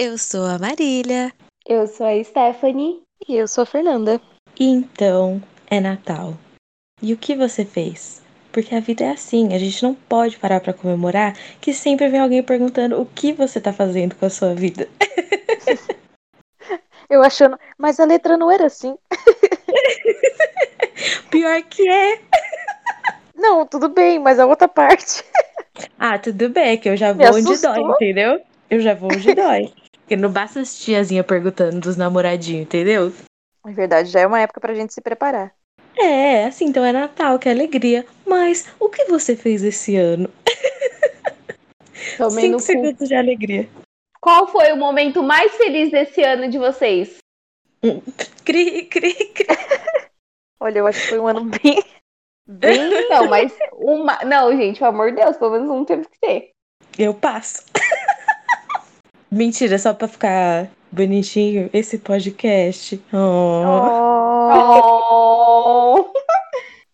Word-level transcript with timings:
Eu 0.00 0.16
sou 0.16 0.46
a 0.46 0.60
Marília. 0.60 1.32
Eu 1.66 1.88
sou 1.88 2.06
a 2.06 2.22
Stephanie. 2.22 3.02
E 3.26 3.34
eu 3.34 3.48
sou 3.48 3.62
a 3.62 3.66
Fernanda. 3.66 4.20
Então, 4.56 5.42
é 5.68 5.80
Natal. 5.80 6.34
E 7.02 7.12
o 7.12 7.16
que 7.16 7.34
você 7.34 7.64
fez? 7.64 8.22
Porque 8.52 8.76
a 8.76 8.80
vida 8.80 9.02
é 9.02 9.10
assim, 9.10 9.52
a 9.52 9.58
gente 9.58 9.82
não 9.82 9.96
pode 9.96 10.38
parar 10.38 10.60
para 10.60 10.72
comemorar 10.72 11.36
que 11.60 11.74
sempre 11.74 12.08
vem 12.08 12.20
alguém 12.20 12.44
perguntando 12.44 13.00
o 13.00 13.06
que 13.06 13.32
você 13.32 13.60
tá 13.60 13.72
fazendo 13.72 14.14
com 14.14 14.24
a 14.24 14.30
sua 14.30 14.54
vida. 14.54 14.88
eu 17.10 17.20
achando, 17.20 17.58
mas 17.76 17.98
a 17.98 18.04
letra 18.04 18.36
não 18.36 18.52
era 18.52 18.66
assim. 18.66 18.96
Pior 21.28 21.60
que 21.64 21.88
é. 21.88 22.20
Não, 23.34 23.66
tudo 23.66 23.88
bem, 23.88 24.20
mas 24.20 24.38
a 24.38 24.46
outra 24.46 24.68
parte. 24.68 25.24
Ah, 25.98 26.20
tudo 26.20 26.50
bem, 26.50 26.78
que 26.78 26.88
eu 26.88 26.96
já 26.96 27.12
vou 27.12 27.34
onde 27.34 27.60
dói, 27.60 27.80
entendeu? 27.80 28.40
Eu 28.70 28.78
já 28.78 28.94
vou 28.94 29.10
onde 29.12 29.34
dói. 29.34 29.72
Porque 30.08 30.16
não 30.16 30.32
basta 30.32 30.60
as 30.60 30.78
tiazinhas 30.78 31.26
perguntando 31.26 31.80
dos 31.80 31.98
namoradinhos, 31.98 32.62
entendeu? 32.62 33.12
É 33.66 33.70
verdade, 33.70 34.08
já 34.08 34.20
é 34.20 34.26
uma 34.26 34.40
época 34.40 34.58
pra 34.58 34.72
gente 34.72 34.94
se 34.94 35.02
preparar. 35.02 35.52
É, 35.98 36.46
assim, 36.46 36.64
então 36.64 36.82
é 36.82 36.92
Natal, 36.92 37.38
que 37.38 37.46
é 37.46 37.52
alegria. 37.52 38.06
Mas 38.26 38.66
o 38.80 38.88
que 38.88 39.04
você 39.04 39.36
fez 39.36 39.62
esse 39.62 39.96
ano? 39.96 40.30
Tomei 42.16 42.46
Cinco 42.46 42.58
segundos 42.58 43.06
de 43.06 43.14
alegria. 43.14 43.68
Qual 44.18 44.48
foi 44.48 44.72
o 44.72 44.78
momento 44.78 45.22
mais 45.22 45.54
feliz 45.56 45.90
desse 45.90 46.22
ano 46.22 46.48
de 46.48 46.56
vocês? 46.56 47.18
Cri, 48.46 48.84
cri, 48.84 49.12
cri. 49.12 49.46
Olha, 50.58 50.78
eu 50.78 50.86
acho 50.86 51.02
que 51.02 51.08
foi 51.08 51.18
um 51.18 51.28
ano 51.28 51.44
bem. 51.44 51.84
Bem. 52.46 53.10
Não, 53.10 53.28
mas 53.28 53.54
uma. 53.74 54.24
Não, 54.24 54.56
gente, 54.56 54.78
pelo 54.78 54.88
amor 54.88 55.10
de 55.10 55.16
Deus, 55.16 55.36
pelo 55.36 55.50
menos 55.50 55.68
um 55.68 55.84
teve 55.84 56.08
que 56.08 56.18
ter. 56.18 56.52
Eu 56.98 57.12
passo. 57.12 57.62
Mentira, 59.30 59.78
só 59.78 59.92
pra 59.92 60.08
ficar 60.08 60.70
bonitinho 60.90 61.68
esse 61.72 61.98
podcast. 61.98 63.00
Oh. 63.12 64.48
oh. 64.54 66.12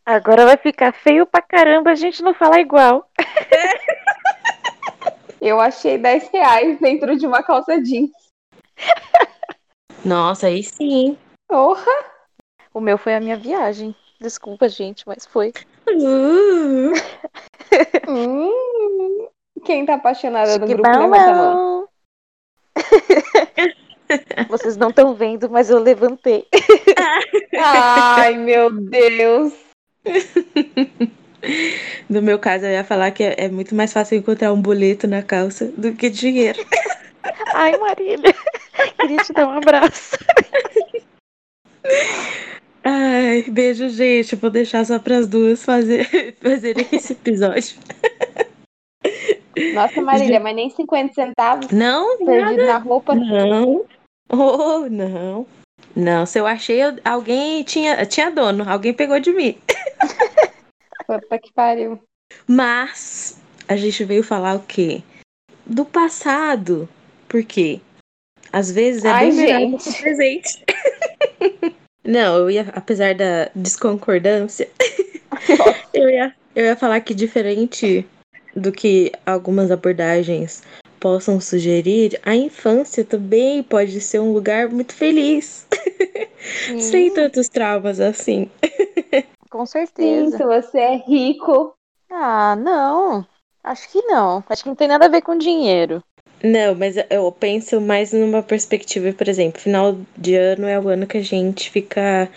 Agora 0.04 0.44
vai 0.44 0.56
ficar 0.56 0.92
feio 0.92 1.26
pra 1.26 1.40
caramba 1.40 1.90
a 1.90 1.94
gente 1.94 2.22
não 2.22 2.34
falar 2.34 2.60
igual. 2.60 3.08
Eu 5.40 5.60
achei 5.60 5.96
10 5.96 6.30
reais 6.30 6.78
dentro 6.80 7.16
de 7.16 7.26
uma 7.26 7.42
calça 7.42 7.80
jeans. 7.80 8.10
Nossa, 10.04 10.48
aí 10.48 10.62
sim. 10.62 11.16
Porra! 11.48 11.92
O 12.72 12.80
meu 12.80 12.98
foi 12.98 13.14
a 13.14 13.20
minha 13.20 13.36
viagem. 13.36 13.94
Desculpa, 14.20 14.68
gente, 14.68 15.06
mas 15.06 15.24
foi. 15.24 15.52
Uh. 15.88 16.92
hum. 18.08 19.28
Quem 19.64 19.86
tá 19.86 19.94
apaixonada 19.94 20.58
no 20.58 20.66
grupo, 20.66 20.82
levanta 20.82 21.16
a 21.16 21.34
mão. 21.34 21.73
Vocês 24.48 24.76
não 24.76 24.90
estão 24.90 25.14
vendo, 25.14 25.48
mas 25.48 25.70
eu 25.70 25.78
levantei. 25.78 26.46
Ai, 27.58 28.36
meu 28.36 28.70
Deus. 28.70 29.52
No 32.08 32.22
meu 32.22 32.38
caso, 32.38 32.64
eu 32.64 32.70
ia 32.70 32.82
falar 32.82 33.10
que 33.10 33.22
é, 33.22 33.50
muito 33.50 33.74
mais 33.74 33.92
fácil 33.92 34.16
encontrar 34.16 34.50
um 34.50 34.62
boleto 34.62 35.06
na 35.06 35.22
calça 35.22 35.66
do 35.76 35.92
que 35.92 36.08
dinheiro. 36.08 36.58
Ai, 37.52 37.76
Marília. 37.76 38.34
Queria 38.98 39.18
te 39.18 39.32
dar 39.34 39.48
um 39.48 39.58
abraço. 39.58 40.16
Ai, 42.82 43.42
beijo, 43.42 43.88
gente. 43.90 44.36
Vou 44.36 44.50
deixar 44.50 44.86
só 44.86 44.98
para 44.98 45.18
as 45.18 45.26
duas 45.26 45.62
fazer, 45.62 46.34
fazerem 46.40 46.86
esse 46.90 47.12
episódio. 47.12 47.76
Nossa, 49.72 50.00
Marília, 50.00 50.40
mas 50.40 50.54
nem 50.54 50.70
50 50.70 51.14
centavos? 51.14 51.70
Não, 51.70 52.18
perdido 52.18 52.66
nada. 52.66 52.66
na 52.66 52.78
roupa? 52.78 53.14
Não. 53.14 53.84
Oh, 54.30 54.88
não. 54.90 55.46
Não, 55.94 56.26
se 56.26 56.38
eu 56.38 56.46
achei, 56.46 56.80
alguém 57.04 57.62
tinha, 57.62 58.04
tinha 58.06 58.30
dono, 58.30 58.68
alguém 58.68 58.92
pegou 58.92 59.20
de 59.20 59.32
mim. 59.32 59.56
Puta 61.06 61.38
que 61.38 61.52
pariu. 61.52 62.00
Mas 62.46 63.38
a 63.68 63.76
gente 63.76 64.04
veio 64.04 64.24
falar 64.24 64.56
o 64.56 64.60
quê? 64.60 65.02
Do 65.64 65.84
passado. 65.84 66.88
Por 67.28 67.44
quê? 67.44 67.80
Às 68.52 68.70
vezes 68.70 69.04
é 69.04 69.10
Ai, 69.10 69.30
bem 69.30 69.36
melhor 69.36 69.70
do 69.70 69.78
que 69.78 70.00
presente. 70.00 70.64
Não, 72.04 72.36
eu 72.36 72.50
ia, 72.50 72.66
apesar 72.74 73.14
da 73.14 73.50
desconcordância, 73.54 74.68
eu 75.94 76.10
ia, 76.10 76.34
eu 76.54 76.66
ia 76.66 76.76
falar 76.76 77.00
que 77.00 77.14
diferente 77.14 78.06
do 78.54 78.72
que 78.72 79.12
algumas 79.26 79.70
abordagens 79.70 80.62
possam 81.00 81.40
sugerir, 81.40 82.18
a 82.24 82.34
infância 82.34 83.04
também 83.04 83.62
pode 83.62 84.00
ser 84.00 84.20
um 84.20 84.32
lugar 84.32 84.68
muito 84.68 84.94
feliz. 84.94 85.66
Sem 86.80 87.12
tantos 87.12 87.48
traumas 87.48 88.00
assim. 88.00 88.50
Com 89.50 89.66
certeza. 89.66 90.30
Sim, 90.30 90.36
se 90.36 90.44
você 90.44 90.78
é 90.78 90.96
rico. 90.96 91.74
Ah, 92.10 92.56
não. 92.56 93.26
Acho 93.62 93.90
que 93.90 94.02
não. 94.02 94.42
Acho 94.48 94.62
que 94.62 94.68
não 94.68 94.76
tem 94.76 94.88
nada 94.88 95.06
a 95.06 95.08
ver 95.08 95.22
com 95.22 95.36
dinheiro. 95.36 96.02
Não, 96.44 96.74
mas 96.74 96.96
eu 97.08 97.32
penso 97.32 97.80
mais 97.80 98.12
numa 98.12 98.42
perspectiva, 98.42 99.10
por 99.14 99.26
exemplo, 99.28 99.62
final 99.62 99.98
de 100.14 100.34
ano 100.34 100.66
é 100.66 100.78
o 100.78 100.88
ano 100.88 101.06
que 101.06 101.16
a 101.16 101.22
gente 101.22 101.70
fica 101.70 102.30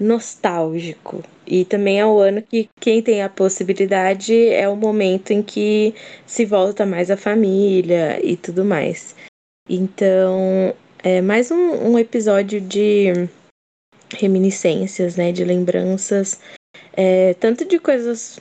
nostálgico. 0.00 1.22
E 1.46 1.64
também 1.64 2.00
é 2.00 2.04
o 2.04 2.18
ano 2.18 2.42
que 2.42 2.68
quem 2.80 3.00
tem 3.00 3.22
a 3.22 3.28
possibilidade 3.28 4.48
é 4.48 4.68
o 4.68 4.74
momento 4.74 5.30
em 5.30 5.44
que 5.44 5.94
se 6.26 6.44
volta 6.44 6.84
mais 6.84 7.08
a 7.08 7.16
família 7.16 8.18
e 8.26 8.36
tudo 8.36 8.64
mais. 8.64 9.14
Então, 9.70 10.74
é 11.04 11.20
mais 11.20 11.52
um, 11.52 11.92
um 11.92 11.96
episódio 11.96 12.60
de 12.60 13.28
reminiscências, 14.18 15.14
né? 15.14 15.30
De 15.30 15.44
lembranças, 15.44 16.40
é, 16.94 17.34
tanto 17.34 17.64
de 17.64 17.78
coisas 17.78 18.40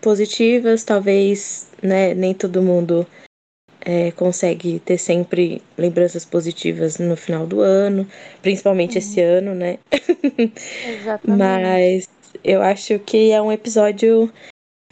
positivas, 0.00 0.82
talvez, 0.82 1.68
né? 1.82 2.14
Nem 2.14 2.32
todo 2.32 2.62
mundo 2.62 3.06
é, 3.84 4.12
consegue 4.12 4.78
ter 4.80 4.98
sempre 4.98 5.62
lembranças 5.76 6.24
positivas 6.24 6.98
no 6.98 7.16
final 7.16 7.46
do 7.46 7.60
ano, 7.60 8.06
principalmente 8.40 8.92
uhum. 8.92 8.98
esse 8.98 9.20
ano, 9.20 9.54
né? 9.54 9.78
Exatamente. 10.86 11.38
Mas 11.38 12.08
eu 12.44 12.62
acho 12.62 12.98
que 13.00 13.30
é 13.32 13.42
um 13.42 13.52
episódio 13.52 14.32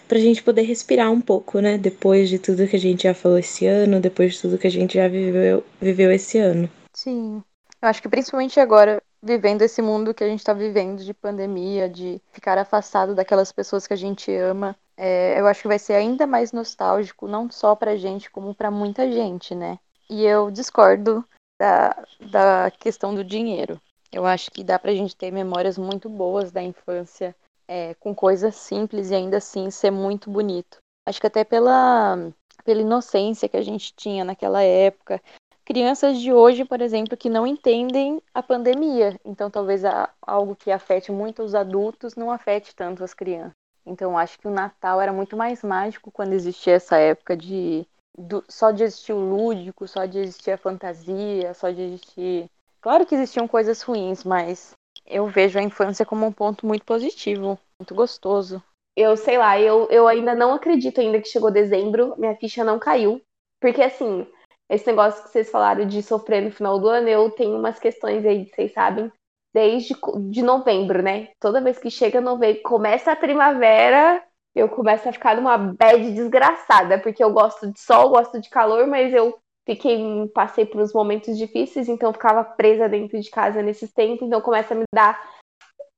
pra 0.08 0.18
gente 0.18 0.42
poder 0.42 0.62
respirar 0.62 1.10
um 1.10 1.20
pouco, 1.20 1.60
né? 1.60 1.78
Depois 1.78 2.28
de 2.28 2.38
tudo 2.38 2.66
que 2.66 2.76
a 2.76 2.80
gente 2.80 3.04
já 3.04 3.14
falou 3.14 3.38
esse 3.38 3.66
ano, 3.66 4.00
depois 4.00 4.34
de 4.34 4.42
tudo 4.42 4.58
que 4.58 4.66
a 4.66 4.70
gente 4.70 4.94
já 4.94 5.06
viveu, 5.06 5.64
viveu 5.80 6.10
esse 6.10 6.38
ano. 6.38 6.68
Sim. 6.92 7.42
Eu 7.80 7.88
acho 7.88 8.02
que 8.02 8.08
principalmente 8.08 8.58
agora, 8.58 9.00
vivendo 9.22 9.62
esse 9.62 9.80
mundo 9.80 10.12
que 10.12 10.24
a 10.24 10.28
gente 10.28 10.44
tá 10.44 10.52
vivendo 10.52 11.02
de 11.02 11.14
pandemia, 11.14 11.88
de 11.88 12.20
ficar 12.32 12.58
afastado 12.58 13.14
daquelas 13.14 13.52
pessoas 13.52 13.86
que 13.86 13.92
a 13.92 13.96
gente 13.96 14.34
ama, 14.34 14.76
é, 15.02 15.40
eu 15.40 15.46
acho 15.46 15.62
que 15.62 15.68
vai 15.68 15.78
ser 15.78 15.94
ainda 15.94 16.26
mais 16.26 16.52
nostálgico, 16.52 17.26
não 17.26 17.50
só 17.50 17.74
pra 17.74 17.96
gente, 17.96 18.30
como 18.30 18.54
pra 18.54 18.70
muita 18.70 19.10
gente, 19.10 19.54
né? 19.54 19.78
E 20.10 20.26
eu 20.26 20.50
discordo 20.50 21.24
da, 21.58 22.04
da 22.30 22.70
questão 22.70 23.14
do 23.14 23.24
dinheiro. 23.24 23.80
Eu 24.12 24.26
acho 24.26 24.50
que 24.50 24.62
dá 24.62 24.78
pra 24.78 24.92
gente 24.92 25.16
ter 25.16 25.30
memórias 25.30 25.78
muito 25.78 26.10
boas 26.10 26.52
da 26.52 26.62
infância, 26.62 27.34
é, 27.66 27.94
com 27.94 28.14
coisas 28.14 28.54
simples 28.56 29.10
e 29.10 29.14
ainda 29.14 29.38
assim 29.38 29.70
ser 29.70 29.90
muito 29.90 30.28
bonito. 30.28 30.76
Acho 31.08 31.18
que 31.18 31.26
até 31.26 31.44
pela, 31.44 32.30
pela 32.62 32.82
inocência 32.82 33.48
que 33.48 33.56
a 33.56 33.62
gente 33.62 33.94
tinha 33.94 34.22
naquela 34.22 34.62
época. 34.62 35.18
Crianças 35.64 36.20
de 36.20 36.30
hoje, 36.30 36.62
por 36.62 36.82
exemplo, 36.82 37.16
que 37.16 37.30
não 37.30 37.46
entendem 37.46 38.20
a 38.34 38.42
pandemia. 38.42 39.18
Então, 39.24 39.50
talvez 39.50 39.82
algo 40.20 40.54
que 40.54 40.70
afete 40.70 41.10
muito 41.10 41.42
os 41.42 41.54
adultos 41.54 42.16
não 42.16 42.30
afete 42.30 42.76
tanto 42.76 43.02
as 43.02 43.14
crianças. 43.14 43.59
Então 43.84 44.16
acho 44.16 44.38
que 44.38 44.46
o 44.46 44.52
Natal 44.52 45.00
era 45.00 45.12
muito 45.12 45.36
mais 45.36 45.62
mágico 45.62 46.10
quando 46.10 46.32
existia 46.32 46.74
essa 46.74 46.96
época 46.96 47.36
de 47.36 47.86
do, 48.16 48.44
só 48.48 48.70
de 48.70 48.82
existir 48.82 49.12
o 49.12 49.18
lúdico, 49.18 49.86
só 49.88 50.04
de 50.04 50.18
existir 50.18 50.50
a 50.50 50.58
fantasia, 50.58 51.54
só 51.54 51.70
de 51.70 51.82
existir. 51.82 52.50
Claro 52.80 53.06
que 53.06 53.14
existiam 53.14 53.46
coisas 53.46 53.82
ruins, 53.82 54.24
mas 54.24 54.72
eu 55.06 55.26
vejo 55.26 55.58
a 55.58 55.62
infância 55.62 56.04
como 56.04 56.26
um 56.26 56.32
ponto 56.32 56.66
muito 56.66 56.84
positivo, 56.84 57.58
muito 57.78 57.94
gostoso. 57.94 58.62
Eu 58.96 59.16
sei 59.16 59.38
lá, 59.38 59.58
eu, 59.58 59.88
eu 59.90 60.06
ainda 60.08 60.34
não 60.34 60.52
acredito 60.52 61.00
ainda 61.00 61.20
que 61.20 61.28
chegou 61.28 61.50
dezembro, 61.50 62.14
minha 62.18 62.36
ficha 62.36 62.64
não 62.64 62.78
caiu. 62.78 63.20
Porque 63.60 63.82
assim, 63.82 64.26
esse 64.68 64.86
negócio 64.86 65.22
que 65.22 65.30
vocês 65.30 65.50
falaram 65.50 65.86
de 65.86 66.02
sofrer 66.02 66.42
no 66.42 66.50
final 66.50 66.78
do 66.78 66.88
ano, 66.88 67.08
eu 67.08 67.30
tenho 67.30 67.56
umas 67.56 67.78
questões 67.78 68.24
aí, 68.24 68.46
vocês 68.46 68.72
sabem, 68.72 69.12
desde 69.52 69.94
de 70.28 70.42
novembro, 70.42 71.02
né? 71.02 71.28
Toda 71.40 71.60
vez 71.60 71.78
que 71.78 71.90
chega 71.90 72.20
novembro, 72.20 72.62
começa 72.62 73.12
a 73.12 73.16
primavera, 73.16 74.22
eu 74.54 74.68
começo 74.68 75.08
a 75.08 75.12
ficar 75.12 75.36
numa 75.36 75.56
bad 75.56 76.10
desgraçada, 76.12 76.98
porque 76.98 77.22
eu 77.22 77.32
gosto 77.32 77.70
de 77.70 77.80
sol, 77.80 78.10
gosto 78.10 78.40
de 78.40 78.48
calor, 78.48 78.86
mas 78.86 79.12
eu 79.12 79.38
fiquei 79.66 80.28
passei 80.34 80.66
por 80.66 80.80
uns 80.80 80.92
momentos 80.92 81.36
difíceis, 81.36 81.88
então 81.88 82.12
ficava 82.12 82.42
presa 82.42 82.88
dentro 82.88 83.20
de 83.20 83.30
casa 83.30 83.62
nesses 83.62 83.92
tempos, 83.92 84.26
então 84.26 84.40
começa 84.40 84.74
a 84.74 84.76
me 84.76 84.84
dar 84.92 85.20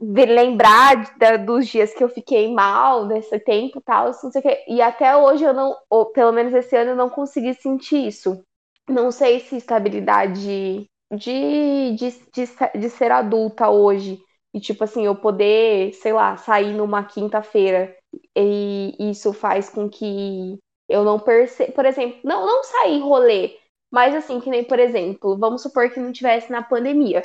lembrar 0.01 1.17
da, 1.17 1.37
dos 1.37 1.69
dias 1.69 1.95
que 1.95 2.03
eu 2.03 2.09
fiquei 2.09 2.53
mal 2.53 3.07
nesse 3.07 3.39
tempo 3.39 3.81
tal, 3.81 4.07
não 4.07 4.13
sei 4.33 4.41
o 4.41 4.43
que. 4.43 4.65
E 4.69 4.83
até 4.83 5.17
hoje 5.17 5.45
eu 5.45 5.55
não, 5.55 5.77
ou 5.89 6.07
pelo 6.07 6.33
menos 6.33 6.53
esse 6.53 6.77
ano 6.77 6.91
eu 6.91 6.97
não 6.97 7.09
consegui 7.09 7.55
sentir 7.55 8.09
isso. 8.09 8.43
não 8.89 9.13
sei 9.13 9.41
se 9.41 9.57
estabilidade 9.57 10.91
de, 11.13 11.93
de, 11.97 12.11
de, 12.33 12.79
de 12.81 12.91
ser 12.91 13.13
adulta 13.13 13.69
hoje 13.69 14.21
e, 14.55 14.61
tipo 14.61 14.85
assim, 14.85 15.05
eu 15.07 15.15
poder, 15.17 15.93
sei 15.95 16.13
lá, 16.13 16.37
sair 16.37 16.73
numa 16.75 17.05
quinta-feira 17.05 17.95
e 18.37 18.95
isso 18.99 19.33
faz 19.33 19.69
com 19.69 19.89
que 19.89 20.59
eu 20.89 21.05
não 21.05 21.19
perceba, 21.19 21.73
por 21.73 21.87
exemplo, 21.87 22.21
não, 22.25 22.47
não 22.47 22.63
sair 22.65 23.01
rolê, 23.01 23.57
mas 23.91 24.15
assim, 24.15 24.41
que 24.41 24.51
nem, 24.51 24.65
por 24.65 24.79
exemplo, 24.79 25.39
vamos 25.39 25.63
supor 25.63 25.91
que 25.91 26.01
não 26.01 26.13
tivesse 26.13 26.51
na 26.51 26.63
pandemia. 26.63 27.23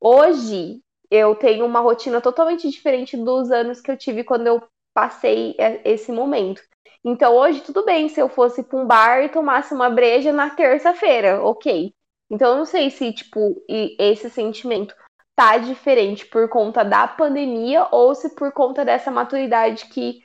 Hoje, 0.00 0.80
eu 1.10 1.34
tenho 1.34 1.66
uma 1.66 1.80
rotina 1.80 2.20
totalmente 2.20 2.68
diferente 2.70 3.16
dos 3.16 3.50
anos 3.50 3.80
que 3.80 3.90
eu 3.90 3.96
tive 3.96 4.24
quando 4.24 4.46
eu 4.46 4.62
passei 4.94 5.54
esse 5.84 6.10
momento. 6.12 6.62
Então, 7.04 7.34
hoje, 7.36 7.60
tudo 7.60 7.84
bem 7.84 8.08
se 8.08 8.20
eu 8.20 8.28
fosse 8.28 8.62
para 8.62 8.78
um 8.78 8.86
bar 8.86 9.22
e 9.24 9.28
tomasse 9.28 9.72
uma 9.74 9.88
breja 9.90 10.32
na 10.32 10.50
terça-feira, 10.50 11.42
ok. 11.42 11.94
Então, 12.30 12.52
eu 12.52 12.58
não 12.58 12.64
sei 12.64 12.90
se, 12.90 13.12
tipo, 13.12 13.62
esse 13.98 14.30
sentimento 14.30 14.94
tá 15.36 15.58
diferente 15.58 16.26
por 16.26 16.48
conta 16.48 16.84
da 16.84 17.08
pandemia 17.08 17.88
ou 17.90 18.14
se 18.14 18.34
por 18.34 18.52
conta 18.52 18.84
dessa 18.84 19.10
maturidade 19.10 19.86
que 19.86 20.22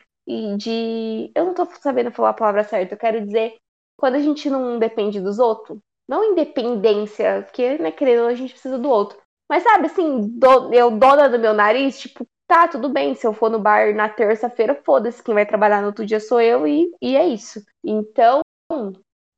de. 0.58 1.32
Eu 1.36 1.46
não 1.46 1.54
tô 1.54 1.66
sabendo 1.66 2.12
falar 2.12 2.30
a 2.30 2.34
palavra 2.34 2.64
certa, 2.64 2.94
eu 2.94 2.98
quero 2.98 3.26
dizer 3.26 3.56
quando 3.98 4.16
a 4.16 4.20
gente 4.20 4.50
não 4.50 4.78
depende 4.78 5.20
dos 5.20 5.40
outros. 5.40 5.80
Não 6.08 6.24
independência, 6.24 7.42
porque, 7.44 7.78
né, 7.78 7.92
querendo, 7.92 8.28
a 8.28 8.36
gente 8.36 8.52
precisa 8.52 8.78
do 8.78 8.90
outro. 8.90 9.18
Mas 9.50 9.64
sabe, 9.64 9.88
assim, 9.88 10.28
do, 10.38 10.74
eu 10.74 10.92
dona 10.92 11.30
do 11.30 11.40
meu 11.40 11.54
nariz, 11.54 12.00
tipo, 12.00 12.28
tá, 12.48 12.68
tudo 12.68 12.90
bem, 12.90 13.16
se 13.16 13.26
eu 13.26 13.34
for 13.34 13.50
no 13.50 13.60
bar 13.60 13.96
na 13.96 14.10
terça-feira, 14.10 14.80
foda-se, 14.86 15.24
quem 15.24 15.34
vai 15.34 15.46
trabalhar 15.46 15.82
no 15.82 15.88
outro 15.88 16.06
dia 16.06 16.20
sou 16.20 16.40
eu 16.42 16.68
e, 16.68 16.92
e 17.02 17.16
é 17.16 17.28
isso. 17.28 17.64
Então, 17.84 18.42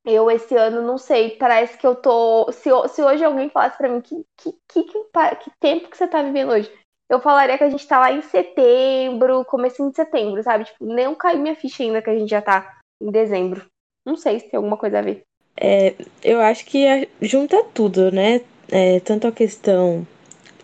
eu 0.07 0.31
esse 0.31 0.55
ano 0.55 0.81
não 0.81 0.97
sei, 0.97 1.31
parece 1.31 1.77
que 1.77 1.85
eu 1.85 1.93
tô. 1.93 2.49
Se, 2.51 2.69
se 2.89 3.03
hoje 3.03 3.23
alguém 3.23 3.49
falasse 3.49 3.77
para 3.77 3.89
mim 3.89 4.01
que, 4.01 4.23
que, 4.37 4.53
que, 4.67 4.83
que, 4.83 5.51
tempo 5.59 5.89
que 5.89 5.97
você 5.97 6.07
tá 6.07 6.21
vivendo 6.21 6.51
hoje, 6.51 6.71
eu 7.09 7.19
falaria 7.19 7.57
que 7.57 7.63
a 7.63 7.69
gente 7.69 7.85
tá 7.85 7.99
lá 7.99 8.11
em 8.11 8.21
setembro, 8.21 9.45
comecinho 9.45 9.89
de 9.89 9.95
setembro, 9.97 10.41
sabe? 10.41 10.65
Tipo, 10.65 10.85
nem 10.85 11.13
caiu 11.15 11.39
minha 11.39 11.55
ficha 11.55 11.83
ainda 11.83 12.01
que 12.01 12.09
a 12.09 12.17
gente 12.17 12.29
já 12.29 12.41
tá 12.41 12.79
em 13.01 13.11
dezembro. 13.11 13.65
Não 14.05 14.15
sei 14.15 14.39
se 14.39 14.49
tem 14.49 14.57
alguma 14.57 14.77
coisa 14.77 14.99
a 14.99 15.01
ver. 15.01 15.23
É, 15.59 15.93
eu 16.23 16.39
acho 16.39 16.65
que 16.65 17.09
junta 17.21 17.63
tudo, 17.73 18.11
né? 18.11 18.41
É, 18.71 18.99
tanto 19.01 19.27
a 19.27 19.31
questão 19.31 20.07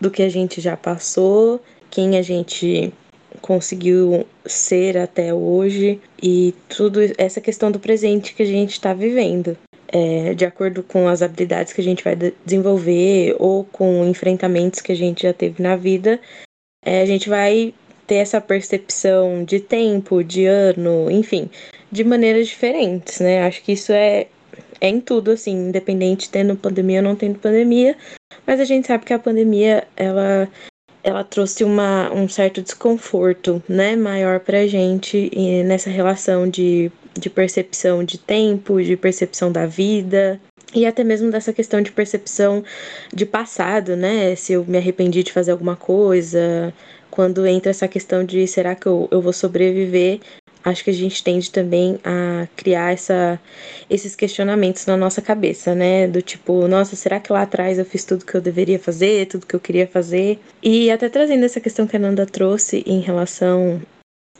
do 0.00 0.10
que 0.10 0.22
a 0.22 0.28
gente 0.28 0.60
já 0.60 0.76
passou, 0.76 1.60
quem 1.90 2.16
a 2.16 2.22
gente 2.22 2.92
conseguiu 3.44 4.26
ser 4.46 4.96
até 4.96 5.34
hoje 5.34 6.00
e 6.22 6.54
tudo 6.66 6.98
essa 7.18 7.42
questão 7.42 7.70
do 7.70 7.78
presente 7.78 8.34
que 8.34 8.42
a 8.42 8.46
gente 8.46 8.70
está 8.70 8.94
vivendo. 8.94 9.54
É, 9.88 10.32
de 10.32 10.46
acordo 10.46 10.82
com 10.82 11.06
as 11.06 11.20
habilidades 11.20 11.74
que 11.74 11.80
a 11.82 11.84
gente 11.84 12.02
vai 12.02 12.16
desenvolver 12.42 13.36
ou 13.38 13.62
com 13.64 14.06
enfrentamentos 14.06 14.80
que 14.80 14.90
a 14.90 14.96
gente 14.96 15.24
já 15.24 15.32
teve 15.34 15.62
na 15.62 15.76
vida, 15.76 16.18
é, 16.82 17.02
a 17.02 17.06
gente 17.06 17.28
vai 17.28 17.74
ter 18.06 18.16
essa 18.16 18.40
percepção 18.40 19.44
de 19.44 19.60
tempo, 19.60 20.24
de 20.24 20.46
ano, 20.46 21.10
enfim, 21.10 21.50
de 21.92 22.02
maneiras 22.02 22.48
diferentes, 22.48 23.20
né? 23.20 23.42
Acho 23.42 23.62
que 23.62 23.72
isso 23.72 23.92
é, 23.92 24.26
é 24.80 24.88
em 24.88 25.00
tudo, 25.00 25.32
assim, 25.32 25.68
independente 25.68 26.30
tendo 26.30 26.56
pandemia 26.56 27.00
ou 27.00 27.04
não 27.04 27.14
tendo 27.14 27.38
pandemia, 27.38 27.94
mas 28.46 28.58
a 28.58 28.64
gente 28.64 28.86
sabe 28.86 29.04
que 29.04 29.12
a 29.12 29.18
pandemia, 29.18 29.86
ela 29.96 30.48
ela 31.04 31.22
trouxe 31.22 31.62
uma, 31.62 32.10
um 32.12 32.26
certo 32.26 32.62
desconforto, 32.62 33.62
né, 33.68 33.94
maior 33.94 34.40
pra 34.40 34.66
gente 34.66 35.30
nessa 35.64 35.90
relação 35.90 36.48
de, 36.48 36.90
de 37.12 37.28
percepção 37.28 38.02
de 38.02 38.16
tempo, 38.16 38.82
de 38.82 38.96
percepção 38.96 39.52
da 39.52 39.66
vida, 39.66 40.40
e 40.74 40.86
até 40.86 41.04
mesmo 41.04 41.30
dessa 41.30 41.52
questão 41.52 41.82
de 41.82 41.92
percepção 41.92 42.64
de 43.12 43.26
passado, 43.26 43.94
né, 43.94 44.34
se 44.34 44.54
eu 44.54 44.64
me 44.64 44.78
arrependi 44.78 45.22
de 45.22 45.30
fazer 45.30 45.52
alguma 45.52 45.76
coisa, 45.76 46.72
quando 47.10 47.46
entra 47.46 47.70
essa 47.70 47.86
questão 47.86 48.24
de 48.24 48.46
será 48.46 48.74
que 48.74 48.86
eu, 48.86 49.06
eu 49.10 49.20
vou 49.20 49.32
sobreviver 49.32 50.20
acho 50.64 50.82
que 50.82 50.90
a 50.90 50.94
gente 50.94 51.22
tende 51.22 51.50
também 51.50 51.98
a 52.02 52.48
criar 52.56 52.92
essa, 52.92 53.38
esses 53.90 54.16
questionamentos 54.16 54.86
na 54.86 54.96
nossa 54.96 55.20
cabeça, 55.20 55.74
né? 55.74 56.08
Do 56.08 56.22
tipo, 56.22 56.66
nossa, 56.66 56.96
será 56.96 57.20
que 57.20 57.32
lá 57.32 57.42
atrás 57.42 57.78
eu 57.78 57.84
fiz 57.84 58.04
tudo 58.04 58.24
que 58.24 58.34
eu 58.34 58.40
deveria 58.40 58.78
fazer, 58.78 59.26
tudo 59.26 59.46
que 59.46 59.54
eu 59.54 59.60
queria 59.60 59.86
fazer? 59.86 60.38
E 60.62 60.90
até 60.90 61.08
trazendo 61.08 61.44
essa 61.44 61.60
questão 61.60 61.86
que 61.86 61.96
a 61.96 61.98
Nanda 61.98 62.24
trouxe 62.24 62.82
em 62.86 63.00
relação 63.00 63.82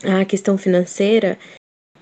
à 0.02 0.24
questão 0.24 0.56
financeira, 0.56 1.38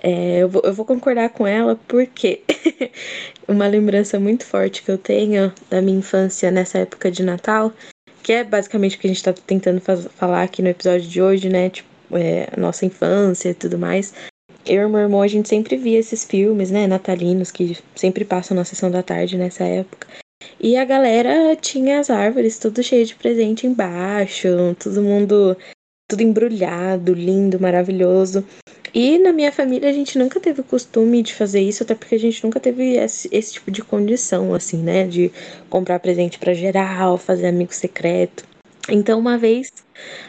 é, 0.01 0.39
eu, 0.39 0.49
vou, 0.49 0.63
eu 0.65 0.73
vou 0.73 0.85
concordar 0.87 1.31
com 1.31 1.47
ela 1.47 1.79
porque 1.89 2.43
uma 3.47 3.67
lembrança 3.67 4.19
muito 4.19 4.45
forte 4.45 4.83
que 4.83 4.91
eu 4.91 4.99
tenho 4.99 5.53
da 5.69 5.83
minha 5.83 5.99
infância 5.99 6.51
nessa 6.51 6.79
época 6.79 7.11
de 7.11 7.23
Natal, 7.23 7.73
que 8.23 8.33
é 8.33 8.45
basicamente 8.45 8.97
o 8.97 9.01
que 9.01 9.07
a 9.07 9.11
gente 9.11 9.17
está 9.17 9.33
tentando 9.33 9.81
falar 9.81 10.43
aqui 10.43 10.63
no 10.63 10.69
episódio 10.69 11.09
de 11.09 11.21
hoje, 11.21 11.49
né? 11.49 11.71
Tipo, 11.71 11.92
é, 12.13 12.49
a 12.53 12.61
nossa 12.61 12.87
infância 12.87 13.51
e 13.51 13.55
tudo 13.55 13.79
mais. 13.79 14.13
Eu 14.65 14.89
e 14.89 14.91
meu 14.91 15.01
irmão, 15.01 15.23
a 15.23 15.29
gente 15.29 15.49
sempre 15.49 15.77
via 15.77 15.99
esses 15.99 16.25
filmes, 16.25 16.71
né, 16.71 16.87
natalinos, 16.87 17.51
que 17.51 17.77
sempre 17.97 18.25
passam 18.25 18.57
na 18.57 18.65
sessão 18.65 18.91
da 18.91 19.03
tarde 19.03 19.37
nessa 19.37 19.65
época. 19.65 20.07
E 20.61 20.77
a 20.77 20.85
galera 20.85 21.57
tinha 21.57 21.99
as 21.99 22.11
árvores 22.11 22.59
tudo 22.59 22.83
cheio 22.83 23.05
de 23.05 23.15
presente 23.15 23.67
embaixo, 23.67 24.49
todo 24.79 25.03
mundo 25.03 25.57
tudo 26.09 26.23
embrulhado, 26.23 27.15
lindo, 27.15 27.59
maravilhoso. 27.59 28.45
E 28.95 29.19
na 29.19 29.33
minha 29.33 29.51
família 29.51 29.89
a 29.89 29.93
gente 29.93 30.19
nunca 30.19 30.39
teve 30.39 30.61
o 30.61 30.65
costume 30.65 31.23
de 31.23 31.33
fazer 31.33 31.61
isso, 31.61 31.83
até 31.83 31.95
porque 31.95 32.15
a 32.15 32.19
gente 32.19 32.45
nunca 32.45 32.61
teve 32.61 32.97
esse, 32.97 33.29
esse 33.33 33.55
tipo 33.55 33.71
de 33.71 33.83
condição, 33.83 34.55
assim, 34.55 34.77
né? 34.77 35.07
De 35.07 35.33
comprar 35.71 35.99
presente 35.99 36.39
para 36.39 36.53
geral, 36.53 37.17
fazer 37.17 37.47
amigo 37.47 37.73
secreto. 37.73 38.45
Então, 38.89 39.19
uma 39.19 39.39
vez 39.39 39.73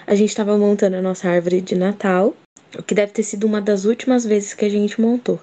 a 0.06 0.14
gente 0.16 0.30
estava 0.30 0.58
montando 0.58 0.96
a 0.96 1.02
nossa 1.02 1.28
árvore 1.28 1.62
de 1.62 1.76
Natal, 1.76 2.36
o 2.78 2.84
que 2.84 2.94
deve 2.94 3.12
ter 3.12 3.24
sido 3.24 3.46
uma 3.46 3.60
das 3.60 3.86
últimas 3.86 4.26
vezes 4.26 4.54
que 4.54 4.66
a 4.66 4.70
gente 4.70 5.02
montou. 5.02 5.40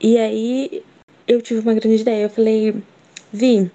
E 0.00 0.16
aí 0.16 0.82
eu 1.26 1.40
tive 1.40 1.60
uma 1.60 1.74
grande 1.74 2.02
ideia. 2.02 2.24
Eu 2.24 2.30
falei, 2.30 2.74
Vi, 3.32 3.70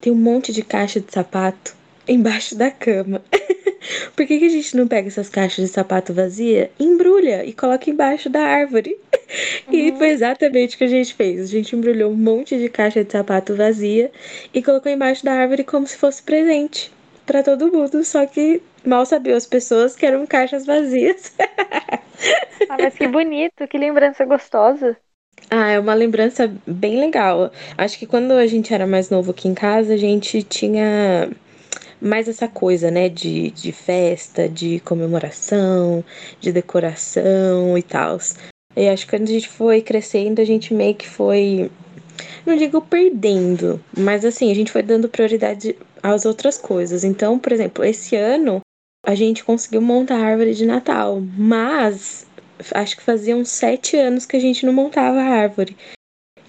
tem 0.00 0.12
um 0.12 0.16
monte 0.16 0.52
de 0.52 0.62
caixa 0.62 1.00
de 1.00 1.12
sapato 1.12 1.76
embaixo 2.08 2.56
da 2.56 2.70
cama. 2.70 3.22
Por 4.16 4.26
que, 4.26 4.38
que 4.38 4.46
a 4.46 4.50
gente 4.50 4.76
não 4.76 4.88
pega 4.88 5.08
essas 5.08 5.28
caixas 5.28 5.66
de 5.66 5.70
sapato 5.70 6.14
vazia, 6.14 6.70
embrulha 6.80 7.44
e 7.44 7.52
coloca 7.52 7.90
embaixo 7.90 8.28
da 8.28 8.40
árvore? 8.40 8.96
Uhum. 9.66 9.74
E 9.74 9.92
foi 9.96 10.10
exatamente 10.10 10.76
o 10.76 10.78
que 10.78 10.84
a 10.84 10.88
gente 10.88 11.12
fez. 11.14 11.40
A 11.40 11.46
gente 11.46 11.74
embrulhou 11.74 12.12
um 12.12 12.16
monte 12.16 12.56
de 12.56 12.68
caixa 12.68 13.02
de 13.02 13.10
sapato 13.10 13.56
vazia 13.56 14.12
e 14.52 14.62
colocou 14.62 14.92
embaixo 14.92 15.24
da 15.24 15.32
árvore 15.32 15.64
como 15.64 15.86
se 15.86 15.96
fosse 15.96 16.22
presente 16.22 16.92
para 17.26 17.42
todo 17.42 17.72
mundo, 17.72 18.04
só 18.04 18.26
que 18.26 18.62
mal 18.84 19.04
sabiam 19.06 19.36
as 19.36 19.46
pessoas 19.46 19.96
que 19.96 20.04
eram 20.06 20.26
caixas 20.26 20.66
vazias. 20.66 21.32
ah, 22.68 22.76
mas 22.78 22.94
que 22.94 23.08
bonito, 23.08 23.66
que 23.68 23.78
lembrança 23.78 24.24
gostosa. 24.24 24.96
Ah, 25.50 25.70
é 25.70 25.78
uma 25.78 25.94
lembrança 25.94 26.52
bem 26.66 27.00
legal. 27.00 27.50
Acho 27.76 27.98
que 27.98 28.06
quando 28.06 28.32
a 28.32 28.46
gente 28.46 28.72
era 28.72 28.86
mais 28.86 29.10
novo 29.10 29.30
aqui 29.30 29.48
em 29.48 29.54
casa, 29.54 29.94
a 29.94 29.96
gente 29.96 30.42
tinha 30.42 31.30
mais 32.00 32.28
essa 32.28 32.46
coisa, 32.46 32.90
né, 32.90 33.08
de, 33.08 33.50
de 33.50 33.72
festa, 33.72 34.48
de 34.48 34.80
comemoração, 34.80 36.04
de 36.40 36.52
decoração 36.52 37.76
e 37.78 37.82
tal. 37.82 38.18
E 38.76 38.88
acho 38.88 39.06
que 39.06 39.16
quando 39.16 39.28
a 39.28 39.32
gente 39.32 39.48
foi 39.48 39.80
crescendo, 39.80 40.40
a 40.40 40.44
gente 40.44 40.74
meio 40.74 40.94
que 40.94 41.08
foi 41.08 41.70
não 42.46 42.56
digo 42.56 42.80
perdendo, 42.80 43.82
mas 43.96 44.24
assim, 44.24 44.50
a 44.50 44.54
gente 44.54 44.70
foi 44.70 44.82
dando 44.82 45.08
prioridade 45.08 45.76
às 46.04 46.26
outras 46.26 46.58
coisas. 46.58 47.02
Então, 47.02 47.38
por 47.38 47.50
exemplo, 47.50 47.82
esse 47.82 48.14
ano 48.14 48.60
a 49.06 49.14
gente 49.14 49.42
conseguiu 49.42 49.80
montar 49.80 50.16
a 50.16 50.24
árvore 50.24 50.54
de 50.54 50.66
Natal, 50.66 51.20
mas 51.36 52.26
acho 52.72 52.96
que 52.96 53.02
fazia 53.02 53.34
uns 53.36 53.48
sete 53.48 53.96
anos 53.96 54.26
que 54.26 54.36
a 54.36 54.40
gente 54.40 54.64
não 54.66 54.72
montava 54.72 55.20
a 55.20 55.24
árvore. 55.24 55.76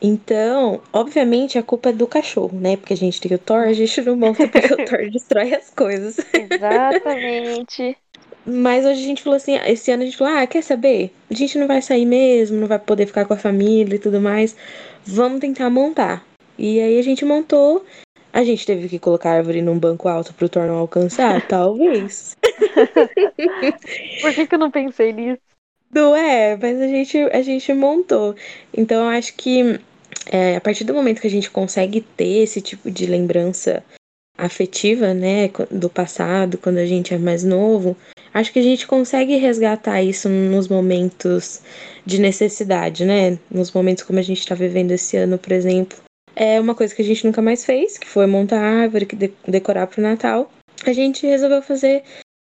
Então, 0.01 0.81
obviamente, 0.93 1.57
a 1.57 1.63
culpa 1.63 1.89
é 1.89 1.93
do 1.93 2.05
cachorro, 2.05 2.59
né? 2.59 2.77
Porque 2.77 2.93
a 2.93 2.97
gente 2.97 3.19
tem 3.19 3.33
o 3.33 3.39
Thor, 3.39 3.63
a 3.63 3.73
gente 3.73 4.01
não 4.01 4.15
monta 4.15 4.47
porque 4.47 4.73
o 4.73 4.85
Thor 4.85 4.99
destrói 5.09 5.53
as 5.53 5.69
coisas. 5.69 6.17
Exatamente. 6.33 7.97
Mas 8.45 8.85
hoje 8.85 9.03
a 9.03 9.07
gente 9.07 9.23
falou 9.23 9.37
assim, 9.37 9.55
esse 9.65 9.89
ano 9.89 10.03
a 10.03 10.05
gente 10.05 10.17
falou, 10.17 10.37
ah, 10.37 10.45
quer 10.45 10.61
saber? 10.61 11.11
A 11.31 11.33
gente 11.33 11.57
não 11.57 11.65
vai 11.65 11.81
sair 11.81 12.05
mesmo, 12.05 12.59
não 12.59 12.67
vai 12.67 12.77
poder 12.77 13.07
ficar 13.07 13.25
com 13.25 13.33
a 13.33 13.37
família 13.37 13.95
e 13.95 13.99
tudo 13.99 14.21
mais 14.21 14.55
vamos 15.05 15.39
tentar 15.39 15.69
montar. 15.69 16.25
E 16.57 16.79
aí 16.79 16.97
a 16.97 17.01
gente 17.01 17.23
montou. 17.23 17.85
A 18.35 18.43
gente 18.43 18.65
teve 18.65 18.89
que 18.89 18.99
colocar 18.99 19.29
a 19.29 19.37
árvore 19.37 19.61
num 19.61 19.79
banco 19.79 20.09
alto 20.09 20.33
pro 20.33 20.49
Thor 20.49 20.69
alcançar? 20.69 21.39
Talvez. 21.47 22.35
Por 24.21 24.33
que, 24.33 24.45
que 24.45 24.55
eu 24.55 24.59
não 24.59 24.69
pensei 24.69 25.13
nisso? 25.13 25.39
Não 25.89 26.13
é, 26.13 26.57
mas 26.57 26.81
a 26.81 26.87
gente, 26.89 27.17
a 27.17 27.41
gente 27.41 27.73
montou. 27.73 28.35
Então 28.75 29.05
eu 29.05 29.17
acho 29.17 29.33
que 29.35 29.79
é, 30.25 30.57
a 30.57 30.59
partir 30.59 30.83
do 30.83 30.93
momento 30.93 31.21
que 31.21 31.27
a 31.27 31.31
gente 31.31 31.49
consegue 31.49 32.01
ter 32.01 32.43
esse 32.43 32.59
tipo 32.59 32.91
de 32.91 33.05
lembrança 33.05 33.81
afetiva, 34.37 35.13
né, 35.13 35.49
do 35.71 35.89
passado, 35.89 36.57
quando 36.57 36.79
a 36.79 36.85
gente 36.85 37.13
é 37.13 37.17
mais 37.17 37.41
novo, 37.41 37.95
acho 38.33 38.51
que 38.51 38.59
a 38.59 38.63
gente 38.63 38.85
consegue 38.85 39.37
resgatar 39.37 40.03
isso 40.03 40.27
nos 40.27 40.67
momentos 40.67 41.61
de 42.05 42.19
necessidade, 42.19 43.05
né? 43.05 43.39
Nos 43.49 43.71
momentos 43.71 44.03
como 44.03 44.19
a 44.19 44.21
gente 44.21 44.39
está 44.39 44.55
vivendo 44.55 44.91
esse 44.91 45.15
ano, 45.15 45.37
por 45.37 45.53
exemplo, 45.53 45.97
é 46.35 46.59
uma 46.59 46.75
coisa 46.75 46.93
que 46.93 47.01
a 47.01 47.05
gente 47.05 47.25
nunca 47.25 47.41
mais 47.41 47.65
fez, 47.65 47.97
que 47.97 48.07
foi 48.07 48.25
montar 48.27 48.59
árvore, 48.59 49.05
que 49.05 49.15
decorar 49.47 49.87
pro 49.87 50.01
Natal. 50.01 50.51
A 50.85 50.93
gente 50.93 51.25
resolveu 51.25 51.61
fazer 51.61 52.03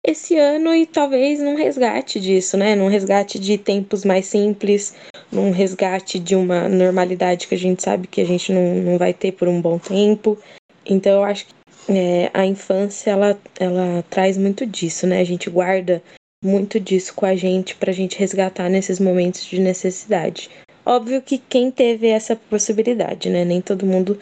esse 0.05 0.37
ano 0.37 0.73
e 0.73 0.85
talvez 0.85 1.39
num 1.39 1.55
resgate 1.55 2.19
disso, 2.19 2.57
né? 2.57 2.75
Num 2.75 2.87
resgate 2.87 3.39
de 3.39 3.57
tempos 3.57 4.05
mais 4.05 4.27
simples, 4.27 4.95
num 5.31 5.51
resgate 5.51 6.19
de 6.19 6.35
uma 6.35 6.67
normalidade 6.67 7.47
que 7.47 7.55
a 7.55 7.57
gente 7.57 7.81
sabe 7.81 8.07
que 8.07 8.21
a 8.21 8.25
gente 8.25 8.51
não, 8.51 8.75
não 8.75 8.97
vai 8.97 9.13
ter 9.13 9.31
por 9.31 9.47
um 9.47 9.61
bom 9.61 9.77
tempo. 9.77 10.37
Então 10.85 11.13
eu 11.13 11.23
acho 11.23 11.45
que 11.45 11.53
é, 11.89 12.29
a 12.33 12.45
infância 12.45 13.11
ela, 13.11 13.39
ela 13.59 14.03
traz 14.09 14.37
muito 14.37 14.65
disso, 14.65 15.07
né? 15.07 15.19
A 15.19 15.25
gente 15.25 15.49
guarda 15.49 16.01
muito 16.43 16.79
disso 16.79 17.13
com 17.13 17.25
a 17.25 17.35
gente 17.35 17.75
para 17.75 17.91
a 17.91 17.93
gente 17.93 18.17
resgatar 18.17 18.69
nesses 18.69 18.99
momentos 18.99 19.45
de 19.45 19.59
necessidade. 19.59 20.49
Óbvio 20.89 21.21
que 21.21 21.37
quem 21.37 21.69
teve 21.69 22.07
essa 22.07 22.35
possibilidade, 22.35 23.29
né? 23.29 23.45
Nem 23.45 23.61
todo 23.61 23.85
mundo, 23.85 24.17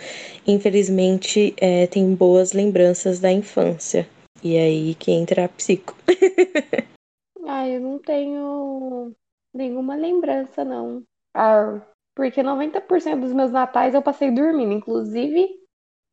infelizmente, 0.45 1.55
é, 1.55 1.87
tem 1.87 2.13
boas 2.13 2.51
lembranças 2.51 3.21
da 3.21 3.31
infância. 3.31 4.05
E 4.43 4.57
aí 4.57 4.93
que 4.95 5.09
entra 5.09 5.45
a 5.45 5.47
psico. 5.47 5.95
ah, 7.47 7.65
eu 7.69 7.79
não 7.79 7.99
tenho 7.99 9.15
nenhuma 9.53 9.95
lembrança, 9.95 10.65
não. 10.65 11.03
Ah, 11.33 11.81
porque 12.13 12.43
90% 12.43 13.21
dos 13.21 13.31
meus 13.31 13.49
natais 13.53 13.95
eu 13.95 14.01
passei 14.01 14.29
dormindo. 14.29 14.73
Inclusive, 14.73 15.47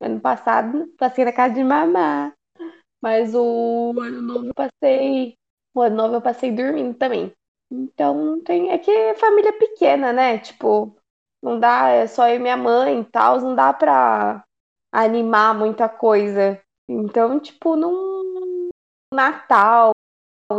ano 0.00 0.20
passado, 0.20 0.86
passei 0.96 1.24
na 1.24 1.32
casa 1.32 1.54
de 1.54 1.64
mamá. 1.64 2.32
Mas 3.02 3.34
o 3.34 3.92
ano 4.00 4.22
novo 4.22 4.46
eu 4.46 4.54
passei. 4.54 5.34
O 5.74 5.80
ano 5.80 5.96
novo 5.96 6.14
eu 6.14 6.22
passei 6.22 6.52
dormindo 6.52 6.94
também. 6.94 7.32
Então 7.74 8.14
não 8.14 8.40
tem. 8.42 8.70
É 8.70 8.78
que 8.78 8.90
é 8.90 9.14
família 9.14 9.52
pequena, 9.58 10.12
né? 10.12 10.38
Tipo, 10.38 10.96
não 11.42 11.58
dá, 11.58 11.88
é 11.88 12.06
só 12.06 12.28
eu 12.28 12.36
e 12.36 12.38
minha 12.38 12.56
mãe 12.56 13.00
e 13.00 13.04
tal, 13.04 13.40
não 13.40 13.54
dá 13.54 13.72
pra 13.72 14.44
animar 14.92 15.54
muita 15.54 15.88
coisa. 15.88 16.60
Então, 16.88 17.40
tipo, 17.40 17.76
não. 17.76 18.24
Natal 19.12 19.92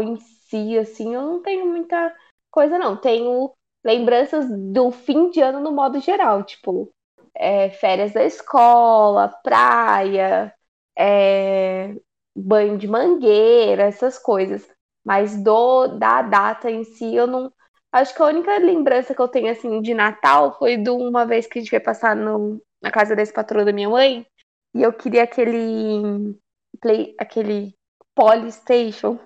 em 0.01 0.17
si, 0.17 0.77
assim, 0.77 1.15
eu 1.15 1.21
não 1.21 1.41
tenho 1.41 1.65
muita 1.67 2.15
coisa, 2.51 2.77
não. 2.79 2.97
Tenho 2.97 3.53
lembranças 3.85 4.47
do 4.49 4.91
fim 4.91 5.29
de 5.31 5.41
ano 5.41 5.59
no 5.61 5.71
modo 5.71 5.99
geral, 6.01 6.43
tipo, 6.43 6.91
é, 7.35 7.69
férias 7.71 8.13
da 8.13 8.23
escola, 8.25 9.29
praia, 9.43 10.53
é, 10.97 11.95
banho 12.35 12.77
de 12.77 12.87
mangueira, 12.87 13.83
essas 13.83 14.17
coisas. 14.19 14.67
Mas 15.05 15.41
do 15.41 15.87
da 15.87 16.21
data 16.21 16.69
em 16.69 16.83
si, 16.83 17.15
eu 17.15 17.27
não. 17.27 17.51
Acho 17.91 18.13
que 18.13 18.21
a 18.21 18.25
única 18.25 18.57
lembrança 18.57 19.15
que 19.15 19.21
eu 19.21 19.27
tenho 19.27 19.51
assim 19.51 19.81
de 19.81 19.93
Natal 19.93 20.57
foi 20.57 20.75
de 20.77 20.89
uma 20.89 21.25
vez 21.25 21.47
que 21.47 21.59
a 21.59 21.61
gente 21.61 21.69
foi 21.69 21.79
passar 21.79 22.15
no, 22.15 22.61
na 22.81 22.91
casa 22.91 23.15
desse 23.15 23.31
patrão 23.31 23.63
da 23.63 23.71
minha 23.71 23.89
mãe 23.89 24.25
e 24.73 24.83
eu 24.83 24.91
queria 24.91 25.23
aquele 25.23 26.37
play, 26.81 27.15
aquele 27.17 27.73
Polystation 28.13 29.19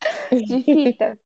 de 0.32 0.62
fita 0.62 1.18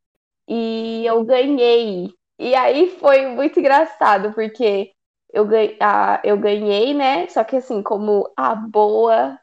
e 0.48 1.04
eu 1.06 1.24
ganhei. 1.24 2.12
E 2.38 2.54
aí 2.54 2.90
foi 2.98 3.26
muito 3.26 3.58
engraçado 3.58 4.32
porque 4.34 4.92
eu, 5.32 5.46
a, 5.80 6.20
eu 6.24 6.36
ganhei, 6.38 6.94
né? 6.94 7.28
Só 7.28 7.44
que 7.44 7.56
assim, 7.56 7.82
como 7.82 8.30
a 8.36 8.54
boa 8.54 9.38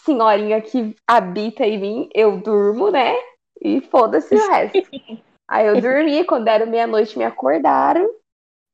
senhorinha 0.00 0.60
que 0.60 0.94
habita 1.06 1.64
em 1.64 1.78
mim, 1.78 2.08
eu 2.14 2.40
durmo, 2.40 2.90
né? 2.90 3.14
E 3.62 3.80
foda-se 3.80 4.34
o 4.34 4.50
resto. 4.50 4.78
aí 5.48 5.66
eu 5.66 5.80
dormi, 5.80 6.24
quando 6.24 6.48
era 6.48 6.66
meia-noite 6.66 7.16
me 7.16 7.24
acordaram. 7.24 8.08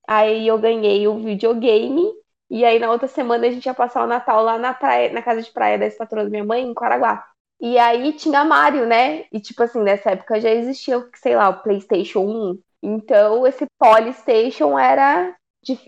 Aí 0.06 0.46
eu 0.46 0.58
ganhei 0.58 1.06
o 1.06 1.18
videogame. 1.18 2.10
E 2.50 2.64
aí 2.64 2.78
na 2.78 2.90
outra 2.90 3.06
semana 3.06 3.46
a 3.46 3.50
gente 3.50 3.66
ia 3.66 3.74
passar 3.74 4.02
o 4.02 4.06
Natal 4.06 4.42
lá 4.42 4.58
na 4.58 4.72
praia, 4.72 5.12
na 5.12 5.20
casa 5.20 5.42
de 5.42 5.52
praia 5.52 5.78
da 5.78 5.84
ex-patroa 5.84 6.24
da 6.24 6.30
minha 6.30 6.44
mãe, 6.44 6.62
em 6.62 6.72
Quaraguá. 6.72 7.26
E 7.60 7.76
aí 7.76 8.12
tinha 8.14 8.44
Mario, 8.44 8.86
né? 8.86 9.24
E 9.32 9.40
tipo 9.40 9.62
assim, 9.62 9.82
nessa 9.82 10.12
época 10.12 10.40
já 10.40 10.50
existia, 10.50 11.06
sei 11.16 11.36
lá, 11.36 11.50
o 11.50 11.62
PlayStation 11.62 12.20
1. 12.20 12.58
Então 12.82 13.46
esse 13.46 13.66
Polystation 13.78 14.78
era 14.78 15.36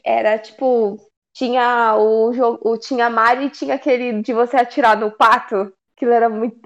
era 0.04 0.38
tipo 0.38 0.99
tinha 1.33 1.97
o 1.97 2.33
jogo, 2.33 2.76
tinha 2.78 3.09
Mario 3.09 3.45
e 3.45 3.50
tinha 3.50 3.76
aquele 3.76 4.21
de 4.21 4.33
você 4.33 4.57
atirar 4.57 4.99
no 4.99 5.11
pato. 5.11 5.73
Aquilo 6.00 6.12
era 6.12 6.30
muito. 6.30 6.62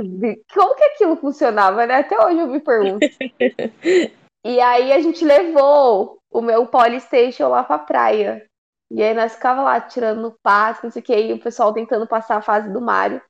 Como 0.55 0.77
que 0.77 0.85
aquilo 0.85 1.17
funcionava, 1.17 1.85
né? 1.87 1.97
Até 1.97 2.25
hoje 2.25 2.39
eu 2.39 2.47
me 2.47 2.61
pergunto. 2.61 3.01
e 4.47 4.61
aí 4.61 4.93
a 4.93 5.01
gente 5.01 5.25
levou 5.25 6.21
o 6.31 6.41
meu 6.41 6.69
Polystation 6.69 7.49
lá 7.49 7.65
pra 7.65 7.81
praia. 7.81 8.47
E 8.93 9.03
aí 9.03 9.13
nós 9.13 9.35
ficava 9.35 9.61
lá 9.61 9.81
tirando 9.81 10.23
no 10.23 10.37
pato, 10.41 10.85
não 10.85 10.91
sei 10.93 11.03
o 11.03 11.05
que, 11.05 11.17
e 11.17 11.33
o 11.33 11.41
pessoal 11.41 11.73
tentando 11.73 12.07
passar 12.07 12.37
a 12.37 12.43
fase 12.43 12.73
do 12.73 12.81
Mario. 12.81 13.21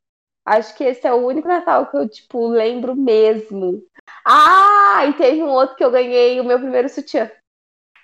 Acho 0.45 0.77
que 0.77 0.83
esse 0.83 1.07
é 1.07 1.11
o 1.11 1.25
único 1.25 1.47
Natal 1.47 1.87
que 1.87 1.97
eu, 1.97 2.07
tipo, 2.07 2.49
lembro 2.49 2.95
mesmo. 2.95 3.83
Ah, 4.23 5.07
e 5.07 5.13
teve 5.13 5.41
um 5.41 5.49
outro 5.49 5.75
que 5.75 5.83
eu 5.83 5.89
ganhei 5.89 6.39
o 6.39 6.43
meu 6.43 6.59
primeiro 6.59 6.87
sutiã. 6.87 7.31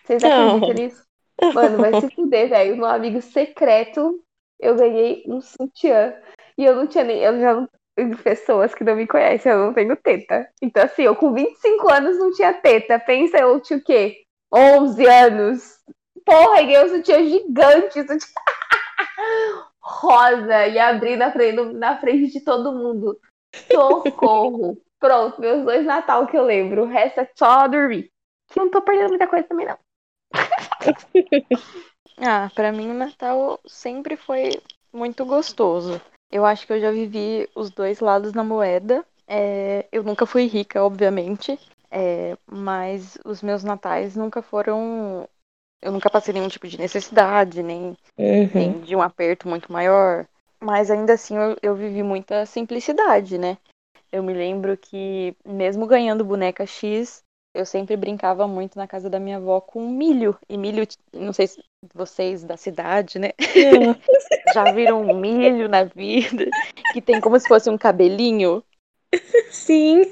Vocês 0.03 0.24
acreditam 0.24 0.74
nisso? 0.74 1.05
Mano, 1.53 1.77
vai 1.77 2.01
se 2.01 2.10
fuder, 2.15 2.50
velho. 2.50 2.77
Meu 2.77 2.88
amigo 2.88 3.22
secreto, 3.22 4.24
eu 4.60 4.75
ganhei 4.75 5.24
um 5.27 5.39
sutiã. 5.39 6.15
E 6.58 6.65
eu 6.65 6.75
não 6.75 6.88
tinha 6.88 7.03
nem. 7.03 7.20
Eu 7.20 7.39
já 7.39 7.53
não, 7.53 7.70
pessoas 8.24 8.74
que 8.74 8.83
não 8.83 8.95
me 8.95 9.07
conhecem, 9.07 9.51
eu 9.51 9.60
não 9.60 9.74
tenho 9.74 9.95
teta. 9.95 10.50
Então, 10.62 10.83
assim, 10.83 11.03
eu 11.03 11.15
com 11.15 11.33
25 11.33 11.91
anos 11.91 12.17
não 12.17 12.31
tinha 12.31 12.53
teta. 12.53 13.00
Pensa, 13.00 13.38
eu 13.38 13.60
tinha 13.60 13.79
o 13.79 13.83
quê? 13.83 14.24
11 14.53 15.05
anos. 15.05 15.79
Porra, 16.25 16.62
ganhei 16.62 16.83
um 16.83 16.89
sutiã 16.89 17.24
gigante. 17.24 18.01
Sutiã... 18.01 18.17
Rosa. 19.81 20.67
E 20.67 20.79
abri 20.79 21.15
na 21.15 21.31
frente, 21.31 21.62
na 21.74 22.00
frente 22.00 22.31
de 22.31 22.41
todo 22.41 22.74
mundo. 22.74 23.19
Socorro. 23.71 24.77
Pronto, 25.00 25.41
meus 25.41 25.65
dois 25.65 25.83
Natal 25.83 26.27
que 26.27 26.38
eu 26.38 26.43
lembro. 26.43 26.83
O 26.83 26.88
resto 26.88 27.21
é 27.21 27.29
só 27.36 27.67
dormir. 27.67 28.12
Que 28.48 28.60
eu 28.60 28.65
não 28.65 28.71
tô 28.71 28.81
perdendo 28.81 29.10
muita 29.10 29.27
coisa 29.27 29.48
também, 29.48 29.65
não. 29.65 29.77
ah, 32.21 32.51
para 32.53 32.71
mim 32.71 32.91
o 32.91 32.93
Natal 32.93 33.60
sempre 33.65 34.15
foi 34.15 34.62
muito 34.93 35.25
gostoso. 35.25 36.00
Eu 36.31 36.45
acho 36.45 36.65
que 36.65 36.73
eu 36.73 36.79
já 36.79 36.91
vivi 36.91 37.47
os 37.53 37.69
dois 37.69 38.00
lados 38.00 38.31
da 38.31 38.43
moeda. 38.43 39.05
É, 39.27 39.85
eu 39.91 40.03
nunca 40.03 40.25
fui 40.25 40.45
rica, 40.47 40.83
obviamente, 40.83 41.59
é, 41.89 42.38
mas 42.50 43.17
os 43.25 43.41
meus 43.41 43.63
natais 43.63 44.15
nunca 44.15 44.41
foram. 44.41 45.27
Eu 45.81 45.91
nunca 45.91 46.09
passei 46.09 46.33
nenhum 46.33 46.47
tipo 46.47 46.67
de 46.67 46.77
necessidade, 46.77 47.61
nem, 47.61 47.97
uhum. 48.17 48.50
nem 48.53 48.81
de 48.81 48.95
um 48.95 49.01
aperto 49.01 49.47
muito 49.47 49.71
maior. 49.71 50.25
Mas 50.59 50.91
ainda 50.91 51.13
assim 51.13 51.35
eu, 51.35 51.57
eu 51.61 51.75
vivi 51.75 52.03
muita 52.03 52.45
simplicidade, 52.45 53.38
né? 53.38 53.57
Eu 54.11 54.21
me 54.21 54.33
lembro 54.33 54.77
que, 54.77 55.35
mesmo 55.45 55.88
ganhando 55.88 56.23
boneca 56.23 56.65
X, 56.65 57.23
eu 57.53 57.65
sempre 57.65 57.98
brincava 57.98 58.48
muito 58.48 58.77
na 58.77 58.88
casa 58.88 59.10
da 59.10 59.20
minha 59.20 59.38
avó 59.38 59.60
com 59.60 59.88
milho. 59.88 60.38
E 60.48 60.58
milho, 60.58 60.88
não 61.13 61.34
sei 61.34 61.48
se 61.48 61.63
vocês 61.93 62.43
da 62.43 62.55
cidade, 62.55 63.20
né? 63.20 63.31
Já 64.53 64.72
viram 64.72 65.01
um 65.01 65.17
milho 65.17 65.67
na 65.67 65.84
vida, 65.84 66.46
que 66.93 67.01
tem 67.01 67.20
como 67.20 67.39
se 67.39 67.48
fosse 67.48 67.70
um 67.70 67.77
cabelinho. 67.77 68.63
Sim. 69.50 70.03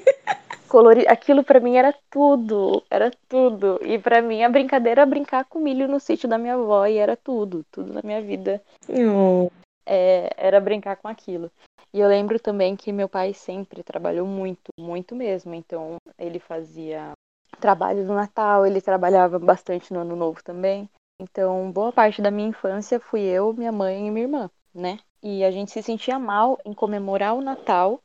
Colori... 0.68 1.06
Aquilo 1.08 1.42
para 1.42 1.60
mim 1.60 1.76
era 1.76 1.94
tudo, 2.10 2.82
era 2.90 3.10
tudo. 3.28 3.80
E 3.82 3.98
para 3.98 4.20
mim 4.20 4.42
a 4.42 4.48
brincadeira 4.48 5.02
era 5.02 5.06
brincar 5.06 5.44
com 5.44 5.58
milho 5.58 5.88
no 5.88 5.98
sítio 5.98 6.28
da 6.28 6.38
minha 6.38 6.54
avó 6.54 6.86
e 6.86 6.98
era 6.98 7.16
tudo, 7.16 7.64
tudo 7.70 7.92
na 7.92 8.02
minha 8.04 8.20
vida. 8.20 8.62
Oh. 8.88 9.50
É, 9.86 10.30
era 10.36 10.60
brincar 10.60 10.96
com 10.96 11.08
aquilo. 11.08 11.50
E 11.92 11.98
eu 11.98 12.08
lembro 12.08 12.38
também 12.38 12.76
que 12.76 12.92
meu 12.92 13.08
pai 13.08 13.34
sempre 13.34 13.82
trabalhou 13.82 14.26
muito, 14.26 14.70
muito 14.78 15.16
mesmo. 15.16 15.54
Então 15.54 15.96
ele 16.18 16.38
fazia 16.38 17.12
trabalho 17.58 18.04
no 18.04 18.14
Natal, 18.14 18.66
ele 18.66 18.80
trabalhava 18.80 19.38
bastante 19.38 19.92
no 19.92 20.00
Ano 20.00 20.16
Novo 20.16 20.42
também. 20.42 20.88
Então, 21.20 21.70
boa 21.70 21.92
parte 21.92 22.22
da 22.22 22.30
minha 22.30 22.48
infância 22.48 22.98
fui 22.98 23.20
eu, 23.20 23.52
minha 23.52 23.72
mãe 23.72 24.06
e 24.06 24.10
minha 24.10 24.24
irmã, 24.24 24.50
né? 24.74 24.98
E 25.22 25.44
a 25.44 25.50
gente 25.50 25.70
se 25.70 25.82
sentia 25.82 26.18
mal 26.18 26.58
em 26.64 26.72
comemorar 26.72 27.34
o 27.34 27.42
Natal, 27.42 28.00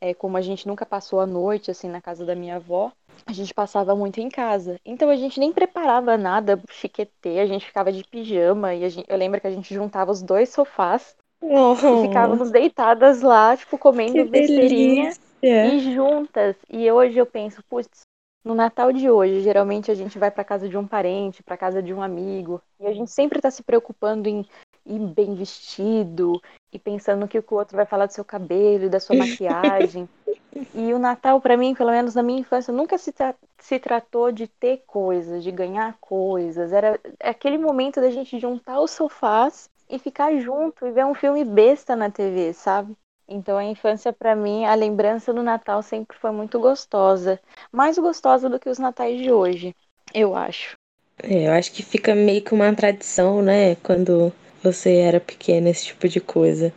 é, 0.00 0.14
como 0.14 0.36
a 0.36 0.40
gente 0.40 0.66
nunca 0.66 0.84
passou 0.84 1.20
a 1.20 1.26
noite 1.26 1.70
assim 1.70 1.88
na 1.88 2.00
casa 2.00 2.24
da 2.24 2.34
minha 2.34 2.56
avó, 2.56 2.92
a 3.26 3.32
gente 3.32 3.54
passava 3.54 3.94
muito 3.94 4.20
em 4.20 4.28
casa. 4.28 4.78
Então 4.84 5.08
a 5.08 5.16
gente 5.16 5.38
nem 5.38 5.52
preparava 5.52 6.16
nada 6.16 6.60
chiquetê, 6.70 7.38
a 7.38 7.46
gente 7.46 7.66
ficava 7.66 7.92
de 7.92 8.04
pijama 8.04 8.74
e 8.74 8.88
gente, 8.88 9.06
eu 9.08 9.16
lembro 9.16 9.40
que 9.40 9.46
a 9.46 9.50
gente 9.50 9.72
juntava 9.72 10.10
os 10.10 10.22
dois 10.22 10.48
sofás 10.48 11.16
oh, 11.40 11.74
e 11.74 12.06
ficávamos 12.06 12.50
deitadas 12.50 13.22
lá, 13.22 13.56
tipo, 13.56 13.78
comendo 13.78 14.24
besteirinha 14.26 15.12
e 15.42 15.94
juntas. 15.94 16.56
E 16.68 16.90
hoje 16.90 17.18
eu 17.18 17.26
penso, 17.26 17.62
putz, 17.68 18.00
no 18.44 18.54
Natal 18.54 18.92
de 18.92 19.10
hoje, 19.10 19.40
geralmente 19.40 19.90
a 19.90 19.94
gente 19.94 20.18
vai 20.18 20.30
para 20.30 20.44
casa 20.44 20.68
de 20.68 20.76
um 20.76 20.86
parente, 20.86 21.42
para 21.42 21.56
casa 21.56 21.82
de 21.82 21.94
um 21.94 22.02
amigo, 22.02 22.60
e 22.78 22.86
a 22.86 22.92
gente 22.92 23.10
sempre 23.10 23.38
está 23.38 23.50
se 23.50 23.62
preocupando 23.62 24.28
em 24.28 24.46
ir 24.84 24.98
bem 24.98 25.34
vestido 25.34 26.40
e 26.70 26.78
pensando 26.78 27.24
o 27.24 27.28
que 27.28 27.38
o 27.38 27.44
outro 27.50 27.76
vai 27.76 27.86
falar 27.86 28.06
do 28.06 28.12
seu 28.12 28.24
cabelo 28.24 28.84
e 28.84 28.88
da 28.88 29.00
sua 29.00 29.16
maquiagem. 29.16 30.06
e 30.74 30.92
o 30.92 30.98
Natal, 30.98 31.40
para 31.40 31.56
mim, 31.56 31.74
pelo 31.74 31.90
menos 31.90 32.14
na 32.14 32.22
minha 32.22 32.40
infância, 32.40 32.72
nunca 32.72 32.98
se, 32.98 33.12
tra 33.12 33.34
se 33.58 33.78
tratou 33.78 34.30
de 34.30 34.46
ter 34.46 34.82
coisas, 34.86 35.42
de 35.42 35.50
ganhar 35.50 35.96
coisas. 35.98 36.72
Era 36.72 37.00
aquele 37.20 37.56
momento 37.56 38.00
da 38.00 38.10
gente 38.10 38.38
juntar 38.38 38.78
os 38.80 38.90
sofás 38.90 39.70
e 39.88 39.98
ficar 39.98 40.36
junto 40.38 40.86
e 40.86 40.90
ver 40.90 41.06
um 41.06 41.14
filme 41.14 41.44
besta 41.44 41.96
na 41.96 42.10
TV, 42.10 42.52
sabe? 42.52 42.94
Então 43.28 43.56
a 43.56 43.64
infância 43.64 44.12
para 44.12 44.36
mim, 44.36 44.64
a 44.64 44.74
lembrança 44.74 45.32
do 45.32 45.42
Natal 45.42 45.82
sempre 45.82 46.16
foi 46.18 46.30
muito 46.30 46.60
gostosa, 46.60 47.40
mais 47.72 47.98
gostosa 47.98 48.48
do 48.48 48.58
que 48.58 48.68
os 48.68 48.78
natais 48.78 49.20
de 49.20 49.32
hoje, 49.32 49.74
eu 50.12 50.36
acho. 50.36 50.76
É, 51.22 51.46
eu 51.46 51.52
acho 51.52 51.72
que 51.72 51.82
fica 51.82 52.14
meio 52.14 52.42
que 52.42 52.52
uma 52.52 52.74
tradição, 52.74 53.40
né, 53.40 53.76
quando 53.76 54.32
você 54.62 54.96
era 54.96 55.20
pequena, 55.20 55.70
esse 55.70 55.86
tipo 55.86 56.08
de 56.08 56.20
coisa. 56.20 56.72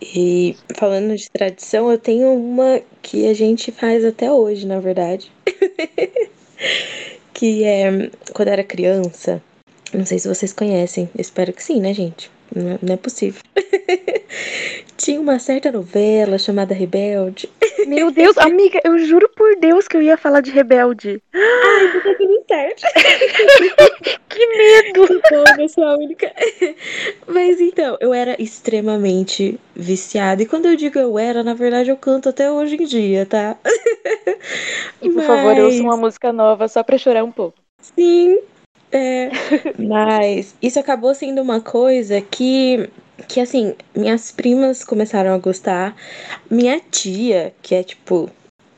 E 0.00 0.56
falando 0.76 1.16
de 1.16 1.28
tradição, 1.30 1.90
eu 1.90 1.98
tenho 1.98 2.32
uma 2.32 2.80
que 3.02 3.26
a 3.26 3.34
gente 3.34 3.72
faz 3.72 4.04
até 4.04 4.30
hoje, 4.30 4.66
na 4.66 4.78
verdade. 4.78 5.32
que 7.34 7.64
é 7.64 8.10
quando 8.32 8.48
eu 8.48 8.52
era 8.52 8.64
criança. 8.64 9.42
Não 9.92 10.04
sei 10.04 10.18
se 10.18 10.28
vocês 10.28 10.52
conhecem. 10.52 11.08
Espero 11.18 11.52
que 11.52 11.62
sim, 11.62 11.80
né, 11.80 11.92
gente? 11.92 12.30
Não 12.54 12.72
é, 12.72 12.78
não 12.82 12.94
é 12.94 12.96
possível. 12.96 13.42
Tinha 14.96 15.20
uma 15.20 15.38
certa 15.38 15.70
novela 15.70 16.38
chamada 16.38 16.74
Rebelde. 16.74 17.48
Meu 17.86 18.10
Deus, 18.10 18.36
amiga, 18.38 18.80
eu 18.84 18.98
juro 18.98 19.30
por 19.36 19.56
Deus 19.56 19.86
que 19.86 19.96
eu 19.96 20.02
ia 20.02 20.16
falar 20.16 20.40
de 20.40 20.50
Rebelde. 20.50 21.22
Ai, 21.32 21.86
então 21.86 22.00
tá 22.02 22.18
tudo 22.18 22.44
certo. 22.48 22.82
que 24.28 24.46
medo! 24.46 25.06
Bom, 25.30 25.62
eu 25.62 25.68
sou 25.68 25.84
a 25.84 25.96
única. 25.96 26.32
Mas 27.26 27.60
então, 27.60 27.96
eu 28.00 28.12
era 28.12 28.40
extremamente 28.42 29.58
viciada. 29.74 30.42
E 30.42 30.46
quando 30.46 30.66
eu 30.66 30.76
digo 30.76 30.98
eu 30.98 31.18
era, 31.18 31.44
na 31.44 31.54
verdade 31.54 31.90
eu 31.90 31.96
canto 31.96 32.28
até 32.28 32.50
hoje 32.50 32.76
em 32.76 32.84
dia, 32.84 33.24
tá? 33.24 33.56
E 35.00 35.08
por 35.08 35.16
Mas... 35.16 35.26
favor, 35.26 35.58
ouça 35.58 35.82
uma 35.82 35.96
música 35.96 36.32
nova 36.32 36.66
só 36.66 36.82
pra 36.82 36.98
chorar 36.98 37.22
um 37.22 37.32
pouco. 37.32 37.58
Sim, 37.80 38.38
é, 38.90 39.30
mas 39.78 40.54
isso 40.62 40.78
acabou 40.78 41.14
sendo 41.14 41.42
uma 41.42 41.60
coisa 41.60 42.20
que, 42.20 42.88
que, 43.26 43.40
assim, 43.40 43.74
minhas 43.94 44.30
primas 44.30 44.82
começaram 44.82 45.34
a 45.34 45.38
gostar. 45.38 45.94
Minha 46.50 46.80
tia, 46.80 47.52
que 47.60 47.74
é, 47.74 47.82
tipo, 47.82 48.30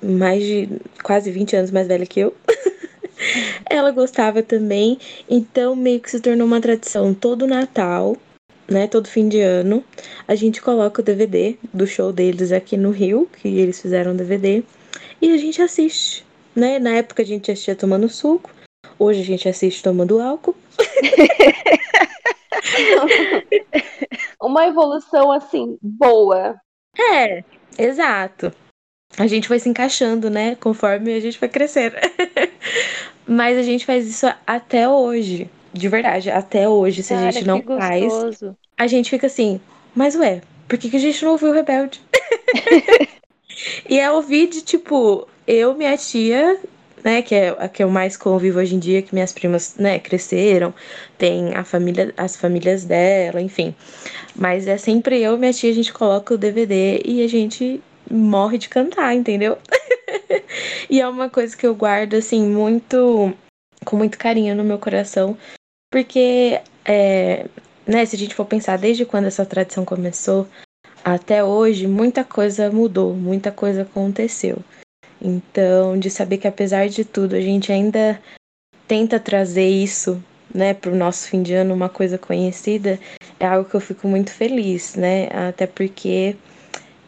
mais 0.03 0.43
de 0.43 0.69
quase 1.03 1.31
20 1.31 1.57
anos 1.57 1.71
mais 1.71 1.87
velha 1.87 2.07
que 2.07 2.21
eu, 2.21 2.35
ela 3.71 3.91
gostava 3.93 4.43
também. 4.43 4.99
Então, 5.29 5.77
meio 5.77 6.01
que 6.01 6.11
se 6.11 6.21
tornou 6.21 6.47
uma 6.47 6.61
tradição. 6.61 7.15
Todo 7.15 7.47
Natal, 7.47 8.17
né, 8.69 8.87
todo 8.89 9.09
fim 9.09 9.29
de 9.29 9.41
ano, 9.41 9.85
a 10.27 10.35
gente 10.35 10.61
coloca 10.61 11.01
o 11.01 11.05
DVD 11.05 11.57
do 11.73 11.87
show 11.87 12.13
deles 12.13 12.51
aqui 12.53 12.77
no 12.77 12.91
Rio, 12.91 13.29
que 13.41 13.49
eles 13.49 13.81
fizeram 13.81 14.17
DVD, 14.17 14.65
e 15.23 15.31
a 15.31 15.37
gente 15.37 15.63
assiste. 15.63 16.25
Né? 16.55 16.81
Na 16.81 16.91
época 16.97 17.23
a 17.23 17.27
gente 17.27 17.51
assistia 17.51 17.77
tomando 17.77 18.09
suco. 18.09 18.51
Hoje 18.99 19.23
a 19.23 19.25
gente 19.25 19.49
assiste 19.49 19.83
tomando 19.83 20.21
álcool. 20.21 20.55
Uma 24.41 24.67
evolução 24.67 25.33
assim, 25.33 25.79
boa. 25.81 26.61
É, 26.99 27.43
exato. 27.79 28.53
A 29.19 29.27
gente 29.27 29.49
foi 29.49 29.59
se 29.59 29.69
encaixando, 29.69 30.31
né? 30.31 30.55
Conforme 30.57 31.15
a 31.15 31.21
gente 31.21 31.39
foi 31.39 31.49
crescendo. 31.49 31.97
Mas 33.27 33.59
a 33.59 33.63
gente 33.63 33.87
faz 33.87 34.07
isso 34.07 34.27
até 34.47 34.89
hoje. 34.89 35.51
De 35.73 35.89
verdade, 35.89 36.31
até 36.31 36.69
hoje, 36.69 37.03
se 37.03 37.15
Cara, 37.15 37.29
a 37.29 37.31
gente 37.31 37.47
não 37.47 37.63
faz. 37.63 38.43
A 38.77 38.87
gente 38.87 39.09
fica 39.09 39.29
assim, 39.29 39.61
mas 39.95 40.17
ué, 40.17 40.41
por 40.67 40.77
que, 40.77 40.91
que 40.91 40.97
a 40.97 41.01
gente 41.01 41.25
não 41.25 41.33
ouviu 41.33 41.53
Rebelde? 41.53 42.01
e 43.89 44.01
é 44.01 44.11
ouvir 44.11 44.49
de 44.49 44.63
tipo, 44.63 45.29
eu, 45.47 45.75
minha 45.75 45.97
tia 45.97 46.59
né, 47.05 47.23
que 47.23 47.35
é 47.35 47.49
a 47.59 47.69
que 47.69 47.83
eu 47.83 47.91
mais 47.91 48.17
convivo 48.17 48.59
hoje 48.59 48.75
em 48.75 48.79
dia, 48.79 49.03
que 49.03 49.15
minhas 49.15 49.33
primas, 49.33 49.77
né, 49.77 49.99
cresceram, 49.99 50.75
tem 51.19 51.55
a 51.55 51.65
família, 51.65 52.13
as 52.17 52.37
famílias 52.37 52.85
dela, 52.85 53.41
enfim. 53.41 53.75
Mas 54.35 54.67
é 54.67 54.77
sempre 54.77 55.21
eu 55.21 55.35
e 55.37 55.39
minha 55.39 55.53
tia, 55.53 55.71
a 55.71 55.75
gente 55.75 55.93
coloca 55.93 56.35
o 56.35 56.39
DVD 56.39 57.01
e 57.05 57.23
a 57.23 57.29
gente 57.29 57.83
morre 58.11 58.59
de 58.59 58.69
cantar, 58.69 59.15
entendeu? 59.15 59.59
e 60.91 61.01
é 61.01 61.09
uma 61.09 61.29
coisa 61.29 61.57
que 61.57 61.67
eu 61.67 61.75
guardo, 61.75 62.15
assim, 62.15 62.47
muito, 62.47 63.33
com 63.85 63.97
muito 63.97 64.19
carinho 64.19 64.55
no 64.55 64.65
meu 64.65 64.79
coração, 64.79 65.37
porque, 65.91 66.61
é, 66.85 67.47
né, 67.87 68.05
se 68.05 68.17
a 68.17 68.19
gente 68.19 68.35
for 68.35 68.45
pensar 68.45 68.79
desde 68.79 69.05
quando 69.05 69.27
essa 69.27 69.47
tradição 69.47 69.85
começou 69.85 70.47
até 71.05 71.43
hoje, 71.43 71.87
muita 71.87 72.25
coisa 72.25 72.71
mudou, 72.71 73.15
muita 73.15 73.51
coisa 73.51 73.83
aconteceu. 73.83 74.59
Então, 75.21 75.99
de 75.99 76.09
saber 76.11 76.39
que 76.39 76.49
apesar 76.49 76.89
de 76.89 77.05
tudo, 77.05 77.37
a 77.37 77.41
gente 77.41 77.71
ainda 77.71 78.21
tenta 78.89 79.21
trazer 79.21 79.69
isso, 79.69 80.23
né, 80.53 80.75
para 80.75 80.91
o 80.91 80.97
nosso 80.97 81.29
fim 81.29 81.43
de 81.43 81.55
ano, 81.55 81.75
uma 81.75 81.89
coisa 81.89 82.19
conhecida, 82.19 82.99
é 83.39 83.47
algo 83.47 83.69
que 83.69 83.77
eu 83.77 83.81
fico 83.81 84.09
muito 84.09 84.33
feliz, 84.33 84.95
né? 84.95 85.29
Até 85.49 85.67
porque 85.67 86.37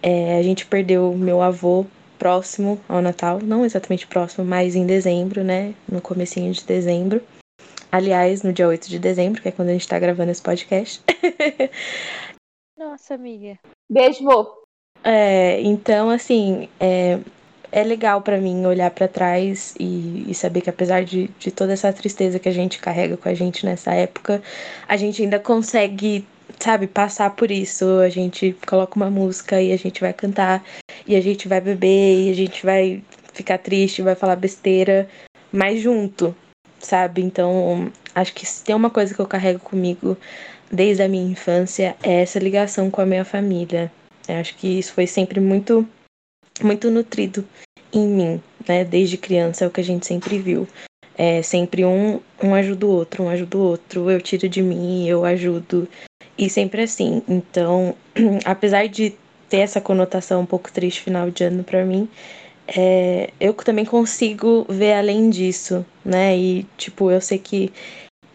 é, 0.02 0.38
a 0.38 0.42
gente 0.42 0.66
perdeu 0.66 1.14
meu 1.14 1.42
avô 1.42 1.86
próximo 2.18 2.80
ao 2.88 3.02
Natal, 3.02 3.40
não 3.42 3.64
exatamente 3.64 4.06
próximo, 4.06 4.44
mas 4.44 4.76
em 4.76 4.86
dezembro, 4.86 5.42
né? 5.42 5.74
No 5.90 6.00
comecinho 6.00 6.52
de 6.52 6.64
dezembro. 6.64 7.20
Aliás, 7.90 8.42
no 8.42 8.52
dia 8.52 8.68
8 8.68 8.88
de 8.88 8.98
dezembro, 8.98 9.42
que 9.42 9.48
é 9.48 9.52
quando 9.52 9.68
a 9.68 9.72
gente 9.72 9.88
tá 9.88 9.98
gravando 9.98 10.30
esse 10.30 10.40
podcast. 10.40 11.02
Nossa, 12.78 13.14
amiga. 13.14 13.58
Beijo, 13.90 14.24
vô. 14.24 14.62
É, 15.04 15.60
então, 15.60 16.08
assim, 16.08 16.68
é, 16.80 17.18
é 17.72 17.82
legal 17.82 18.20
para 18.20 18.38
mim 18.38 18.66
olhar 18.66 18.90
para 18.90 19.08
trás 19.08 19.74
e, 19.80 20.26
e, 20.28 20.34
saber 20.34 20.60
que 20.60 20.68
apesar 20.68 21.02
de, 21.04 21.28
de 21.38 21.50
toda 21.50 21.72
essa 21.72 21.90
tristeza 21.90 22.38
que 22.38 22.48
a 22.48 22.52
gente 22.52 22.78
carrega 22.78 23.16
com 23.16 23.28
a 23.28 23.34
gente 23.34 23.64
nessa 23.64 23.92
época, 23.94 24.42
a 24.86 24.96
gente 24.96 25.22
ainda 25.22 25.40
consegue, 25.40 26.26
sabe, 26.60 26.86
passar 26.86 27.30
por 27.34 27.50
isso. 27.50 27.84
A 28.00 28.10
gente 28.10 28.54
coloca 28.66 28.94
uma 28.94 29.10
música 29.10 29.60
e 29.60 29.72
a 29.72 29.78
gente 29.78 30.02
vai 30.02 30.12
cantar, 30.12 30.62
e 31.06 31.16
a 31.16 31.20
gente 31.22 31.48
vai 31.48 31.62
beber, 31.62 32.28
e 32.28 32.30
a 32.30 32.34
gente 32.34 32.64
vai 32.64 33.02
ficar 33.32 33.56
triste, 33.56 34.02
vai 34.02 34.14
falar 34.14 34.36
besteira, 34.36 35.08
mas 35.50 35.80
junto, 35.80 36.36
sabe? 36.78 37.22
Então, 37.22 37.90
acho 38.14 38.34
que 38.34 38.44
se 38.44 38.62
tem 38.62 38.74
uma 38.76 38.90
coisa 38.90 39.14
que 39.14 39.20
eu 39.20 39.26
carrego 39.26 39.60
comigo 39.60 40.16
desde 40.70 41.02
a 41.02 41.08
minha 41.08 41.30
infância 41.30 41.96
é 42.02 42.20
essa 42.22 42.38
ligação 42.38 42.90
com 42.90 43.00
a 43.00 43.06
minha 43.06 43.24
família. 43.24 43.90
Eu 44.28 44.36
acho 44.36 44.54
que 44.56 44.78
isso 44.78 44.92
foi 44.92 45.06
sempre 45.06 45.40
muito 45.40 45.88
muito 46.60 46.90
nutrido 46.90 47.44
em 47.92 48.06
mim, 48.06 48.42
né? 48.66 48.84
Desde 48.84 49.16
criança 49.16 49.64
é 49.64 49.68
o 49.68 49.70
que 49.70 49.80
a 49.80 49.84
gente 49.84 50.06
sempre 50.06 50.38
viu. 50.38 50.66
É 51.16 51.42
sempre 51.42 51.84
um, 51.84 52.20
um 52.42 52.54
ajuda 52.54 52.86
o 52.86 52.90
outro, 52.90 53.24
um 53.24 53.28
ajuda 53.28 53.58
o 53.58 53.60
outro, 53.60 54.10
eu 54.10 54.20
tiro 54.20 54.48
de 54.48 54.62
mim, 54.62 55.06
eu 55.06 55.24
ajudo. 55.24 55.88
E 56.36 56.48
sempre 56.48 56.82
assim. 56.82 57.22
Então, 57.28 57.94
apesar 58.44 58.88
de 58.88 59.14
ter 59.48 59.58
essa 59.58 59.80
conotação 59.80 60.40
um 60.40 60.46
pouco 60.46 60.72
triste 60.72 61.02
final 61.02 61.30
de 61.30 61.44
ano 61.44 61.62
para 61.62 61.84
mim, 61.84 62.08
é, 62.66 63.30
eu 63.38 63.52
também 63.54 63.84
consigo 63.84 64.64
ver 64.68 64.94
além 64.94 65.28
disso, 65.28 65.84
né? 66.04 66.36
E, 66.36 66.66
tipo, 66.76 67.10
eu 67.10 67.20
sei 67.20 67.38
que 67.38 67.70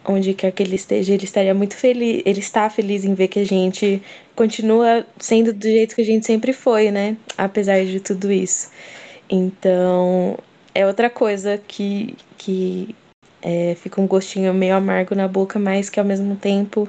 onde 0.04 0.32
quer 0.32 0.52
que 0.52 0.62
ele 0.62 0.76
esteja, 0.76 1.12
ele 1.12 1.24
estaria 1.24 1.52
muito 1.52 1.76
feliz, 1.76 2.22
ele 2.24 2.40
está 2.40 2.70
feliz 2.70 3.04
em 3.04 3.14
ver 3.14 3.28
que 3.28 3.40
a 3.40 3.44
gente 3.44 4.02
continua 4.38 5.04
sendo 5.18 5.52
do 5.52 5.64
jeito 5.64 5.96
que 5.96 6.00
a 6.00 6.04
gente 6.04 6.24
sempre 6.24 6.52
foi, 6.52 6.92
né? 6.92 7.16
Apesar 7.36 7.84
de 7.84 7.98
tudo 7.98 8.30
isso. 8.30 8.70
Então, 9.28 10.38
é 10.72 10.86
outra 10.86 11.10
coisa 11.10 11.58
que, 11.58 12.16
que 12.36 12.94
é, 13.42 13.74
fica 13.74 14.00
um 14.00 14.06
gostinho 14.06 14.54
meio 14.54 14.76
amargo 14.76 15.16
na 15.16 15.26
boca, 15.26 15.58
mas 15.58 15.90
que 15.90 15.98
ao 15.98 16.06
mesmo 16.06 16.36
tempo 16.36 16.88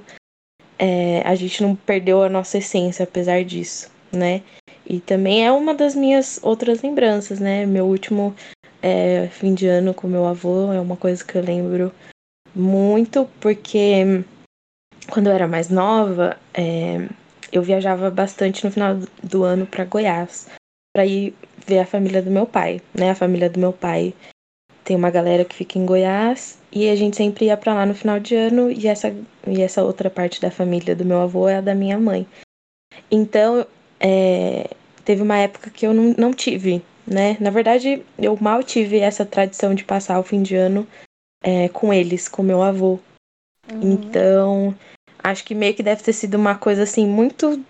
é, 0.78 1.24
a 1.26 1.34
gente 1.34 1.64
não 1.64 1.76
perdeu 1.76 2.22
a 2.22 2.30
nossa 2.30 2.60
essência, 2.60 3.04
apesar 3.04 3.44
disso, 3.44 3.90
né? 4.12 4.44
E 4.86 5.00
também 5.00 5.44
é 5.44 5.52
uma 5.52 5.74
das 5.74 5.96
minhas 5.96 6.40
outras 6.44 6.84
lembranças, 6.84 7.40
né? 7.40 7.66
Meu 7.66 7.88
último 7.88 8.36
é, 8.80 9.28
fim 9.32 9.56
de 9.56 9.66
ano 9.66 9.92
com 9.92 10.08
meu 10.08 10.28
avô 10.28 10.72
é 10.72 10.80
uma 10.80 10.96
coisa 10.96 11.26
que 11.26 11.36
eu 11.36 11.42
lembro 11.42 11.92
muito, 12.54 13.28
porque 13.40 14.24
quando 15.10 15.28
eu 15.28 15.34
era 15.34 15.48
mais 15.48 15.70
nova, 15.70 16.38
é, 16.54 17.08
eu 17.52 17.62
viajava 17.62 18.10
bastante 18.10 18.66
no 18.66 18.72
final 18.72 18.98
do 19.24 19.44
ano 19.44 19.66
para 19.66 19.86
Goiás, 19.86 20.48
para 20.94 21.06
ir 21.06 21.34
ver 21.66 21.80
a 21.80 21.86
família 21.86 22.22
do 22.22 22.32
meu 22.32 22.46
pai, 22.46 22.82
né? 22.94 23.12
A 23.12 23.16
família 23.16 23.50
do 23.50 23.60
meu 23.60 23.74
pai 23.74 24.14
tem 24.84 24.96
uma 24.96 25.12
galera 25.12 25.46
que 25.46 25.56
fica 25.56 25.78
em 25.78 25.86
Goiás 25.86 26.58
e 26.72 26.90
a 26.90 26.96
gente 26.96 27.16
sempre 27.16 27.46
ia 27.46 27.58
para 27.58 27.74
lá 27.74 27.86
no 27.86 27.94
final 27.94 28.20
de 28.20 28.36
ano 28.36 28.72
e 28.72 28.88
essa 28.88 29.16
e 29.48 29.62
essa 29.62 29.84
outra 29.84 30.10
parte 30.10 30.42
da 30.42 30.50
família 30.50 30.96
do 30.96 31.06
meu 31.06 31.22
avô 31.22 31.48
é 31.48 31.58
a 31.58 31.62
da 31.62 31.76
minha 31.76 32.00
mãe. 32.00 32.28
Então, 33.12 33.66
é, 34.00 34.70
teve 35.06 35.22
uma 35.22 35.38
época 35.38 35.70
que 35.70 35.86
eu 35.86 35.94
não, 35.94 36.16
não 36.18 36.34
tive, 36.34 36.82
né? 37.06 37.38
Na 37.40 37.50
verdade, 37.50 38.04
eu 38.18 38.38
mal 38.40 38.64
tive 38.64 39.00
essa 39.00 39.26
tradição 39.26 39.76
de 39.76 39.84
passar 39.84 40.20
o 40.20 40.24
fim 40.24 40.42
de 40.42 40.56
ano 40.56 40.88
é, 41.44 41.70
com 41.70 41.94
eles, 41.94 42.28
com 42.28 42.44
meu 42.44 42.62
avô. 42.62 43.00
Uhum. 43.72 43.94
Então, 43.94 44.76
acho 45.24 45.44
que 45.44 45.56
meio 45.56 45.74
que 45.74 45.84
deve 45.84 46.04
ter 46.04 46.14
sido 46.14 46.36
uma 46.36 46.56
coisa 46.56 46.84
assim 46.84 47.06
muito 47.06 47.64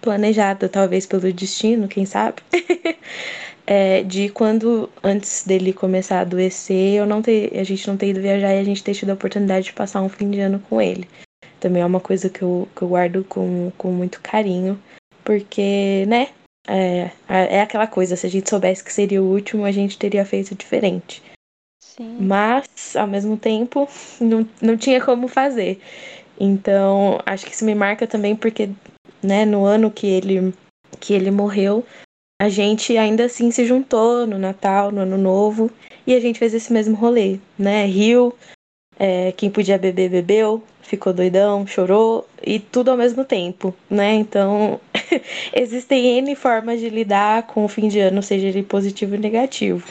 planejada, 0.00 0.68
talvez 0.68 1.06
pelo 1.06 1.32
destino, 1.32 1.88
quem 1.88 2.04
sabe. 2.04 2.42
é, 3.66 4.02
de 4.02 4.28
quando 4.28 4.88
antes 5.02 5.44
dele 5.44 5.72
começar 5.72 6.18
a 6.18 6.20
adoecer, 6.20 6.94
eu 6.94 7.06
não 7.06 7.20
ter, 7.22 7.56
a 7.58 7.64
gente 7.64 7.86
não 7.88 7.96
ter 7.96 8.10
ido 8.10 8.20
viajar 8.20 8.54
e 8.54 8.58
a 8.58 8.64
gente 8.64 8.82
ter 8.82 8.94
tido 8.94 9.10
a 9.10 9.14
oportunidade 9.14 9.66
de 9.66 9.72
passar 9.72 10.02
um 10.02 10.08
fim 10.08 10.30
de 10.30 10.40
ano 10.40 10.62
com 10.68 10.80
ele. 10.80 11.08
também 11.60 11.82
é 11.82 11.86
uma 11.86 12.00
coisa 12.00 12.28
que 12.28 12.42
eu, 12.42 12.68
que 12.74 12.82
eu 12.82 12.88
guardo 12.88 13.24
com, 13.24 13.72
com 13.76 13.90
muito 13.90 14.20
carinho, 14.20 14.80
porque, 15.24 16.04
né, 16.06 16.28
é, 16.68 17.10
é 17.28 17.60
aquela 17.60 17.86
coisa, 17.86 18.16
se 18.16 18.26
a 18.26 18.30
gente 18.30 18.48
soubesse 18.48 18.84
que 18.84 18.92
seria 18.92 19.22
o 19.22 19.32
último, 19.32 19.64
a 19.64 19.72
gente 19.72 19.98
teria 19.98 20.24
feito 20.24 20.54
diferente. 20.54 21.22
Sim. 21.80 22.18
Mas, 22.20 22.94
ao 22.94 23.06
mesmo 23.06 23.36
tempo, 23.36 23.88
não, 24.20 24.46
não 24.60 24.76
tinha 24.76 25.00
como 25.00 25.28
fazer. 25.28 25.80
Então, 26.38 27.20
acho 27.24 27.46
que 27.46 27.52
isso 27.52 27.64
me 27.64 27.74
marca 27.74 28.06
também 28.06 28.36
porque, 28.36 28.70
né, 29.22 29.44
no 29.44 29.64
ano 29.64 29.90
que 29.90 30.06
ele, 30.06 30.52
que 31.00 31.14
ele 31.14 31.30
morreu, 31.30 31.84
a 32.40 32.48
gente 32.48 32.96
ainda 32.96 33.24
assim 33.24 33.50
se 33.50 33.64
juntou 33.64 34.26
no 34.26 34.38
Natal, 34.38 34.92
no 34.92 35.00
Ano 35.00 35.16
Novo, 35.16 35.70
e 36.06 36.14
a 36.14 36.20
gente 36.20 36.38
fez 36.38 36.52
esse 36.52 36.72
mesmo 36.72 36.94
rolê, 36.94 37.38
né? 37.58 37.86
Riu, 37.86 38.34
é, 38.98 39.32
quem 39.32 39.50
podia 39.50 39.78
beber, 39.78 40.10
bebeu, 40.10 40.62
ficou 40.82 41.12
doidão, 41.12 41.66
chorou, 41.66 42.28
e 42.44 42.60
tudo 42.60 42.90
ao 42.90 42.96
mesmo 42.96 43.24
tempo, 43.24 43.74
né? 43.88 44.14
Então, 44.14 44.80
existem 45.54 46.18
N 46.18 46.34
formas 46.36 46.80
de 46.80 46.90
lidar 46.90 47.46
com 47.46 47.64
o 47.64 47.68
fim 47.68 47.88
de 47.88 48.00
ano, 48.00 48.22
seja 48.22 48.48
ele 48.48 48.62
positivo 48.62 49.14
ou 49.14 49.20
negativo. 49.20 49.86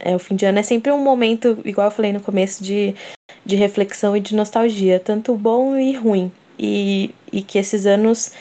É, 0.00 0.14
o 0.14 0.18
fim 0.18 0.36
de 0.36 0.44
ano 0.44 0.58
é 0.58 0.62
sempre 0.62 0.92
um 0.92 1.02
momento, 1.02 1.58
igual 1.64 1.88
eu 1.88 1.90
falei 1.90 2.12
no 2.12 2.20
começo, 2.20 2.62
de, 2.62 2.94
de 3.44 3.56
reflexão 3.56 4.16
e 4.16 4.20
de 4.20 4.34
nostalgia, 4.34 5.00
tanto 5.00 5.34
bom 5.36 5.76
e 5.76 5.94
ruim. 5.94 6.30
E, 6.58 7.14
e 7.32 7.42
que 7.42 7.58
esses 7.58 7.86
anos 7.86 8.32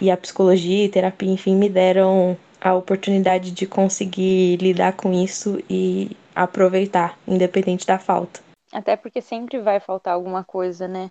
e 0.00 0.10
a 0.10 0.16
psicologia 0.16 0.84
e 0.84 0.88
terapia, 0.88 1.30
enfim, 1.30 1.56
me 1.56 1.68
deram 1.68 2.36
a 2.60 2.74
oportunidade 2.74 3.50
de 3.50 3.66
conseguir 3.66 4.56
lidar 4.56 4.94
com 4.94 5.12
isso 5.12 5.62
e 5.68 6.16
aproveitar, 6.34 7.18
independente 7.26 7.86
da 7.86 7.98
falta. 7.98 8.40
Até 8.72 8.96
porque 8.96 9.20
sempre 9.20 9.58
vai 9.60 9.80
faltar 9.80 10.14
alguma 10.14 10.44
coisa, 10.44 10.86
né? 10.86 11.10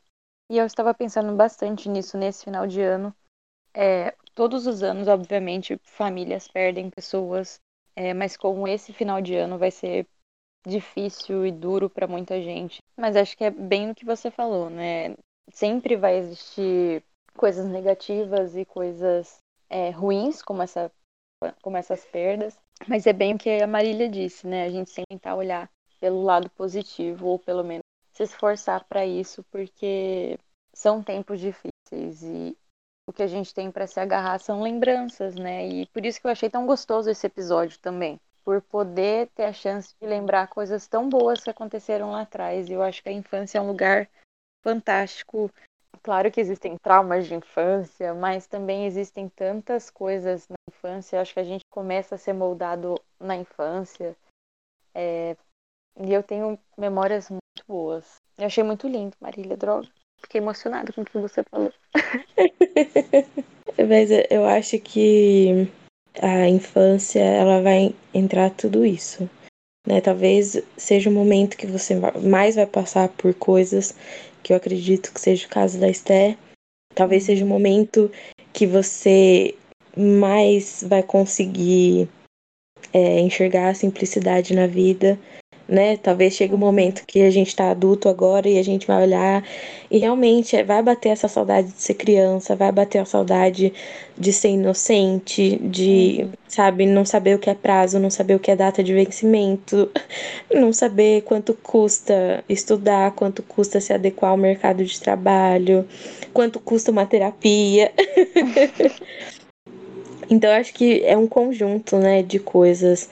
E 0.50 0.58
eu 0.58 0.66
estava 0.66 0.94
pensando 0.94 1.36
bastante 1.36 1.90
nisso 1.90 2.18
nesse 2.18 2.46
final 2.46 2.66
de 2.66 2.82
ano. 2.82 3.14
É, 3.74 4.16
todos 4.34 4.66
os 4.68 4.82
anos, 4.84 5.08
obviamente, 5.08 5.80
famílias 5.84 6.48
perdem 6.48 6.90
pessoas, 6.90 7.60
é, 7.98 8.14
mas 8.14 8.38
como 8.38 8.68
esse 8.68 8.94
final 8.94 9.20
de 9.20 9.36
ano 9.36 9.58
vai 9.58 9.72
ser 9.72 10.06
difícil 10.68 11.48
e 11.48 11.52
duro 11.52 11.90
para 11.90 12.06
muita 12.06 12.40
gente. 12.40 12.80
Mas 12.96 13.16
acho 13.16 13.36
que 13.36 13.44
é 13.44 13.50
bem 13.50 13.90
o 13.90 13.96
que 13.96 14.06
você 14.06 14.30
falou, 14.30 14.70
né? 14.70 15.16
Sempre 15.52 15.96
vai 15.96 16.18
existir 16.18 17.04
coisas 17.36 17.66
negativas 17.66 18.56
e 18.56 18.64
coisas 18.66 19.40
é, 19.68 19.90
ruins, 19.90 20.44
como, 20.44 20.62
essa, 20.62 20.92
como 21.64 21.76
essas 21.76 22.06
perdas. 22.06 22.56
Mas 22.88 23.08
é 23.08 23.14
bem 23.14 23.34
o 23.34 23.38
que 23.38 23.50
a 23.50 23.66
Marília 23.66 24.08
disse, 24.08 24.46
né? 24.46 24.66
A 24.66 24.70
gente 24.70 24.94
tentar 25.10 25.34
olhar 25.34 25.68
pelo 26.00 26.22
lado 26.22 26.52
positivo, 26.52 27.26
ou 27.26 27.40
pelo 27.40 27.64
menos 27.64 27.82
se 28.14 28.22
esforçar 28.22 28.84
para 28.84 29.08
isso, 29.08 29.44
porque 29.50 30.38
são 30.72 31.02
tempos 31.02 31.40
difíceis 31.40 32.22
e 32.22 32.56
o 33.08 33.14
que 33.14 33.24
a 33.24 33.28
gente 33.28 33.54
tem 33.54 33.72
para 33.72 33.88
se 33.88 34.00
agarrar 34.00 34.38
são 34.40 34.62
lembranças, 34.62 35.36
né? 35.36 35.66
E 35.68 35.86
por 35.88 36.06
isso 36.06 36.20
que 36.20 36.28
eu 36.28 36.32
achei 36.32 36.50
tão 36.50 36.66
gostoso 36.66 37.10
esse 37.10 37.26
episódio 37.26 37.80
também, 37.80 38.20
por 38.44 38.62
poder 38.62 39.30
ter 39.30 39.46
a 39.46 39.54
chance 39.54 39.96
de 40.00 40.06
lembrar 40.06 40.48
coisas 40.48 40.88
tão 40.88 41.08
boas 41.08 41.42
que 41.42 41.50
aconteceram 41.50 42.12
lá 42.12 42.22
atrás. 42.22 42.70
Eu 42.70 42.84
acho 42.84 43.02
que 43.02 43.10
a 43.10 43.14
infância 43.14 43.58
é 43.58 43.62
um 43.62 43.68
lugar 43.68 44.10
fantástico. 44.62 45.50
Claro 46.04 46.30
que 46.30 46.42
existem 46.42 46.78
traumas 46.78 47.28
de 47.28 47.36
infância, 47.36 48.14
mas 48.14 48.46
também 48.46 48.86
existem 48.86 49.30
tantas 49.30 49.90
coisas 49.90 50.48
na 50.50 50.56
infância. 50.70 51.16
Eu 51.16 51.22
acho 51.22 51.34
que 51.34 51.40
a 51.40 51.46
gente 51.46 51.64
começa 51.72 52.16
a 52.16 52.18
ser 52.18 52.34
moldado 52.34 52.96
na 53.20 53.38
infância. 53.38 54.16
É... 54.94 55.36
E 56.00 56.14
eu 56.14 56.22
tenho 56.22 56.60
memórias 56.78 57.30
muito 57.30 57.66
boas. 57.66 58.16
Eu 58.38 58.46
achei 58.46 58.64
muito 58.64 58.88
lindo, 58.88 59.16
Marília 59.20 59.58
Droga. 59.58 59.90
Fiquei 60.22 60.42
emocionada 60.42 60.92
com 60.94 61.02
o 61.02 61.06
que 61.06 61.18
você 61.18 61.44
falou. 61.44 61.72
Mas 63.78 64.10
eu 64.30 64.46
acho 64.46 64.80
que 64.80 65.70
a 66.22 66.48
infância 66.48 67.20
ela 67.20 67.62
vai 67.62 67.94
entrar 68.14 68.50
tudo 68.52 68.86
isso. 68.86 69.30
Né? 69.88 70.02
Talvez 70.02 70.62
seja 70.76 71.10
o 71.10 71.14
momento 71.14 71.58
que 71.58 71.68
você 71.68 71.96
mais 72.24 72.56
vai 72.56 72.66
passar 72.66 73.10
por 73.10 73.34
coisas 73.34 73.96
que 74.44 74.52
eu 74.52 74.58
acredito 74.58 75.14
que 75.14 75.22
seja 75.22 75.46
o 75.46 75.50
caso 75.50 75.80
da 75.80 75.90
Esté. 75.90 76.38
Talvez 76.96 77.24
seja 77.24 77.46
o 77.46 77.48
momento 77.48 78.12
que 78.52 78.66
você 78.66 79.56
mais 79.96 80.84
vai 80.88 81.04
conseguir 81.04 82.10
é, 82.94 83.20
enxergar 83.20 83.70
a 83.70 83.76
simplicidade 83.76 84.56
na 84.56 84.68
vida 84.68 85.18
né? 85.68 85.98
Talvez 85.98 86.34
chegue 86.34 86.54
um 86.54 86.58
momento 86.58 87.04
que 87.06 87.22
a 87.22 87.30
gente 87.30 87.56
tá 87.56 87.72
adulto 87.72 88.08
agora 88.08 88.48
e 88.48 88.58
a 88.58 88.64
gente 88.64 88.88
vai 88.88 89.04
olhar 89.04 89.44
e 89.92 89.98
realmente 89.98 90.62
vai 90.64 90.82
bater 90.82 91.10
essa 91.10 91.28
saudade 91.28 91.68
de 91.68 91.82
ser 91.82 91.96
criança, 91.96 92.56
vai 92.56 92.72
bater 92.72 93.00
a 93.00 93.06
saudade 93.06 93.74
de 94.18 94.34
ser 94.34 94.50
inocente, 94.50 95.58
de, 95.58 96.20
uhum. 96.22 96.32
sabe, 96.48 96.86
não 96.86 97.06
saber 97.06 97.36
o 97.36 97.40
que 97.40 97.50
é 97.50 97.54
prazo, 97.54 98.00
não 98.00 98.10
saber 98.10 98.36
o 98.36 98.40
que 98.40 98.50
é 98.50 98.56
data 98.56 98.84
de 98.84 98.94
vencimento, 98.94 99.90
não 100.54 100.72
saber 100.72 101.22
quanto 101.24 101.54
custa 101.54 102.44
estudar, 102.48 103.12
quanto 103.12 103.44
custa 103.44 103.82
se 103.82 103.94
adequar 103.94 104.32
ao 104.32 104.38
mercado 104.38 104.84
de 104.84 105.00
trabalho, 105.00 105.86
quanto 106.34 106.60
custa 106.60 106.92
uma 106.92 107.06
terapia. 107.06 107.92
então, 110.30 110.52
acho 110.52 110.74
que 110.74 111.04
é 111.04 111.18
um 111.18 111.28
conjunto, 111.28 111.98
né, 111.98 112.24
de 112.24 112.40
coisas 112.40 113.10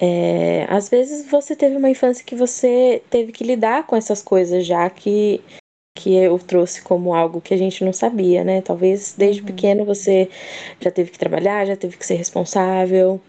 é, 0.00 0.66
às 0.68 0.88
vezes 0.88 1.26
você 1.30 1.54
teve 1.54 1.76
uma 1.76 1.90
infância 1.90 2.24
que 2.24 2.34
você 2.34 3.02
teve 3.10 3.32
que 3.32 3.44
lidar 3.44 3.86
com 3.86 3.96
essas 3.96 4.22
coisas 4.22 4.66
já 4.66 4.88
que, 4.90 5.40
que 5.96 6.14
eu 6.14 6.38
trouxe 6.38 6.82
como 6.82 7.14
algo 7.14 7.40
que 7.40 7.54
a 7.54 7.56
gente 7.56 7.84
não 7.84 7.92
sabia, 7.92 8.42
né? 8.42 8.60
Talvez 8.60 9.14
desde 9.16 9.40
uhum. 9.40 9.46
pequeno 9.46 9.84
você 9.84 10.28
já 10.80 10.90
teve 10.90 11.10
que 11.10 11.18
trabalhar, 11.18 11.66
já 11.66 11.76
teve 11.76 11.96
que 11.96 12.06
ser 12.06 12.14
responsável. 12.14 13.20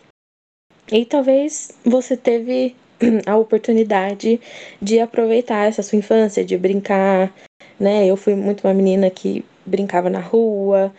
E 0.91 1.05
talvez 1.05 1.71
você 1.83 2.17
teve 2.17 2.75
a 3.25 3.37
oportunidade 3.37 4.39
de 4.81 4.99
aproveitar 4.99 5.67
essa 5.67 5.83
sua 5.83 5.99
infância, 5.99 6.43
de 6.43 6.57
brincar, 6.57 7.33
né? 7.79 8.07
Eu 8.07 8.17
fui 8.17 8.35
muito 8.35 8.67
uma 8.67 8.73
menina 8.73 9.09
que 9.09 9.45
brincava 9.65 10.09
na 10.09 10.19
rua, 10.19 10.93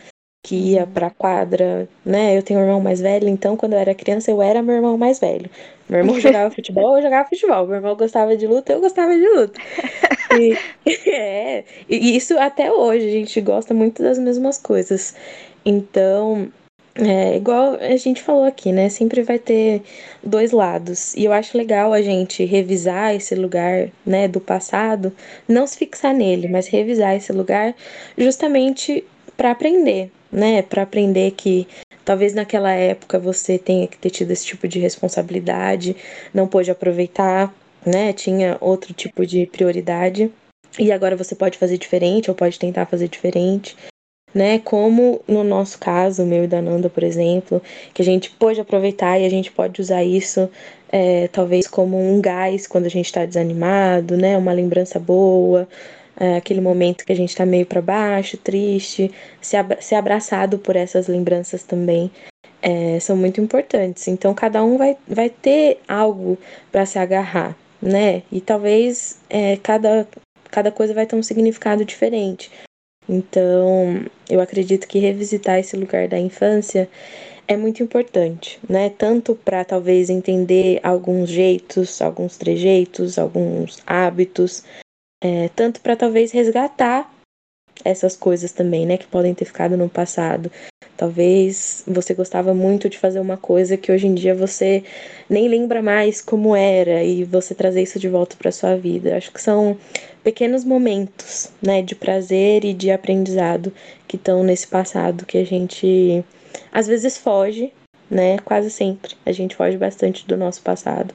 que 0.47 0.55
ia 0.55 0.87
pra 0.87 1.09
quadra, 1.09 1.89
né? 2.05 2.37
Eu 2.37 2.41
tenho 2.41 2.61
um 2.61 2.63
irmão 2.63 2.79
mais 2.79 3.01
velho, 3.01 3.27
então 3.27 3.57
quando 3.57 3.73
eu 3.73 3.79
era 3.79 3.93
criança 3.93 4.31
eu 4.31 4.41
era 4.41 4.63
meu 4.63 4.75
irmão 4.75 4.97
mais 4.97 5.19
velho. 5.19 5.49
Meu 5.89 5.99
irmão 5.99 6.17
jogava 6.21 6.49
futebol, 6.55 6.95
eu 6.95 7.03
jogava 7.03 7.27
futebol. 7.27 7.67
Meu 7.67 7.75
irmão 7.75 7.97
gostava 7.97 8.37
de 8.37 8.47
luta, 8.47 8.71
eu 8.71 8.79
gostava 8.79 9.13
de 9.13 9.27
luta. 9.27 9.59
E, 10.39 10.57
é, 11.11 11.65
e 11.89 12.15
isso 12.15 12.39
até 12.39 12.71
hoje, 12.71 13.09
a 13.09 13.11
gente 13.11 13.41
gosta 13.41 13.73
muito 13.73 14.01
das 14.01 14.17
mesmas 14.17 14.57
coisas. 14.57 15.15
Então, 15.65 16.49
é, 16.95 17.35
igual 17.35 17.75
a 17.81 17.97
gente 17.97 18.21
falou 18.23 18.45
aqui, 18.45 18.71
né? 18.71 18.87
Sempre 18.87 19.23
vai 19.23 19.39
ter 19.39 19.81
dois 20.23 20.51
lados. 20.53 21.13
E 21.13 21.25
eu 21.25 21.33
acho 21.33 21.57
legal 21.57 21.91
a 21.91 22.01
gente 22.01 22.45
revisar 22.45 23.13
esse 23.13 23.35
lugar, 23.35 23.89
né, 24.05 24.29
do 24.29 24.39
passado, 24.39 25.13
não 25.45 25.67
se 25.67 25.77
fixar 25.77 26.13
nele, 26.13 26.47
mas 26.47 26.67
revisar 26.67 27.17
esse 27.17 27.33
lugar 27.33 27.75
justamente 28.17 29.03
para 29.35 29.51
aprender, 29.51 30.09
né? 30.31 30.61
Para 30.61 30.83
aprender 30.83 31.31
que 31.31 31.67
talvez 32.03 32.33
naquela 32.33 32.71
época 32.71 33.19
você 33.19 33.57
tenha 33.57 33.87
que 33.87 33.97
ter 33.97 34.09
tido 34.09 34.31
esse 34.31 34.45
tipo 34.45 34.67
de 34.67 34.79
responsabilidade, 34.79 35.95
não 36.33 36.47
pôde 36.47 36.71
aproveitar, 36.71 37.53
né? 37.85 38.13
Tinha 38.13 38.57
outro 38.61 38.93
tipo 38.93 39.25
de 39.25 39.45
prioridade. 39.45 40.31
E 40.79 40.91
agora 40.91 41.15
você 41.15 41.35
pode 41.35 41.57
fazer 41.57 41.77
diferente 41.77 42.29
ou 42.29 42.35
pode 42.35 42.59
tentar 42.59 42.85
fazer 42.85 43.07
diferente, 43.07 43.75
né? 44.33 44.59
Como 44.59 45.21
no 45.27 45.43
nosso 45.43 45.79
caso, 45.79 46.25
meu 46.25 46.43
e 46.43 46.47
da 46.47 46.61
Nanda, 46.61 46.89
por 46.89 47.03
exemplo, 47.03 47.61
que 47.93 48.01
a 48.01 48.05
gente 48.05 48.29
pôde 48.31 48.61
aproveitar 48.61 49.19
e 49.19 49.25
a 49.25 49.29
gente 49.29 49.51
pode 49.51 49.81
usar 49.81 50.03
isso 50.03 50.49
é, 50.89 51.27
talvez 51.27 51.67
como 51.67 51.97
um 51.97 52.21
gás 52.21 52.67
quando 52.67 52.85
a 52.85 52.89
gente 52.89 53.05
está 53.07 53.25
desanimado, 53.25 54.15
né? 54.15 54.37
Uma 54.37 54.53
lembrança 54.53 54.99
boa, 54.99 55.67
é, 56.19 56.35
aquele 56.37 56.61
momento 56.61 57.05
que 57.05 57.11
a 57.11 57.15
gente 57.15 57.29
está 57.29 57.45
meio 57.45 57.65
para 57.65 57.81
baixo, 57.81 58.37
triste, 58.37 59.11
ser, 59.41 59.95
abraçado 59.95 60.57
por 60.57 60.75
essas 60.75 61.07
lembranças 61.07 61.63
também 61.63 62.11
é, 62.61 62.99
são 62.99 63.15
muito 63.15 63.39
importantes. 63.39 64.07
Então, 64.07 64.33
cada 64.33 64.63
um 64.63 64.77
vai, 64.77 64.97
vai 65.07 65.29
ter 65.29 65.79
algo 65.87 66.37
para 66.71 66.85
se 66.85 66.97
agarrar, 66.97 67.55
né? 67.81 68.23
E 68.31 68.41
talvez 68.41 69.19
é, 69.29 69.57
cada, 69.57 70.07
cada 70.49 70.71
coisa 70.71 70.93
vai 70.93 71.05
ter 71.05 71.15
um 71.15 71.23
significado 71.23 71.85
diferente. 71.85 72.51
Então, 73.07 74.03
eu 74.29 74.41
acredito 74.41 74.87
que 74.87 74.99
revisitar 74.99 75.59
esse 75.59 75.77
lugar 75.77 76.07
da 76.07 76.19
infância 76.19 76.89
é 77.47 77.55
muito 77.55 77.81
importante, 77.81 78.59
né? 78.67 78.89
Tanto 78.89 79.33
para 79.35 79.63
talvez 79.63 80.09
entender 80.09 80.79
alguns 80.83 81.29
jeitos, 81.29 82.01
alguns 82.01 82.37
trejeitos, 82.37 83.17
alguns 83.17 83.81
hábitos, 83.85 84.63
é, 85.21 85.49
tanto 85.49 85.81
para 85.81 85.95
talvez 85.95 86.31
resgatar 86.31 87.11
essas 87.85 88.15
coisas 88.15 88.51
também, 88.51 88.85
né, 88.85 88.97
que 88.97 89.07
podem 89.07 89.33
ter 89.33 89.45
ficado 89.45 89.77
no 89.77 89.89
passado. 89.89 90.51
Talvez 90.95 91.83
você 91.87 92.13
gostava 92.13 92.53
muito 92.53 92.89
de 92.89 92.97
fazer 92.97 93.19
uma 93.19 93.37
coisa 93.37 93.77
que 93.77 93.91
hoje 93.91 94.07
em 94.07 94.15
dia 94.15 94.33
você 94.33 94.83
nem 95.29 95.47
lembra 95.47 95.81
mais 95.81 96.21
como 96.21 96.55
era 96.55 97.03
e 97.03 97.23
você 97.23 97.53
trazer 97.53 97.83
isso 97.83 97.99
de 97.99 98.09
volta 98.09 98.35
para 98.35 98.51
sua 98.51 98.75
vida. 98.75 99.15
Acho 99.15 99.31
que 99.31 99.41
são 99.41 99.77
pequenos 100.23 100.63
momentos, 100.63 101.51
né, 101.61 101.81
de 101.81 101.95
prazer 101.95 102.65
e 102.65 102.73
de 102.73 102.89
aprendizado 102.89 103.71
que 104.07 104.15
estão 104.15 104.43
nesse 104.43 104.67
passado 104.67 105.25
que 105.25 105.37
a 105.37 105.45
gente 105.45 106.23
às 106.71 106.87
vezes 106.87 107.17
foge, 107.17 107.71
né? 108.09 108.39
Quase 108.39 108.71
sempre 108.71 109.15
a 109.25 109.31
gente 109.31 109.55
foge 109.55 109.77
bastante 109.77 110.27
do 110.27 110.35
nosso 110.35 110.61
passado. 110.61 111.13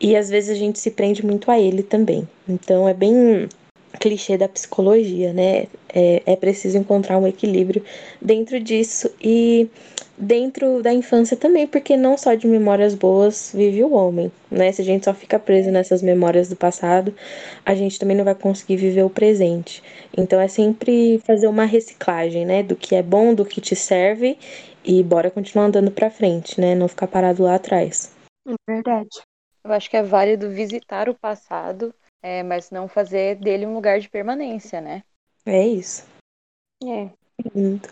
E 0.00 0.16
às 0.16 0.30
vezes 0.30 0.50
a 0.50 0.54
gente 0.54 0.78
se 0.78 0.90
prende 0.90 1.24
muito 1.24 1.50
a 1.50 1.58
ele 1.58 1.82
também. 1.82 2.28
Então 2.48 2.88
é 2.88 2.94
bem 2.94 3.48
clichê 3.98 4.36
da 4.36 4.48
psicologia, 4.48 5.32
né? 5.32 5.66
É, 5.92 6.22
é 6.24 6.36
preciso 6.36 6.78
encontrar 6.78 7.18
um 7.18 7.26
equilíbrio 7.26 7.82
dentro 8.20 8.60
disso 8.60 9.10
e 9.20 9.68
dentro 10.16 10.82
da 10.82 10.92
infância 10.92 11.36
também, 11.36 11.66
porque 11.66 11.96
não 11.96 12.16
só 12.16 12.34
de 12.34 12.46
memórias 12.46 12.94
boas 12.94 13.52
vive 13.54 13.84
o 13.84 13.92
homem, 13.92 14.30
né? 14.50 14.72
Se 14.72 14.82
a 14.82 14.84
gente 14.84 15.04
só 15.04 15.14
fica 15.14 15.38
preso 15.38 15.70
nessas 15.70 16.02
memórias 16.02 16.48
do 16.48 16.56
passado, 16.56 17.14
a 17.64 17.74
gente 17.74 17.98
também 17.98 18.16
não 18.16 18.24
vai 18.24 18.34
conseguir 18.34 18.76
viver 18.76 19.04
o 19.04 19.10
presente. 19.10 19.82
Então 20.16 20.40
é 20.40 20.48
sempre 20.48 21.20
fazer 21.24 21.46
uma 21.46 21.64
reciclagem, 21.64 22.44
né, 22.44 22.62
do 22.62 22.74
que 22.74 22.94
é 22.94 23.02
bom, 23.02 23.34
do 23.34 23.44
que 23.44 23.60
te 23.60 23.76
serve 23.76 24.36
e 24.84 25.02
bora 25.02 25.30
continuar 25.30 25.66
andando 25.66 25.90
para 25.90 26.10
frente, 26.10 26.60
né? 26.60 26.74
Não 26.74 26.88
ficar 26.88 27.06
parado 27.06 27.42
lá 27.42 27.54
atrás. 27.54 28.12
É 28.46 28.54
verdade. 28.66 29.27
Eu 29.68 29.74
acho 29.74 29.90
que 29.90 29.98
é 29.98 30.02
válido 30.02 30.48
visitar 30.48 31.10
o 31.10 31.14
passado, 31.14 31.94
é, 32.22 32.42
mas 32.42 32.70
não 32.70 32.88
fazer 32.88 33.36
dele 33.36 33.66
um 33.66 33.74
lugar 33.74 34.00
de 34.00 34.08
permanência, 34.08 34.80
né? 34.80 35.04
É 35.44 35.68
isso. 35.68 36.08
É. 36.82 37.10
Lindo. 37.54 37.86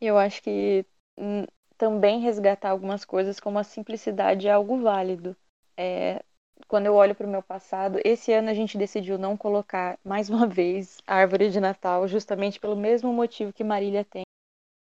Eu 0.00 0.16
acho 0.16 0.40
que 0.40 0.86
hum, 1.18 1.44
também 1.76 2.20
resgatar 2.20 2.70
algumas 2.70 3.04
coisas 3.04 3.40
como 3.40 3.58
a 3.58 3.64
simplicidade 3.64 4.46
é 4.46 4.52
algo 4.52 4.80
válido. 4.80 5.36
É, 5.76 6.22
quando 6.68 6.86
eu 6.86 6.94
olho 6.94 7.16
para 7.16 7.26
o 7.26 7.30
meu 7.30 7.42
passado, 7.42 7.98
esse 8.04 8.32
ano 8.32 8.50
a 8.50 8.54
gente 8.54 8.78
decidiu 8.78 9.18
não 9.18 9.36
colocar 9.36 9.98
mais 10.04 10.30
uma 10.30 10.46
vez 10.48 10.98
a 11.08 11.16
árvore 11.16 11.50
de 11.50 11.58
Natal, 11.58 12.06
justamente 12.06 12.60
pelo 12.60 12.76
mesmo 12.76 13.12
motivo 13.12 13.52
que 13.52 13.64
Marília 13.64 14.04
tem, 14.04 14.22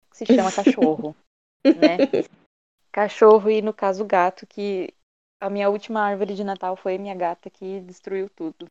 que 0.09 0.17
se 0.17 0.25
chama 0.25 0.51
cachorro, 0.51 1.15
né? 1.63 1.99
Cachorro 2.91 3.51
e 3.51 3.61
no 3.61 3.73
caso 3.73 4.03
gato, 4.05 4.47
que 4.47 4.94
a 5.39 5.49
minha 5.49 5.69
última 5.69 6.01
árvore 6.01 6.33
de 6.33 6.43
Natal 6.43 6.75
foi 6.75 6.97
minha 6.97 7.15
gata 7.15 7.49
que 7.49 7.81
destruiu 7.81 8.29
tudo. 8.29 8.67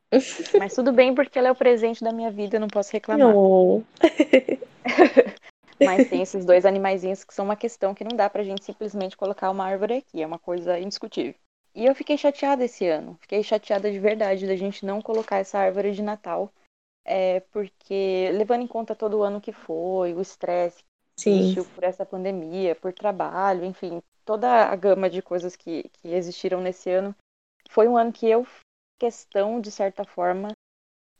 Mas 0.58 0.74
tudo 0.74 0.92
bem 0.92 1.14
porque 1.14 1.38
ela 1.38 1.48
é 1.48 1.52
o 1.52 1.56
presente 1.56 2.02
da 2.02 2.12
minha 2.12 2.30
vida, 2.30 2.56
eu 2.56 2.60
não 2.60 2.68
posso 2.68 2.92
reclamar. 2.92 3.32
Não. 3.32 3.84
Mas 5.82 6.08
tem 6.08 6.22
esses 6.22 6.44
dois 6.44 6.64
animaizinhos 6.64 7.24
que 7.24 7.34
são 7.34 7.44
uma 7.44 7.56
questão 7.56 7.94
que 7.94 8.04
não 8.04 8.16
dá 8.16 8.30
pra 8.30 8.44
gente 8.44 8.64
simplesmente 8.64 9.16
colocar 9.16 9.50
uma 9.50 9.64
árvore 9.64 9.94
aqui, 9.94 10.22
é 10.22 10.26
uma 10.26 10.38
coisa 10.38 10.78
indiscutível. 10.78 11.34
E 11.74 11.84
eu 11.84 11.94
fiquei 11.94 12.16
chateada 12.16 12.64
esse 12.64 12.86
ano, 12.86 13.18
fiquei 13.20 13.42
chateada 13.42 13.90
de 13.90 13.98
verdade 13.98 14.46
da 14.46 14.54
gente 14.54 14.86
não 14.86 15.02
colocar 15.02 15.38
essa 15.38 15.58
árvore 15.58 15.90
de 15.90 16.02
Natal, 16.02 16.52
é, 17.04 17.40
porque 17.52 18.30
levando 18.32 18.62
em 18.62 18.66
conta 18.66 18.94
todo 18.94 19.18
o 19.18 19.22
ano 19.22 19.40
que 19.40 19.52
foi, 19.52 20.14
o 20.14 20.20
estresse 20.20 20.82
que 21.16 21.30
existiu 21.30 21.64
por 21.74 21.82
essa 21.82 22.06
pandemia, 22.06 22.74
por 22.76 22.92
trabalho, 22.92 23.64
enfim, 23.64 24.00
toda 24.24 24.66
a 24.66 24.76
gama 24.76 25.08
de 25.10 25.22
coisas 25.22 25.56
que, 25.56 25.88
que 25.94 26.08
existiram 26.08 26.60
nesse 26.60 26.90
ano, 26.90 27.14
foi 27.70 27.88
um 27.88 27.96
ano 27.96 28.12
que 28.12 28.28
eu 28.28 28.46
questão, 28.98 29.60
de 29.60 29.70
certa 29.70 30.04
forma, 30.04 30.52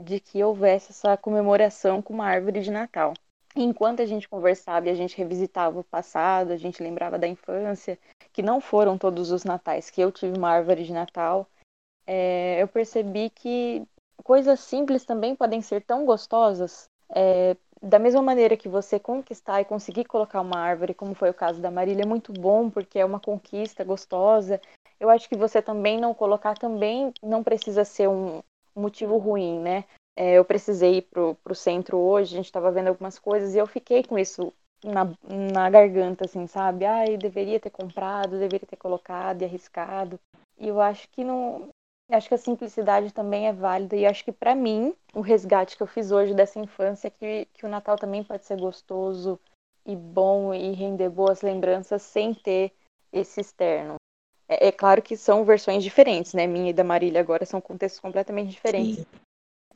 de 0.01 0.21
que 0.21 0.43
houvesse 0.43 0.93
essa 0.93 1.17
comemoração 1.17 2.01
com 2.01 2.15
uma 2.15 2.27
árvore 2.27 2.61
de 2.61 2.71
Natal 2.71 3.15
enquanto 3.57 4.03
a 4.03 4.07
gente 4.07 4.29
conversava 4.29 4.87
e 4.87 4.91
a 4.91 4.95
gente 4.95 5.17
revisitava 5.17 5.79
o 5.79 5.85
passado, 5.85 6.53
a 6.53 6.57
gente 6.57 6.83
lembrava 6.83 7.19
da 7.19 7.29
infância, 7.29 7.99
que 8.33 8.43
não 8.43 8.61
foram 8.61 8.99
todos 8.99 9.31
os 9.31 9.45
natais 9.45 9.91
que 9.91 10.01
eu 10.01 10.11
tive 10.11 10.37
uma 10.37 10.51
árvore 10.51 10.85
de 10.85 10.93
Natal, 10.93 11.49
é, 12.07 12.61
eu 12.61 12.69
percebi 12.69 13.31
que 13.31 13.87
coisas 14.23 14.61
simples 14.61 15.05
também 15.05 15.37
podem 15.37 15.63
ser 15.63 15.83
tão 15.83 16.05
gostosas. 16.05 16.89
É, 17.15 17.57
da 17.85 17.99
mesma 17.99 18.23
maneira 18.23 18.57
que 18.57 18.69
você 18.69 18.99
conquistar 18.99 19.61
e 19.61 19.65
conseguir 19.65 20.05
colocar 20.05 20.41
uma 20.41 20.59
árvore, 20.59 20.95
como 20.95 21.15
foi 21.15 21.31
o 21.31 21.35
caso 21.35 21.61
da 21.61 21.71
Marília, 21.71 22.03
é 22.03 22.07
muito 22.07 22.33
bom 22.33 22.71
porque 22.71 22.99
é 22.99 23.05
uma 23.05 23.21
conquista 23.21 23.85
gostosa. 23.85 24.61
Eu 24.99 25.11
acho 25.11 25.29
que 25.29 25.37
você 25.37 25.61
também 25.61 26.01
não 26.01 26.15
colocar 26.15 26.55
também 26.55 27.13
não 27.23 27.43
precisa 27.45 27.85
ser 27.85 28.09
um 28.09 28.43
motivo 28.75 29.19
ruim, 29.19 29.61
né? 29.61 29.85
É, 30.17 30.35
eu 30.35 30.45
precisei 30.45 30.99
ir 30.99 31.03
pro, 31.03 31.35
pro 31.43 31.55
centro 31.55 31.99
hoje, 31.99 32.35
a 32.35 32.37
gente 32.37 32.47
estava 32.47 32.71
vendo 32.71 32.89
algumas 32.89 33.19
coisas 33.19 33.55
e 33.55 33.59
eu 33.59 33.67
fiquei 33.67 34.03
com 34.05 34.19
isso 34.19 34.53
na, 34.85 35.05
na 35.53 35.69
garganta, 35.69 36.25
assim, 36.25 36.47
sabe? 36.47 36.85
Ai, 36.85 37.17
deveria 37.17 37.59
ter 37.59 37.71
comprado, 37.71 38.39
deveria 38.39 38.67
ter 38.67 38.77
colocado 38.77 39.43
e 39.43 39.45
arriscado. 39.45 40.19
E 40.59 40.69
eu 40.69 40.81
acho 40.81 41.09
que 41.11 41.25
não. 41.25 41.69
Acho 42.11 42.29
que 42.29 42.35
a 42.35 42.39
simplicidade 42.39 43.13
também 43.13 43.49
é 43.49 43.53
válida 43.53 43.97
e 43.97 44.05
acho 44.05 44.25
que 44.25 44.33
para 44.33 44.55
mim 44.55 44.95
o 45.15 45.21
resgate 45.21 45.77
que 45.77 45.83
eu 45.83 45.87
fiz 45.87 46.13
hoje 46.13 46.35
dessa 46.35 46.59
infância 46.59 47.09
é 47.09 47.11
que, 47.11 47.49
que 47.55 47.65
o 47.65 47.69
Natal 47.69 47.97
também 47.97 48.23
pode 48.23 48.45
ser 48.45 48.61
gostoso 48.61 49.41
e 49.87 49.97
bom 49.97 50.53
e 50.53 50.73
render 50.73 51.09
boas 51.09 51.41
lembranças 51.41 52.03
sem 52.03 52.35
ter 52.35 52.73
esse 53.13 53.41
externo. 53.41 53.97
É, 54.49 54.69
é 54.69 54.73
claro 54.73 55.01
que 55.01 55.17
são 55.17 55.45
versões 55.45 55.83
diferentes, 55.83 56.35
né? 56.35 56.47
Minha 56.47 56.71
e 56.71 56.75
da 56.75 56.85
Marília 56.85 57.21
agora 57.21 57.47
são 57.47 57.61
contextos 57.61 58.01
completamente 58.01 58.51
diferentes. 58.51 58.97
Sim. 58.97 59.07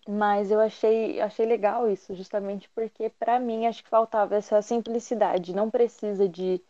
Mas 0.07 0.51
eu 0.51 0.61
achei, 0.61 1.21
achei 1.21 1.45
legal 1.45 1.91
isso, 1.91 2.15
justamente 2.15 2.69
porque 2.71 3.11
para 3.11 3.39
mim 3.39 3.67
acho 3.67 3.83
que 3.83 3.91
faltava 3.91 4.37
essa 4.37 4.61
simplicidade. 4.63 5.55
Não 5.55 5.71
precisa 5.71 6.29
de 6.29 6.63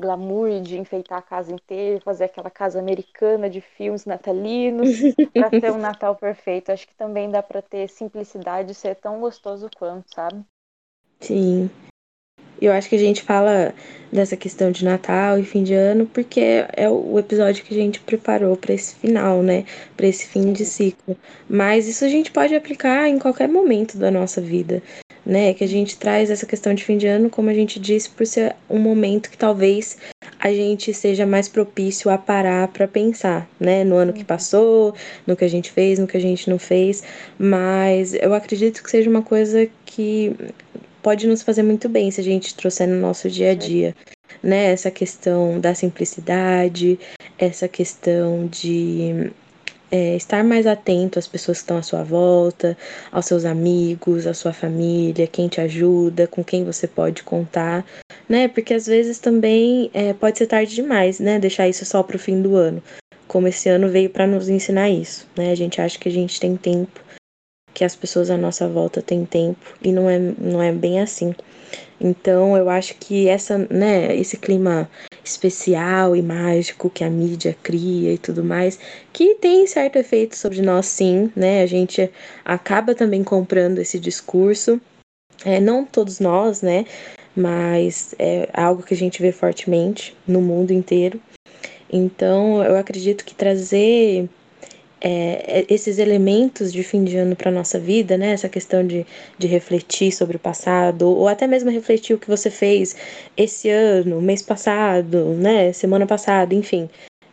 glamour, 0.00 0.60
de 0.60 0.78
enfeitar 0.78 1.18
a 1.18 1.22
casa 1.22 1.52
inteira, 1.52 2.00
fazer 2.00 2.24
aquela 2.24 2.50
casa 2.50 2.78
americana 2.78 3.48
de 3.48 3.60
filmes 3.60 4.04
natalinos 4.04 4.88
para 5.32 5.50
ter 5.50 5.70
um 5.70 5.78
Natal 5.78 6.14
perfeito. 6.16 6.72
Acho 6.72 6.86
que 6.86 6.94
também 6.94 7.30
dá 7.30 7.42
para 7.42 7.62
ter 7.62 7.88
simplicidade 7.88 8.72
e 8.72 8.74
ser 8.74 8.96
tão 8.96 9.20
gostoso 9.20 9.68
quanto, 9.76 10.14
sabe? 10.14 10.42
Sim. 11.20 11.70
Eu 12.60 12.72
acho 12.72 12.88
que 12.88 12.94
a 12.94 12.98
gente 12.98 13.22
fala 13.22 13.74
dessa 14.12 14.36
questão 14.36 14.70
de 14.70 14.84
Natal 14.84 15.36
e 15.36 15.44
fim 15.44 15.64
de 15.64 15.74
ano 15.74 16.06
porque 16.06 16.64
é 16.76 16.88
o 16.88 17.18
episódio 17.18 17.64
que 17.64 17.74
a 17.74 17.76
gente 17.76 17.98
preparou 17.98 18.56
para 18.56 18.72
esse 18.72 18.94
final, 18.94 19.42
né? 19.42 19.64
Para 19.96 20.06
esse 20.06 20.28
fim 20.28 20.52
de 20.52 20.64
ciclo. 20.64 21.16
Mas 21.48 21.88
isso 21.88 22.04
a 22.04 22.08
gente 22.08 22.30
pode 22.30 22.54
aplicar 22.54 23.08
em 23.08 23.18
qualquer 23.18 23.48
momento 23.48 23.98
da 23.98 24.12
nossa 24.12 24.40
vida, 24.40 24.80
né? 25.24 25.54
Que 25.54 25.64
a 25.64 25.68
gente 25.68 25.96
traz 25.96 26.30
essa 26.30 26.46
questão 26.46 26.74
de 26.74 26.84
fim 26.84 26.96
de 26.96 27.06
ano, 27.06 27.30
como 27.30 27.50
a 27.50 27.54
gente 27.54 27.78
disse, 27.78 28.10
por 28.10 28.26
ser 28.26 28.54
um 28.68 28.78
momento 28.78 29.30
que 29.30 29.38
talvez 29.38 29.96
a 30.38 30.52
gente 30.52 30.92
seja 30.92 31.24
mais 31.24 31.48
propício 31.48 32.10
a 32.10 32.18
parar 32.18 32.68
para 32.68 32.88
pensar, 32.88 33.48
né? 33.58 33.84
No 33.84 33.96
ano 33.96 34.12
que 34.12 34.20
uhum. 34.20 34.26
passou, 34.26 34.94
no 35.26 35.36
que 35.36 35.44
a 35.44 35.48
gente 35.48 35.70
fez, 35.70 35.98
no 35.98 36.06
que 36.06 36.16
a 36.16 36.20
gente 36.20 36.50
não 36.50 36.58
fez. 36.58 37.02
Mas 37.38 38.14
eu 38.14 38.34
acredito 38.34 38.82
que 38.82 38.90
seja 38.90 39.08
uma 39.08 39.22
coisa 39.22 39.68
que 39.86 40.34
pode 41.02 41.26
nos 41.26 41.42
fazer 41.42 41.62
muito 41.62 41.88
bem 41.88 42.10
se 42.10 42.20
a 42.20 42.24
gente 42.24 42.54
trouxer 42.54 42.88
no 42.88 43.00
nosso 43.00 43.28
dia 43.28 43.50
a 43.52 43.54
dia, 43.54 43.94
né? 44.42 44.72
Essa 44.72 44.90
questão 44.90 45.60
da 45.60 45.74
simplicidade, 45.74 46.98
essa 47.38 47.68
questão 47.68 48.46
de 48.46 49.30
é, 49.92 50.16
estar 50.16 50.42
mais 50.42 50.66
atento 50.66 51.18
às 51.18 51.28
pessoas 51.28 51.58
que 51.58 51.64
estão 51.64 51.76
à 51.76 51.82
sua 51.82 52.02
volta, 52.02 52.76
aos 53.12 53.26
seus 53.26 53.44
amigos, 53.44 54.26
à 54.26 54.32
sua 54.32 54.54
família, 54.54 55.26
quem 55.26 55.48
te 55.48 55.60
ajuda, 55.60 56.26
com 56.26 56.42
quem 56.42 56.64
você 56.64 56.88
pode 56.88 57.22
contar, 57.22 57.84
né? 58.26 58.48
Porque 58.48 58.72
às 58.72 58.86
vezes 58.86 59.18
também 59.18 59.90
é, 59.92 60.14
pode 60.14 60.38
ser 60.38 60.46
tarde 60.46 60.74
demais, 60.74 61.20
né? 61.20 61.38
Deixar 61.38 61.68
isso 61.68 61.84
só 61.84 62.02
para 62.02 62.16
o 62.16 62.18
fim 62.18 62.40
do 62.40 62.56
ano. 62.56 62.82
Como 63.28 63.46
esse 63.46 63.68
ano 63.68 63.90
veio 63.90 64.08
para 64.08 64.26
nos 64.26 64.48
ensinar 64.48 64.88
isso, 64.88 65.28
né? 65.36 65.52
A 65.52 65.54
gente 65.54 65.78
acha 65.78 65.98
que 65.98 66.08
a 66.08 66.12
gente 66.12 66.40
tem 66.40 66.56
tempo 66.56 67.00
que 67.74 67.84
as 67.84 67.94
pessoas 67.94 68.30
à 68.30 68.36
nossa 68.36 68.68
volta 68.68 69.02
têm 69.02 69.24
tempo 69.24 69.74
e 69.82 69.92
não 69.92 70.08
é, 70.08 70.18
não 70.18 70.62
é 70.62 70.72
bem 70.72 71.00
assim. 71.00 71.34
Então 72.02 72.56
eu 72.56 72.68
acho 72.68 72.96
que 72.96 73.28
essa, 73.28 73.58
né, 73.70 74.14
esse 74.16 74.36
clima 74.36 74.90
especial 75.24 76.16
e 76.16 76.20
mágico 76.20 76.90
que 76.90 77.04
a 77.04 77.10
mídia 77.10 77.56
cria 77.62 78.12
e 78.12 78.18
tudo 78.18 78.42
mais, 78.42 78.76
que 79.12 79.36
tem 79.36 79.66
certo 79.68 79.96
efeito 79.96 80.36
sobre 80.36 80.60
nós 80.60 80.86
sim, 80.86 81.30
né? 81.36 81.62
A 81.62 81.66
gente 81.66 82.10
acaba 82.44 82.92
também 82.92 83.22
comprando 83.22 83.78
esse 83.78 84.00
discurso. 84.00 84.80
É, 85.44 85.60
não 85.60 85.84
todos 85.84 86.18
nós, 86.18 86.60
né? 86.60 86.84
Mas 87.36 88.14
é 88.18 88.48
algo 88.52 88.82
que 88.82 88.94
a 88.94 88.96
gente 88.96 89.22
vê 89.22 89.30
fortemente 89.30 90.16
no 90.26 90.40
mundo 90.40 90.72
inteiro. 90.72 91.20
Então 91.90 92.64
eu 92.64 92.76
acredito 92.76 93.24
que 93.24 93.34
trazer 93.34 94.28
é, 95.04 95.60
é, 95.60 95.66
esses 95.68 95.98
elementos 95.98 96.72
de 96.72 96.82
fim 96.84 97.02
de 97.02 97.16
ano 97.16 97.34
para 97.34 97.50
nossa 97.50 97.78
vida, 97.78 98.16
né? 98.16 98.32
Essa 98.32 98.48
questão 98.48 98.86
de, 98.86 99.04
de 99.36 99.46
refletir 99.48 100.12
sobre 100.12 100.36
o 100.36 100.40
passado, 100.40 101.08
ou 101.08 101.26
até 101.28 101.46
mesmo 101.46 101.70
refletir 101.70 102.14
o 102.14 102.18
que 102.18 102.28
você 102.28 102.50
fez 102.50 102.94
esse 103.36 103.68
ano, 103.68 104.22
mês 104.22 104.42
passado, 104.42 105.34
né? 105.34 105.72
Semana 105.72 106.06
passada, 106.06 106.54
enfim. 106.54 106.88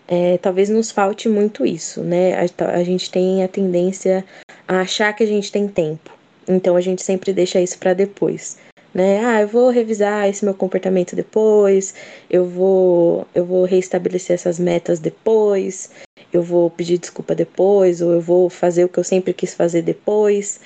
É, 0.07 0.37
talvez 0.39 0.69
nos 0.69 0.89
falte 0.91 1.29
muito 1.29 1.65
isso, 1.65 2.01
né? 2.01 2.33
A, 2.35 2.71
a 2.73 2.83
gente 2.83 3.11
tem 3.11 3.43
a 3.43 3.47
tendência 3.47 4.25
a 4.67 4.81
achar 4.81 5.13
que 5.13 5.23
a 5.23 5.27
gente 5.27 5.51
tem 5.51 5.67
tempo, 5.67 6.11
então 6.47 6.75
a 6.75 6.81
gente 6.81 7.03
sempre 7.03 7.31
deixa 7.33 7.61
isso 7.61 7.77
para 7.77 7.93
depois. 7.93 8.57
né? 8.93 9.23
Ah, 9.23 9.41
eu 9.41 9.47
vou 9.47 9.69
revisar 9.69 10.27
esse 10.27 10.43
meu 10.43 10.53
comportamento 10.53 11.15
depois, 11.15 11.93
eu 12.29 12.45
vou, 12.45 13.27
eu 13.35 13.45
vou 13.45 13.65
reestabelecer 13.65 14.33
essas 14.33 14.57
metas 14.59 14.99
depois, 14.99 15.91
eu 16.31 16.43
vou 16.43 16.69
pedir 16.69 16.97
desculpa 16.97 17.35
depois, 17.35 18.01
ou 18.01 18.11
eu 18.13 18.21
vou 18.21 18.49
fazer 18.49 18.85
o 18.85 18.89
que 18.89 18.99
eu 18.99 19.03
sempre 19.03 19.33
quis 19.33 19.53
fazer 19.53 19.81
depois. 19.81 20.59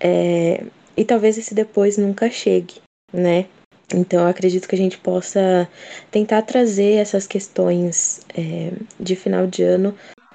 É, 0.00 0.64
e 0.96 1.04
talvez 1.04 1.38
esse 1.38 1.54
depois 1.54 1.96
nunca 1.96 2.30
chegue, 2.30 2.74
né? 3.12 3.46
Então 3.94 4.22
eu 4.22 4.28
acredito 4.28 4.66
que 4.68 4.74
a 4.74 4.78
gente 4.78 4.98
possa 4.98 5.68
tentar 6.10 6.42
trazer 6.42 6.94
essas 6.94 7.26
questões 7.26 8.20
é, 8.36 8.72
de 8.98 9.14
final 9.14 9.46
de 9.46 9.62
ano 9.62 9.94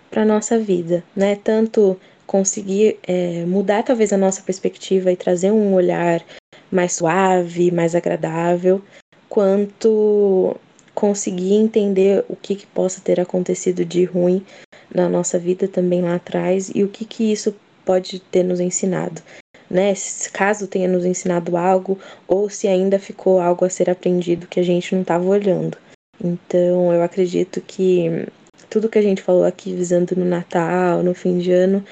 para 0.10 0.26
nossa 0.26 0.58
vida, 0.58 1.04
né? 1.16 1.36
Tanto 1.36 2.00
conseguir 2.26 2.98
é, 3.06 3.44
mudar 3.46 3.84
talvez 3.84 4.14
a 4.14 4.18
nossa 4.18 4.42
perspectiva 4.42 5.12
e 5.12 5.18
trazer 5.18 5.52
um 5.52 5.74
olhar 5.74 6.24
mais 6.72 6.94
suave, 6.94 7.72
mais 7.72 7.94
agradável, 7.94 8.82
quanto 9.28 10.56
conseguir 10.94 11.56
entender 11.56 12.24
o 12.30 12.36
que, 12.36 12.56
que 12.56 12.68
possa 12.68 13.02
ter 13.02 13.20
acontecido 13.20 13.84
de 13.84 14.06
ruim 14.06 14.46
na 14.94 15.08
nossa 15.10 15.40
vida 15.40 15.68
também 15.68 16.02
lá 16.02 16.16
atrás 16.16 16.72
e 16.74 16.84
o 16.84 16.88
que, 16.88 17.06
que 17.06 17.32
isso 17.32 17.56
pode 17.86 18.20
ter 18.20 18.44
nos 18.44 18.60
ensinado. 18.60 19.22
Né? 19.70 19.94
Caso 20.34 20.68
tenha 20.68 20.88
nos 20.88 21.06
ensinado 21.06 21.56
algo 21.56 21.98
ou 22.28 22.50
se 22.50 22.68
ainda 22.68 23.00
ficou 23.00 23.40
algo 23.40 23.64
a 23.64 23.70
ser 23.70 23.90
aprendido 23.90 24.48
que 24.48 24.60
a 24.60 24.64
gente 24.64 24.94
não 24.94 25.02
estava 25.02 25.26
olhando. 25.26 25.78
Então, 26.24 26.94
eu 26.94 27.02
acredito 27.02 27.62
que 27.62 28.28
tudo 28.70 28.90
que 28.90 29.00
a 29.00 29.02
gente 29.02 29.22
falou 29.22 29.44
aqui 29.44 29.74
visando 29.74 30.16
no 30.16 30.26
Natal, 30.26 31.02
no 31.02 31.14
fim 31.14 31.40
de 31.40 31.52
ano, 31.52 31.84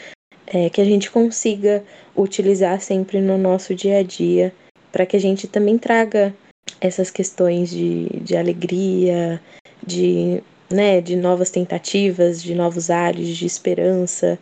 é 0.45 0.69
que 0.69 0.81
a 0.81 0.85
gente 0.85 1.09
consiga 1.09 1.83
utilizar 2.15 2.79
sempre 2.81 3.21
no 3.21 3.37
nosso 3.37 3.73
dia 3.73 3.99
a 3.99 4.03
dia 4.03 4.53
para 4.91 5.05
que 5.05 5.15
a 5.15 5.19
gente 5.19 5.47
também 5.47 5.77
traga 5.77 6.33
essas 6.81 7.09
questões 7.09 7.69
de, 7.69 8.07
de 8.21 8.35
alegria, 8.35 9.41
de, 9.85 10.43
né, 10.71 11.01
de 11.01 11.15
novas 11.15 11.49
tentativas, 11.49 12.41
de 12.41 12.53
novos 12.53 12.89
ares, 12.89 13.35
de 13.35 13.45
esperança, 13.45 14.39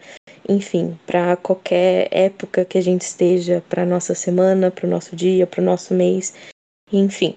enfim, 0.48 0.98
para 1.06 1.36
qualquer 1.36 2.08
época 2.12 2.66
que 2.66 2.78
a 2.78 2.82
gente 2.82 3.02
esteja, 3.02 3.64
para 3.70 3.86
nossa 3.86 4.14
semana, 4.14 4.72
para 4.72 4.86
o 4.86 4.90
nosso 4.90 5.16
dia, 5.16 5.48
para 5.48 5.62
o 5.62 5.66
nosso 5.66 5.94
mês, 5.94 6.34
enfim. 6.92 7.36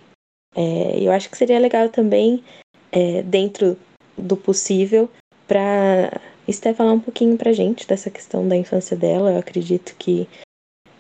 É, 0.55 0.99
eu 1.01 1.13
acho 1.13 1.31
que 1.31 1.37
seria 1.37 1.59
legal 1.59 1.89
também, 1.89 2.43
é, 2.91 3.23
dentro 3.23 3.77
do 4.17 4.37
possível, 4.37 5.09
para 5.47 6.21
Esté 6.47 6.75
falar 6.75 6.93
um 6.93 7.01
pouquinho 7.01 7.37
pra 7.37 7.53
gente 7.53 7.87
dessa 7.87 8.11
questão 8.11 8.47
da 8.47 8.57
infância 8.57 8.97
dela. 8.97 9.31
Eu 9.31 9.39
acredito 9.39 9.95
que 9.97 10.29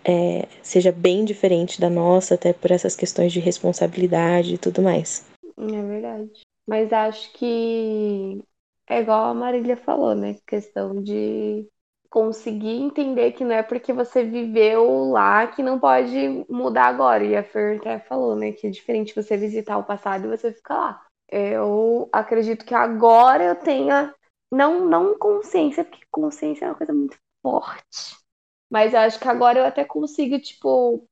é, 0.05 0.47
seja 0.63 0.93
bem 0.93 1.25
diferente 1.25 1.81
da 1.81 1.91
nossa, 1.91 2.35
até 2.35 2.53
por 2.53 2.71
essas 2.71 2.95
questões 2.95 3.33
de 3.33 3.41
responsabilidade 3.41 4.55
e 4.55 4.59
tudo 4.59 4.81
mais. 4.81 5.25
É 5.59 5.83
verdade. 5.83 6.31
Mas 6.67 6.93
acho 6.93 7.33
que 7.33 8.43
é 8.89 9.01
igual 9.01 9.25
a 9.27 9.35
Marília 9.35 9.77
falou, 9.77 10.15
né? 10.15 10.37
Questão 10.47 11.03
de 11.03 11.69
conseguir 12.11 12.71
entender 12.83 13.33
que 13.33 13.45
não 13.45 13.55
é 13.55 13.63
porque 13.63 13.93
você 13.93 14.25
viveu 14.25 15.11
lá 15.11 15.47
que 15.47 15.63
não 15.63 15.79
pode 15.79 16.45
mudar 16.49 16.87
agora. 16.87 17.25
E 17.25 17.37
a 17.37 17.43
Fer 17.45 17.79
até 17.79 17.99
falou, 18.01 18.35
né? 18.37 18.53
Que 18.53 18.67
é 18.67 18.71
diferente 18.71 19.15
você 19.15 19.37
visitar 19.37 19.79
o 19.79 19.85
passado 19.85 20.25
e 20.27 20.29
você 20.37 20.53
ficar 20.53 20.77
lá. 20.79 21.07
Eu 21.31 22.09
acredito 22.13 22.65
que 22.65 22.75
agora 22.75 23.45
eu 23.45 23.55
tenha, 23.57 24.15
não, 24.51 24.85
não 24.89 25.17
consciência, 25.19 25.85
porque 25.85 26.05
consciência 26.11 26.65
é 26.65 26.69
uma 26.69 26.75
coisa 26.75 26.93
muito 26.93 27.17
forte, 27.43 28.17
mas 28.71 28.95
acho 28.95 29.19
que 29.21 29.29
agora 29.29 29.59
eu 29.61 29.65
até 29.67 29.85
consigo, 29.85 30.41
tipo, 30.41 31.05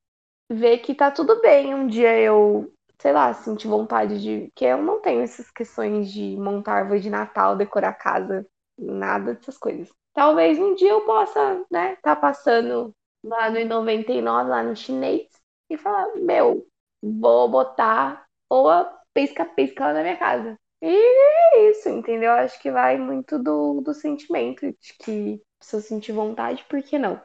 ver 0.50 0.78
que 0.78 0.94
tá 0.94 1.10
tudo 1.10 1.40
bem 1.40 1.74
um 1.74 1.86
dia 1.86 2.18
eu, 2.20 2.72
sei 3.00 3.12
lá, 3.12 3.32
sentir 3.32 3.68
vontade 3.68 4.20
de. 4.20 4.50
Que 4.54 4.64
eu 4.64 4.82
não 4.82 5.00
tenho 5.00 5.22
essas 5.22 5.50
questões 5.50 6.10
de 6.10 6.36
montar 6.36 6.74
árvore 6.74 7.00
de 7.00 7.10
Natal, 7.10 7.56
decorar 7.56 7.92
casa, 7.94 8.46
nada 8.78 9.34
dessas 9.34 9.56
coisas. 9.56 9.88
Talvez 10.12 10.58
um 10.58 10.74
dia 10.74 10.90
eu 10.90 11.02
possa, 11.02 11.64
né, 11.70 11.96
tá 12.02 12.16
passando 12.16 12.92
lá 13.22 13.50
no 13.50 13.64
99, 13.64 14.50
lá 14.50 14.62
no 14.62 14.74
chinês, 14.74 15.28
e 15.70 15.76
falar, 15.76 16.14
meu, 16.16 16.66
vou 17.02 17.48
botar 17.48 18.26
ou 18.48 18.68
pisca-pisca 19.14 19.86
lá 19.86 19.92
na 19.92 20.02
minha 20.02 20.16
casa. 20.16 20.56
E 20.82 20.88
é 20.88 21.70
isso, 21.70 21.88
entendeu? 21.88 22.32
Acho 22.32 22.60
que 22.60 22.70
vai 22.70 22.96
muito 22.96 23.38
do, 23.38 23.80
do 23.80 23.92
sentimento 23.92 24.66
de 24.66 24.94
que 25.00 25.42
se 25.60 25.76
eu 25.76 25.80
sentir 25.80 26.12
vontade, 26.12 26.64
por 26.68 26.80
que 26.82 26.98
não? 26.98 27.20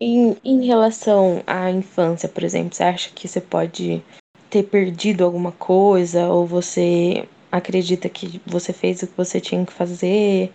Em, 0.00 0.36
em 0.44 0.66
relação 0.66 1.42
à 1.46 1.70
infância, 1.70 2.28
por 2.28 2.42
exemplo, 2.42 2.74
você 2.74 2.82
acha 2.82 3.10
que 3.14 3.26
você 3.26 3.40
pode 3.40 4.04
ter 4.56 4.62
perdido 4.62 5.22
alguma 5.22 5.52
coisa 5.52 6.28
ou 6.28 6.46
você 6.46 7.28
acredita 7.52 8.08
que 8.08 8.40
você 8.46 8.72
fez 8.72 9.02
o 9.02 9.06
que 9.06 9.16
você 9.16 9.38
tinha 9.38 9.64
que 9.66 9.72
fazer 9.72 10.50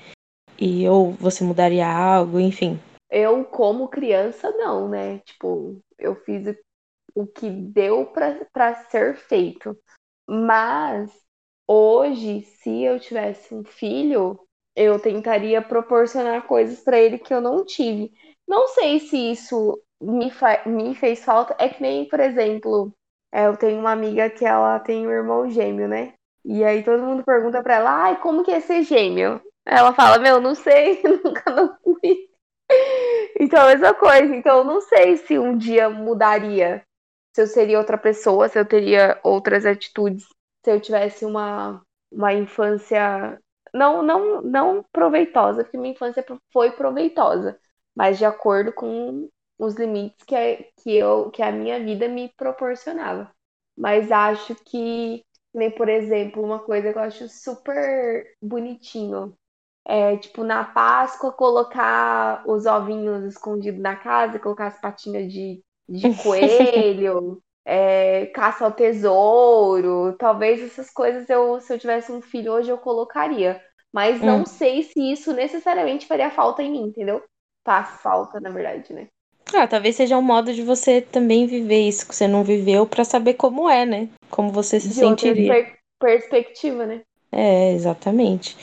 e 0.60 0.88
ou 0.88 1.12
você 1.12 1.44
mudaria 1.44 1.88
algo, 1.88 2.40
enfim? 2.40 2.80
Eu, 3.12 3.46
como 3.46 3.90
criança, 3.90 4.50
não, 4.52 4.88
né? 4.88 5.20
Tipo, 5.20 5.80
eu 6.00 6.16
fiz 6.16 6.56
o 7.14 7.28
que 7.28 7.50
deu 7.50 8.08
para 8.08 8.74
ser 8.90 9.16
feito. 9.18 9.78
Mas 10.28 11.12
hoje, 11.68 12.42
se 12.42 12.84
eu 12.84 13.00
tivesse 13.00 13.54
um 13.54 13.64
filho, 13.64 14.40
eu 14.76 15.00
tentaria 15.00 15.62
proporcionar 15.62 16.48
coisas 16.48 16.80
para 16.80 17.00
ele 17.00 17.20
que 17.20 17.34
eu 17.34 17.42
não 17.42 17.66
tive. 17.66 18.12
Não 18.48 18.68
sei 18.70 19.00
se 19.00 19.32
isso 19.32 19.80
me, 20.02 20.32
me 20.66 20.96
fez 20.96 21.24
falta. 21.24 21.56
É 21.60 21.70
que 21.70 21.82
nem, 21.82 22.08
por 22.08 22.20
exemplo, 22.20 22.92
é, 23.32 23.48
eu 23.48 23.58
tenho 23.58 23.80
uma 23.80 23.92
amiga 23.92 24.30
que 24.30 24.46
ela 24.46 24.80
tem 24.80 25.08
um 25.08 25.12
irmão 25.12 25.50
gêmeo, 25.50 25.88
né? 25.88 26.14
E 26.44 26.64
aí 26.64 26.84
todo 26.84 27.04
mundo 27.04 27.24
pergunta 27.24 27.62
pra 27.62 27.76
ela, 27.76 27.92
ai, 27.92 28.20
como 28.20 28.44
que 28.44 28.52
é 28.52 28.60
ser 28.60 28.84
gêmeo? 28.84 29.42
Ela 29.66 29.94
fala, 29.94 30.20
meu, 30.20 30.42
não 30.42 30.56
sei, 30.56 31.02
nunca 31.24 31.52
não 31.52 31.76
fui. 31.84 32.30
Então, 33.40 33.64
a 33.64 33.68
mesma 33.68 33.94
coisa. 33.94 34.36
Então, 34.36 34.60
eu 34.60 34.64
não 34.64 34.82
sei 34.82 35.18
se 35.18 35.38
um 35.38 35.58
dia 35.58 35.90
mudaria. 35.90 36.84
Se 37.36 37.44
eu 37.44 37.48
seria 37.48 37.78
outra 37.78 37.98
pessoa, 37.98 38.50
se 38.50 38.60
eu 38.60 38.66
teria 38.66 39.20
outras 39.24 39.66
atitudes. 39.66 40.26
Se 40.66 40.72
eu 40.72 40.82
tivesse 40.82 41.26
uma, 41.26 41.82
uma 42.12 42.34
infância 42.34 43.40
não, 43.74 44.02
não, 44.04 44.42
não 44.42 44.86
proveitosa, 44.92 45.64
porque 45.64 45.78
minha 45.78 45.94
infância 45.94 46.26
foi 46.52 46.72
proveitosa 46.72 47.58
mas 47.96 48.18
de 48.18 48.26
acordo 48.26 48.72
com 48.72 49.30
os 49.62 49.76
limites 49.76 50.26
que, 50.26 50.36
a, 50.36 50.58
que, 50.82 50.98
eu, 50.98 51.30
que 51.30 51.44
a 51.44 51.52
minha 51.52 51.80
vida 51.80 52.08
me 52.08 52.30
proporcionava. 52.36 53.30
Mas 53.78 54.12
acho 54.12 54.56
que, 54.66 55.24
nem 55.54 55.70
por 55.70 55.88
exemplo, 55.88 56.44
uma 56.44 56.60
coisa 56.60 56.92
que 56.92 56.98
eu 56.98 57.04
acho 57.04 57.30
super 57.30 58.26
bonitinho 58.42 59.36
é, 59.86 60.18
tipo, 60.18 60.44
na 60.44 60.64
Páscoa, 60.64 61.32
colocar 61.32 62.44
os 62.48 62.66
ovinhos 62.66 63.24
escondidos 63.24 63.80
na 63.80 63.96
casa, 63.96 64.40
colocar 64.40 64.68
as 64.68 64.82
patinhas 64.82 65.32
de, 65.32 65.64
de 65.88 66.02
coelho, 66.24 67.42
é, 67.64 68.26
caça 68.28 68.66
ao 68.66 68.72
tesouro. 68.72 70.16
Talvez 70.18 70.62
essas 70.62 70.90
coisas, 70.90 71.30
eu, 71.30 71.60
se 71.60 71.72
eu 71.72 71.80
tivesse 71.80 72.12
um 72.12 72.22
filho 72.22 72.52
hoje, 72.54 72.72
eu 72.72 72.78
colocaria. 72.80 73.62
Mas 73.94 74.22
não 74.22 74.42
hum. 74.42 74.46
sei 74.46 74.84
se 74.84 75.12
isso 75.12 75.34
necessariamente 75.34 76.08
faria 76.08 76.32
falta 76.32 76.64
em 76.64 76.72
mim, 76.72 76.84
entendeu? 76.84 77.22
faz 77.64 78.02
falta, 78.02 78.40
na 78.40 78.50
verdade, 78.50 78.94
né? 78.94 79.08
Ah, 79.54 79.68
talvez 79.68 79.96
seja 79.96 80.18
um 80.18 80.22
modo 80.22 80.54
de 80.54 80.62
você 80.62 81.02
também 81.02 81.46
viver 81.46 81.88
isso 81.88 82.08
que 82.08 82.16
você 82.16 82.28
não 82.28 82.44
viveu 82.44 82.86
para 82.86 83.04
saber 83.04 83.34
como 83.34 83.70
é, 83.70 83.86
né? 83.86 84.10
Como 84.30 84.50
você 84.52 84.80
se 84.80 84.90
de 84.90 84.94
sentiria. 84.96 85.54
Per 85.54 85.82
perspectiva, 86.00 86.86
né? 86.86 87.02
É, 87.32 87.74
exatamente. 87.74 88.58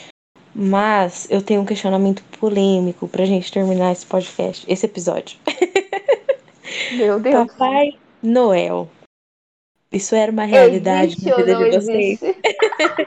Mas 0.53 1.27
eu 1.29 1.41
tenho 1.41 1.61
um 1.61 1.65
questionamento 1.65 2.23
polêmico 2.39 3.07
pra 3.07 3.25
gente 3.25 3.51
terminar 3.51 3.91
esse 3.91 4.05
podcast, 4.05 4.65
esse 4.67 4.85
episódio. 4.85 5.39
Meu 6.97 7.19
Deus. 7.19 7.47
Papai 7.47 7.93
Noel. 8.21 8.89
Isso 9.91 10.15
era 10.15 10.31
uma 10.31 10.45
realidade 10.45 11.13
existe 11.13 11.29
na 11.29 11.35
vida 11.35 11.55
de 11.55 11.75
vocês? 11.77 12.19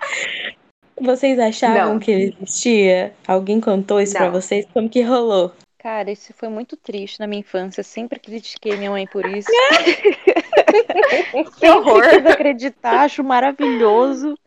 vocês 1.00 1.38
achavam 1.38 1.94
não. 1.94 1.98
que 1.98 2.10
ele 2.10 2.36
existia? 2.40 3.12
Alguém 3.26 3.60
contou 3.60 4.00
isso 4.00 4.14
para 4.14 4.30
vocês? 4.30 4.66
Como 4.72 4.88
que 4.88 5.02
rolou? 5.02 5.52
Cara, 5.82 6.12
isso 6.12 6.32
foi 6.32 6.48
muito 6.48 6.76
triste 6.76 7.18
na 7.18 7.26
minha 7.26 7.40
infância. 7.40 7.82
Sempre 7.82 8.20
critiquei 8.20 8.76
minha 8.76 8.92
mãe 8.92 9.04
por 9.04 9.26
isso. 9.26 9.50
que 11.58 11.68
horror! 11.68 12.08
Quis 12.08 12.24
acreditar, 12.24 13.00
acho 13.00 13.24
maravilhoso. 13.24 14.38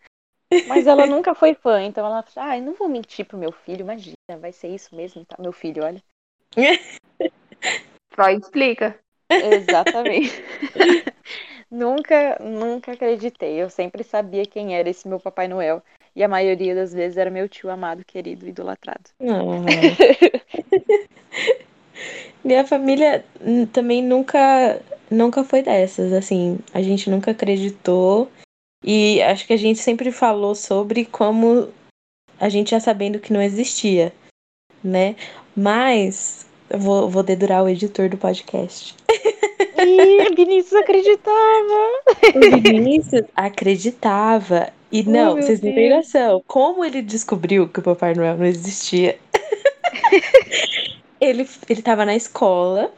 Mas 0.66 0.88
ela 0.88 1.06
nunca 1.06 1.36
foi 1.36 1.54
fã, 1.54 1.82
então 1.82 2.06
ela 2.06 2.24
falou, 2.24 2.50
ah, 2.50 2.62
não 2.62 2.74
vou 2.74 2.88
mentir 2.88 3.26
pro 3.26 3.38
meu 3.38 3.52
filho, 3.52 3.82
imagina, 3.82 4.16
vai 4.40 4.54
ser 4.54 4.70
isso 4.70 4.96
mesmo, 4.96 5.26
tá? 5.26 5.36
Meu 5.38 5.52
filho, 5.52 5.84
olha. 5.84 6.02
Freud 8.14 8.42
explica. 8.42 8.98
Exatamente. 9.30 10.32
nunca, 11.70 12.38
nunca 12.40 12.94
acreditei. 12.94 13.62
Eu 13.62 13.70
sempre 13.70 14.06
sabia 14.06 14.46
quem 14.46 14.78
era 14.78 14.90
esse 14.90 15.06
meu 15.06 15.20
Papai 15.20 15.50
Noel. 15.50 15.84
E 16.16 16.24
a 16.24 16.28
maioria 16.28 16.74
das 16.74 16.94
vezes 16.94 17.18
era 17.18 17.30
meu 17.30 17.50
tio 17.50 17.70
amado, 17.70 18.06
querido, 18.06 18.48
idolatrado. 18.48 19.10
Minha 22.44 22.66
família 22.66 23.26
também 23.74 24.02
nunca 24.04 24.80
nunca 25.10 25.44
foi 25.44 25.62
dessas, 25.62 26.14
assim, 26.14 26.58
a 26.74 26.82
gente 26.82 27.10
nunca 27.10 27.32
acreditou 27.32 28.30
e 28.84 29.22
acho 29.22 29.46
que 29.46 29.54
a 29.54 29.58
gente 29.58 29.80
sempre 29.80 30.12
falou 30.12 30.56
sobre 30.56 31.06
como 31.06 31.70
a 32.40 32.50
gente 32.50 32.72
já 32.72 32.80
sabendo 32.80 33.20
que 33.20 33.34
não 33.34 33.42
existia, 33.42 34.14
né? 34.84 35.16
Mas 35.56 36.46
eu 36.70 36.80
vou, 36.80 37.10
vou 37.10 37.24
dedurar 37.24 37.64
o 37.64 37.70
editor 37.70 38.10
do 38.10 38.18
podcast. 38.18 38.96
Ih, 39.78 40.36
Vinícius 40.36 40.74
acreditava! 40.74 42.04
O 42.36 42.62
Vinícius 42.62 43.26
acreditava. 43.36 44.72
E 44.96 45.04
Oh, 45.06 45.12
não, 45.12 45.36
vocês 45.36 45.60
não 45.60 45.74
têm 45.74 45.90
Deus. 45.90 46.06
noção. 46.06 46.44
Como 46.48 46.86
ele 46.86 47.02
descobriu 47.02 47.68
que 47.68 47.80
o 47.80 47.84
Papai 47.84 48.14
Noel 48.14 48.38
não 48.38 48.46
existia? 48.46 49.18
ele, 51.20 51.48
ele 51.68 51.82
tava 51.82 52.06
na 52.06 52.16
escola. 52.16 52.94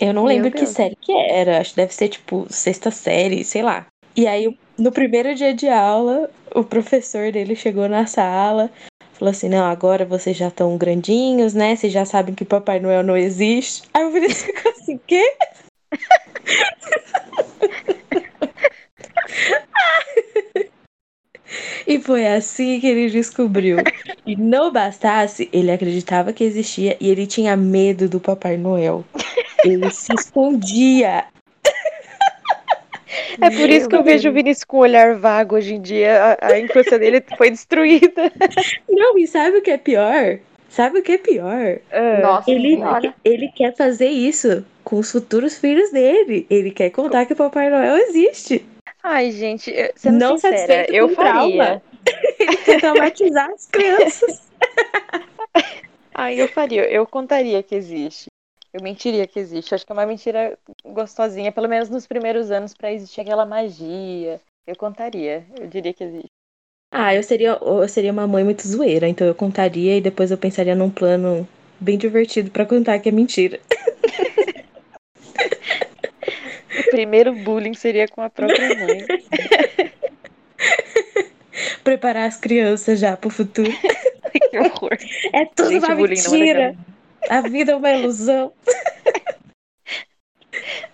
Eu 0.00 0.14
não 0.14 0.24
Meu 0.24 0.34
lembro 0.34 0.50
que 0.50 0.58
Deus. 0.58 0.70
série 0.70 0.96
que 0.96 1.12
era. 1.12 1.60
Acho 1.60 1.70
que 1.70 1.76
deve 1.76 1.94
ser 1.94 2.08
tipo 2.08 2.46
sexta 2.48 2.90
série, 2.90 3.44
sei 3.44 3.62
lá. 3.62 3.86
E 4.16 4.26
aí, 4.26 4.56
no 4.78 4.90
primeiro 4.90 5.34
dia 5.34 5.52
de 5.52 5.68
aula, 5.68 6.30
o 6.54 6.64
professor 6.64 7.30
dele 7.30 7.54
chegou 7.54 7.86
na 7.88 8.06
sala. 8.06 8.70
Falou 9.12 9.30
assim: 9.30 9.50
Não, 9.50 9.66
agora 9.66 10.06
vocês 10.06 10.36
já 10.36 10.48
estão 10.48 10.78
grandinhos, 10.78 11.52
né? 11.52 11.76
Vocês 11.76 11.92
já 11.92 12.06
sabem 12.06 12.34
que 12.34 12.46
Papai 12.46 12.80
Noel 12.80 13.02
não 13.02 13.16
existe. 13.16 13.82
Aí 13.92 14.04
o 14.06 14.10
Vinícius 14.10 14.42
ficou 14.56 14.72
assim: 14.72 14.98
Quê? 15.06 15.34
E 21.86 21.98
foi 21.98 22.26
assim 22.26 22.80
que 22.80 22.86
ele 22.86 23.10
descobriu. 23.10 23.78
E 24.26 24.36
não 24.36 24.70
bastasse, 24.72 25.48
ele 25.52 25.70
acreditava 25.70 26.32
que 26.32 26.44
existia 26.44 26.96
e 27.00 27.08
ele 27.10 27.26
tinha 27.26 27.56
medo 27.56 28.08
do 28.08 28.20
Papai 28.20 28.56
Noel. 28.56 29.04
Ele 29.64 29.90
se 29.90 30.12
escondia. 30.14 31.24
É 33.40 33.50
por 33.50 33.68
isso 33.68 33.88
que 33.88 33.96
eu 33.96 34.02
vejo 34.02 34.30
o. 34.30 34.32
Vinícius 34.32 34.64
com 34.64 34.78
um 34.78 34.80
olhar 34.80 35.14
vago 35.16 35.56
hoje 35.56 35.74
em 35.74 35.80
dia. 35.80 36.36
A, 36.40 36.52
a 36.52 36.58
infância 36.58 36.98
dele 36.98 37.22
foi 37.36 37.50
destruída. 37.50 38.32
Não, 38.88 39.18
e 39.18 39.26
sabe 39.26 39.58
o 39.58 39.62
que 39.62 39.70
é 39.70 39.78
pior? 39.78 40.38
Sabe 40.68 41.00
o 41.00 41.02
que 41.02 41.12
é 41.12 41.18
pior? 41.18 41.78
Ah, 41.92 42.20
Nossa 42.22 42.50
Ele, 42.50 42.76
senhora. 42.76 43.14
ele 43.22 43.48
quer 43.54 43.76
fazer 43.76 44.08
isso 44.08 44.64
com 44.82 44.96
os 44.98 45.12
futuros 45.12 45.58
filhos 45.58 45.90
dele. 45.90 46.46
Ele 46.48 46.70
quer 46.70 46.88
contar 46.90 47.26
que 47.26 47.34
o 47.34 47.36
Papai 47.36 47.68
Noel 47.68 47.96
existe. 47.98 48.64
Ai, 49.02 49.30
gente, 49.32 49.70
eu- 49.70 49.92
sendo 49.96 50.18
Não 50.18 50.38
sincera, 50.38 50.86
eu 50.90 51.08
faria. 51.14 51.82
traumatizar 52.80 53.50
as 53.50 53.66
crianças. 53.66 54.42
Ai, 56.14 56.40
eu 56.40 56.48
faria. 56.48 56.84
Eu 56.90 57.06
contaria 57.06 57.62
que 57.62 57.74
existe. 57.74 58.26
Eu 58.72 58.82
mentiria 58.82 59.26
que 59.26 59.38
existe. 59.38 59.74
Acho 59.74 59.84
que 59.84 59.92
é 59.92 59.94
uma 59.94 60.06
mentira 60.06 60.58
gostosinha, 60.84 61.52
pelo 61.52 61.68
menos 61.68 61.88
nos 61.88 62.06
primeiros 62.06 62.50
anos, 62.50 62.74
pra 62.74 62.92
existir 62.92 63.20
aquela 63.20 63.44
magia. 63.44 64.40
Eu 64.66 64.76
contaria. 64.76 65.44
Eu 65.58 65.66
diria 65.66 65.92
que 65.92 66.04
existe. 66.04 66.30
Ah, 66.90 67.14
eu 67.14 67.22
seria, 67.22 67.58
eu 67.60 67.88
seria 67.88 68.12
uma 68.12 68.26
mãe 68.26 68.44
muito 68.44 68.66
zoeira, 68.68 69.08
então 69.08 69.26
eu 69.26 69.34
contaria 69.34 69.96
e 69.96 70.00
depois 70.00 70.30
eu 70.30 70.36
pensaria 70.36 70.74
num 70.74 70.90
plano 70.90 71.48
bem 71.80 71.96
divertido 71.96 72.50
pra 72.50 72.66
contar 72.66 72.98
que 72.98 73.08
é 73.08 73.12
mentira. 73.12 73.58
O 76.92 76.94
primeiro 76.94 77.34
bullying 77.34 77.72
seria 77.72 78.06
com 78.06 78.20
a 78.20 78.28
própria 78.28 78.68
mãe. 78.74 79.06
Preparar 81.82 82.28
as 82.28 82.36
crianças 82.36 83.00
já 83.00 83.16
pro 83.16 83.30
futuro. 83.30 83.72
que 84.50 84.58
horror. 84.58 84.98
É 85.32 85.46
tudo 85.46 85.70
Gente, 85.70 85.84
uma 85.86 85.92
é 85.92 85.94
mentira. 85.94 86.68
legal. 86.68 86.76
A 87.30 87.40
vida 87.40 87.72
é 87.72 87.76
uma 87.76 87.90
ilusão. 87.92 88.52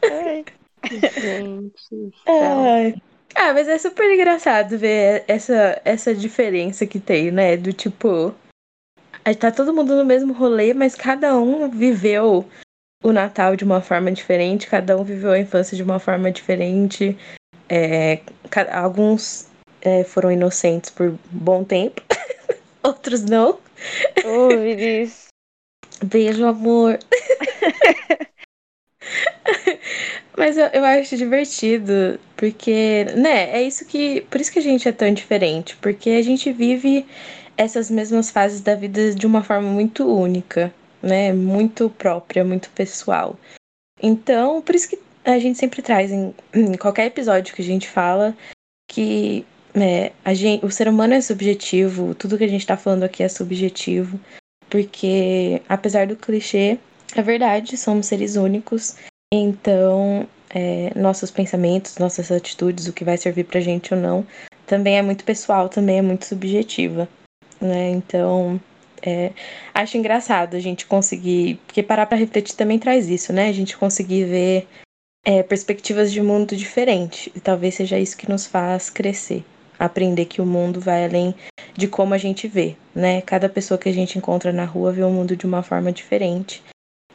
Ai, 0.04 0.44
Gente. 1.20 2.12
Ai. 2.28 2.94
Ah, 3.34 3.52
mas 3.52 3.66
é 3.66 3.76
super 3.76 4.08
engraçado 4.08 4.78
ver 4.78 5.24
essa, 5.26 5.82
essa 5.84 6.14
diferença 6.14 6.86
que 6.86 7.00
tem, 7.00 7.32
né? 7.32 7.56
Do 7.56 7.72
tipo. 7.72 8.32
Aí 9.24 9.34
tá 9.34 9.50
todo 9.50 9.74
mundo 9.74 9.96
no 9.96 10.04
mesmo 10.04 10.32
rolê, 10.32 10.72
mas 10.72 10.94
cada 10.94 11.36
um 11.36 11.68
viveu 11.68 12.48
o 13.02 13.12
Natal 13.12 13.56
de 13.56 13.64
uma 13.64 13.80
forma 13.80 14.10
diferente, 14.10 14.66
cada 14.66 14.96
um 14.96 15.04
viveu 15.04 15.32
a 15.32 15.38
infância 15.38 15.76
de 15.76 15.82
uma 15.82 15.98
forma 15.98 16.30
diferente. 16.30 17.16
É, 17.68 18.20
alguns 18.72 19.48
é, 19.80 20.04
foram 20.04 20.32
inocentes 20.32 20.90
por 20.90 21.16
bom 21.30 21.64
tempo, 21.64 22.02
outros 22.82 23.22
não. 23.22 23.58
Vinícius. 24.50 25.28
Beijo, 26.04 26.46
amor. 26.46 26.98
Mas 30.36 30.56
eu, 30.56 30.66
eu 30.66 30.84
acho 30.84 31.16
divertido, 31.16 32.20
porque, 32.36 33.04
né, 33.16 33.50
é 33.50 33.62
isso 33.62 33.84
que. 33.84 34.20
Por 34.30 34.40
isso 34.40 34.52
que 34.52 34.60
a 34.60 34.62
gente 34.62 34.88
é 34.88 34.92
tão 34.92 35.12
diferente, 35.12 35.76
porque 35.76 36.10
a 36.10 36.22
gente 36.22 36.52
vive 36.52 37.04
essas 37.56 37.90
mesmas 37.90 38.30
fases 38.30 38.60
da 38.60 38.76
vida 38.76 39.12
de 39.12 39.26
uma 39.26 39.42
forma 39.42 39.68
muito 39.68 40.06
única, 40.06 40.72
né? 41.02 41.32
Muito 41.32 41.90
própria, 41.90 42.44
muito 42.44 42.70
pessoal. 42.70 43.38
Então, 44.02 44.62
por 44.62 44.74
isso 44.74 44.88
que 44.88 44.98
a 45.24 45.38
gente 45.38 45.58
sempre 45.58 45.82
traz 45.82 46.10
em, 46.10 46.34
em 46.54 46.76
qualquer 46.76 47.06
episódio 47.06 47.54
que 47.54 47.62
a 47.62 47.64
gente 47.64 47.88
fala 47.88 48.36
que 48.88 49.44
né, 49.74 50.10
a 50.24 50.32
gente, 50.34 50.64
o 50.64 50.70
ser 50.70 50.88
humano 50.88 51.14
é 51.14 51.20
subjetivo, 51.20 52.14
tudo 52.14 52.38
que 52.38 52.44
a 52.44 52.48
gente 52.48 52.66
tá 52.66 52.76
falando 52.76 53.02
aqui 53.02 53.22
é 53.22 53.28
subjetivo, 53.28 54.18
porque 54.70 55.62
apesar 55.68 56.06
do 56.06 56.16
clichê, 56.16 56.78
é 57.14 57.22
verdade, 57.22 57.76
somos 57.76 58.06
seres 58.06 58.36
únicos, 58.36 58.96
então 59.32 60.26
é, 60.50 60.92
nossos 60.98 61.30
pensamentos, 61.30 61.98
nossas 61.98 62.30
atitudes, 62.30 62.86
o 62.86 62.92
que 62.92 63.04
vai 63.04 63.16
servir 63.16 63.44
pra 63.44 63.60
gente 63.60 63.94
ou 63.94 64.00
não, 64.00 64.26
também 64.66 64.98
é 64.98 65.02
muito 65.02 65.24
pessoal, 65.24 65.68
também 65.68 65.98
é 65.98 66.02
muito 66.02 66.24
subjetiva, 66.24 67.08
né? 67.60 67.90
Então, 67.90 68.60
é, 69.02 69.32
acho 69.74 69.96
engraçado 69.96 70.56
a 70.56 70.60
gente 70.60 70.86
conseguir, 70.86 71.60
porque 71.66 71.82
parar 71.82 72.06
pra 72.06 72.16
refletir 72.16 72.56
também 72.56 72.78
traz 72.78 73.08
isso, 73.08 73.32
né? 73.32 73.48
A 73.48 73.52
gente 73.52 73.76
conseguir 73.76 74.24
ver 74.24 74.68
é, 75.24 75.42
perspectivas 75.42 76.12
de 76.12 76.22
mundo 76.22 76.56
diferente, 76.56 77.30
e 77.34 77.40
talvez 77.40 77.74
seja 77.74 77.98
isso 77.98 78.16
que 78.16 78.28
nos 78.28 78.46
faz 78.46 78.90
crescer, 78.90 79.44
aprender 79.78 80.24
que 80.24 80.40
o 80.40 80.46
mundo 80.46 80.80
vai 80.80 81.04
além 81.04 81.34
de 81.76 81.86
como 81.86 82.14
a 82.14 82.18
gente 82.18 82.48
vê, 82.48 82.76
né? 82.94 83.20
Cada 83.20 83.48
pessoa 83.48 83.78
que 83.78 83.88
a 83.88 83.92
gente 83.92 84.18
encontra 84.18 84.52
na 84.52 84.64
rua 84.64 84.92
vê 84.92 85.02
o 85.02 85.10
mundo 85.10 85.36
de 85.36 85.46
uma 85.46 85.62
forma 85.62 85.92
diferente. 85.92 86.62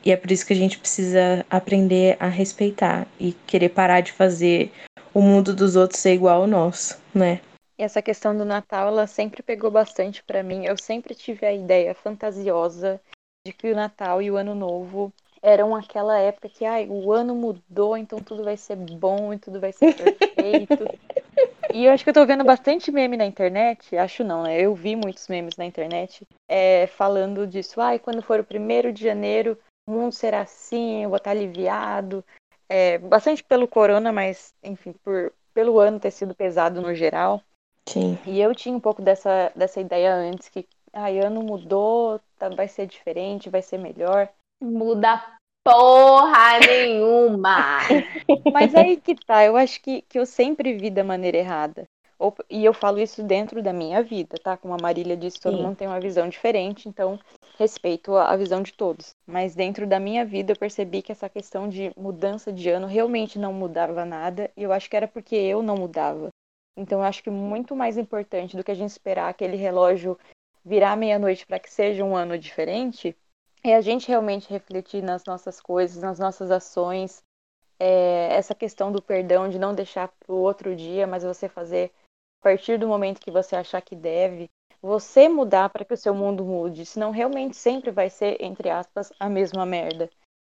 E 0.05 0.11
é 0.11 0.17
por 0.17 0.31
isso 0.31 0.45
que 0.45 0.53
a 0.53 0.55
gente 0.55 0.77
precisa 0.77 1.45
aprender 1.49 2.17
a 2.19 2.27
respeitar 2.27 3.07
e 3.19 3.33
querer 3.47 3.69
parar 3.69 4.01
de 4.01 4.11
fazer 4.11 4.71
o 5.13 5.21
mundo 5.21 5.55
dos 5.55 5.75
outros 5.75 6.01
ser 6.01 6.13
igual 6.13 6.41
ao 6.41 6.47
nosso, 6.47 6.97
né? 7.13 7.39
Essa 7.83 8.01
questão 8.01 8.35
do 8.37 8.45
Natal, 8.45 8.87
ela 8.87 9.05
sempre 9.05 9.43
pegou 9.43 9.69
bastante 9.69 10.23
pra 10.23 10.41
mim. 10.41 10.65
Eu 10.65 10.77
sempre 10.77 11.13
tive 11.13 11.45
a 11.45 11.51
ideia 11.51 11.93
fantasiosa 11.93 13.01
de 13.45 13.51
que 13.51 13.69
o 13.69 13.75
Natal 13.75 14.21
e 14.21 14.31
o 14.31 14.37
Ano 14.37 14.55
Novo 14.55 15.11
eram 15.41 15.75
aquela 15.75 16.17
época 16.17 16.47
que 16.47 16.63
ai, 16.63 16.87
o 16.89 17.11
ano 17.11 17.35
mudou, 17.35 17.97
então 17.97 18.19
tudo 18.19 18.45
vai 18.45 18.55
ser 18.55 18.77
bom 18.77 19.33
e 19.33 19.37
tudo 19.37 19.59
vai 19.59 19.73
ser 19.73 19.93
perfeito. 19.93 20.87
e 21.73 21.85
eu 21.85 21.91
acho 21.91 22.05
que 22.05 22.09
eu 22.09 22.13
tô 22.13 22.25
vendo 22.25 22.45
bastante 22.45 22.89
meme 22.89 23.17
na 23.17 23.25
internet, 23.25 23.97
acho 23.97 24.23
não, 24.23 24.43
né? 24.43 24.61
Eu 24.61 24.73
vi 24.73 24.95
muitos 24.95 25.27
memes 25.27 25.57
na 25.57 25.65
internet 25.65 26.25
é, 26.47 26.87
falando 26.87 27.45
disso. 27.45 27.81
Ai, 27.81 27.99
quando 27.99 28.21
for 28.21 28.39
o 28.39 28.45
primeiro 28.45 28.93
de 28.93 29.03
janeiro, 29.03 29.59
o 29.85 29.91
mundo 29.91 30.13
será 30.13 30.39
assim, 30.39 31.03
eu 31.03 31.09
vou 31.09 31.17
estar 31.17 31.31
aliviado. 31.31 32.23
É, 32.69 32.97
bastante 32.97 33.43
pelo 33.43 33.67
corona, 33.67 34.13
mas 34.13 34.53
enfim, 34.63 34.93
por, 35.03 35.33
pelo 35.53 35.77
ano 35.79 35.99
ter 35.99 36.11
sido 36.11 36.33
pesado 36.33 36.81
no 36.81 36.95
geral. 36.95 37.41
Sim. 37.87 38.17
E 38.27 38.39
eu 38.39 38.53
tinha 38.55 38.75
um 38.75 38.79
pouco 38.79 39.01
dessa, 39.01 39.51
dessa 39.55 39.81
ideia 39.81 40.13
antes, 40.13 40.49
que 40.49 40.65
ai, 40.93 41.19
ano 41.19 41.41
mudou, 41.43 42.19
tá- 42.37 42.49
vai 42.49 42.67
ser 42.67 42.87
diferente, 42.87 43.49
vai 43.49 43.61
ser 43.61 43.77
melhor. 43.77 44.29
Muda 44.61 45.21
porra 45.63 46.59
nenhuma. 46.59 47.79
Mas 48.53 48.75
aí 48.75 48.97
que 48.97 49.15
tá, 49.15 49.43
eu 49.45 49.55
acho 49.57 49.81
que, 49.81 50.01
que 50.03 50.19
eu 50.19 50.25
sempre 50.25 50.73
vi 50.73 50.89
da 50.89 51.03
maneira 51.03 51.37
errada. 51.37 51.85
Ou- 52.19 52.35
e 52.49 52.63
eu 52.63 52.73
falo 52.73 52.99
isso 52.99 53.23
dentro 53.23 53.61
da 53.61 53.73
minha 53.73 54.01
vida, 54.03 54.37
tá? 54.41 54.55
Como 54.55 54.73
a 54.73 54.77
Marília 54.77 55.17
disse, 55.17 55.41
todo 55.41 55.57
Sim. 55.57 55.63
mundo 55.63 55.75
tem 55.77 55.87
uma 55.87 55.99
visão 55.99 56.29
diferente, 56.29 56.87
então 56.87 57.19
respeito 57.57 58.15
a, 58.15 58.31
a 58.31 58.37
visão 58.37 58.61
de 58.61 58.73
todos. 58.73 59.11
Mas 59.27 59.55
dentro 59.55 59.85
da 59.87 59.99
minha 59.99 60.23
vida 60.25 60.53
eu 60.53 60.57
percebi 60.57 61.01
que 61.01 61.11
essa 61.11 61.27
questão 61.29 61.67
de 61.67 61.91
mudança 61.97 62.51
de 62.51 62.69
ano 62.69 62.87
realmente 62.87 63.37
não 63.39 63.51
mudava 63.51 64.05
nada, 64.05 64.49
e 64.55 64.63
eu 64.63 64.71
acho 64.71 64.89
que 64.89 64.95
era 64.95 65.07
porque 65.07 65.35
eu 65.35 65.61
não 65.61 65.75
mudava. 65.75 66.29
Então 66.75 66.99
eu 66.99 67.05
acho 67.05 67.23
que 67.23 67.29
muito 67.29 67.75
mais 67.75 67.97
importante 67.97 68.57
do 68.57 68.63
que 68.63 68.71
a 68.71 68.75
gente 68.75 68.89
esperar 68.89 69.29
aquele 69.29 69.55
relógio 69.55 70.17
virar 70.65 70.95
meia-noite 70.95 71.45
para 71.45 71.59
que 71.59 71.71
seja 71.71 72.03
um 72.03 72.15
ano 72.15 72.37
diferente, 72.37 73.15
é 73.63 73.75
a 73.75 73.81
gente 73.81 74.07
realmente 74.07 74.49
refletir 74.49 75.03
nas 75.03 75.25
nossas 75.25 75.59
coisas, 75.59 76.01
nas 76.01 76.19
nossas 76.19 76.51
ações, 76.51 77.21
é, 77.79 78.33
essa 78.33 78.55
questão 78.55 78.91
do 78.91 79.01
perdão, 79.01 79.49
de 79.49 79.59
não 79.59 79.73
deixar 79.73 80.07
para 80.07 80.33
o 80.33 80.39
outro 80.39 80.75
dia, 80.75 81.05
mas 81.05 81.23
você 81.23 81.49
fazer 81.49 81.91
a 82.39 82.43
partir 82.43 82.77
do 82.77 82.87
momento 82.87 83.21
que 83.21 83.31
você 83.31 83.55
achar 83.55 83.81
que 83.81 83.95
deve, 83.95 84.49
você 84.81 85.29
mudar 85.29 85.69
para 85.69 85.85
que 85.85 85.93
o 85.93 85.97
seu 85.97 86.13
mundo 86.13 86.43
mude, 86.43 86.85
senão 86.85 87.11
realmente 87.11 87.55
sempre 87.55 87.89
vai 87.91 88.09
ser, 88.09 88.41
entre 88.41 88.69
aspas, 88.69 89.11
a 89.19 89.29
mesma 89.29 89.65
merda. 89.65 90.09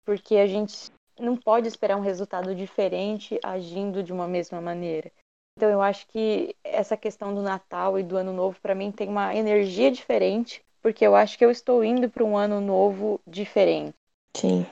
Porque 0.05 0.37
a 0.37 0.47
gente 0.47 0.91
não 1.19 1.37
pode 1.37 1.69
esperar 1.69 1.97
um 1.97 2.03
resultado 2.03 2.55
diferente 2.55 3.39
agindo 3.43 4.03
de 4.03 4.13
uma 4.13 4.27
mesma 4.27 4.61
maneira. 4.61 5.11
Então 5.57 5.71
eu 5.71 5.81
acho 5.81 6.07
que 6.09 6.55
essa 6.63 6.99
questão 6.99 7.35
do 7.35 7.41
Natal 7.41 7.99
e 7.99 8.03
do 8.03 8.19
Ano 8.19 8.33
Novo 8.33 8.59
para 8.61 8.75
mim 8.75 8.93
tem 8.93 9.09
uma 9.09 9.35
energia 9.35 9.91
diferente, 9.91 10.63
porque 10.83 11.07
eu 11.07 11.17
acho 11.17 11.39
que 11.39 11.45
eu 11.45 11.51
estou 11.51 11.83
indo 11.83 12.11
para 12.11 12.23
um 12.23 12.37
ano 12.37 12.61
novo 12.61 13.19
diferente. 13.27 13.95
Sim. 14.37 14.67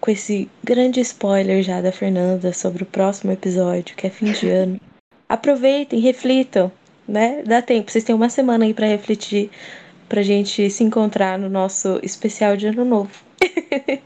Com 0.00 0.10
esse 0.10 0.50
grande 0.64 1.00
spoiler 1.00 1.62
já 1.62 1.80
da 1.80 1.92
Fernanda 1.92 2.52
sobre 2.52 2.82
o 2.82 2.86
próximo 2.86 3.30
episódio, 3.30 3.94
que 3.94 4.08
é 4.08 4.10
fim 4.10 4.32
de 4.32 4.48
ano. 4.50 4.80
Aproveitem, 5.28 6.00
reflitam, 6.00 6.72
né? 7.06 7.44
Dá 7.44 7.62
tempo, 7.62 7.90
vocês 7.90 8.04
têm 8.04 8.14
uma 8.14 8.28
semana 8.28 8.64
aí 8.64 8.74
para 8.74 8.86
refletir, 8.86 9.48
pra 10.08 10.22
gente 10.22 10.68
se 10.70 10.82
encontrar 10.82 11.38
no 11.38 11.48
nosso 11.48 12.00
especial 12.02 12.56
de 12.56 12.66
Ano 12.66 12.84
Novo. 12.84 13.24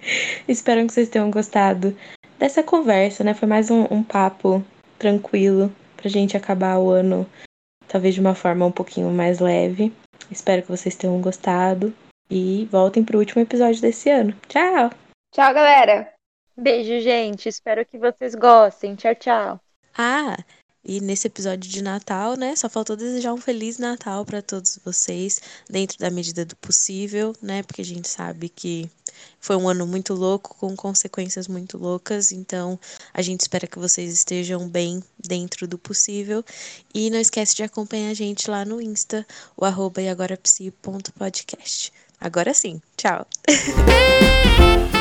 Espero 0.47 0.87
que 0.87 0.93
vocês 0.93 1.09
tenham 1.09 1.31
gostado 1.31 1.97
dessa 2.39 2.63
conversa, 2.63 3.25
né? 3.25 3.33
Foi 3.33 3.49
mais 3.49 3.71
um, 3.71 3.87
um 3.91 4.03
papo 4.03 4.63
tranquilo 4.99 5.73
pra 6.01 6.11
gente 6.11 6.37
acabar 6.37 6.79
o 6.79 6.91
ano, 6.91 7.29
talvez 7.87 8.15
de 8.15 8.21
uma 8.21 8.35
forma 8.35 8.67
um 8.67 8.73
pouquinho 8.73 9.11
mais 9.11 9.39
leve. 9.39 9.93
Espero 10.31 10.63
que 10.63 10.71
vocês 10.71 10.97
tenham 10.97 11.21
gostado 11.21 11.95
e 12.31 12.67
voltem 12.71 13.05
pro 13.05 13.19
último 13.19 13.43
episódio 13.43 13.81
desse 13.81 14.09
ano. 14.09 14.35
Tchau! 14.49 14.91
Tchau, 15.33 15.55
galera! 15.55 16.13
Beijo, 16.57 17.01
gente. 17.01 17.49
Espero 17.49 17.85
que 17.87 17.99
vocês 17.99 18.35
gostem. 18.35 18.95
Tchau, 18.95 19.15
tchau. 19.15 19.61
Ah, 19.97 20.37
e 20.85 21.01
nesse 21.01 21.27
episódio 21.27 21.71
de 21.71 21.83
Natal, 21.83 22.37
né, 22.37 22.57
só 22.57 22.69
faltou 22.69 22.97
desejar 22.97 23.35
um 23.35 23.37
feliz 23.37 23.79
Natal 23.79 24.25
para 24.25 24.41
todos 24.41 24.79
vocês, 24.85 25.41
dentro 25.69 25.99
da 25.99 26.11
medida 26.11 26.45
do 26.45 26.57
possível, 26.57 27.35
né? 27.43 27.63
Porque 27.63 27.83
a 27.83 27.85
gente 27.85 28.09
sabe 28.09 28.49
que 28.49 28.91
foi 29.39 29.57
um 29.57 29.69
ano 29.69 29.87
muito 29.87 30.15
louco, 30.15 30.57
com 30.59 30.75
consequências 30.75 31.47
muito 31.49 31.77
loucas, 31.77 32.33
então 32.33 32.79
a 33.13 33.21
gente 33.23 33.41
espera 33.41 33.67
que 33.67 33.79
vocês 33.79 34.13
estejam 34.13 34.69
bem 34.69 35.03
dentro 35.19 35.67
do 35.69 35.79
possível. 35.79 36.45
E 36.95 37.11
não 37.11 37.19
esquece 37.19 37.55
de 37.55 37.63
acompanhar 37.63 38.11
a 38.11 38.15
gente 38.15 38.51
lá 38.51 38.65
no 38.65 38.81
Insta, 38.81 39.27
o 39.57 39.65
arroba 39.65 40.01
Agora 42.21 42.53
sim, 42.55 42.81
tchau! 42.97 43.27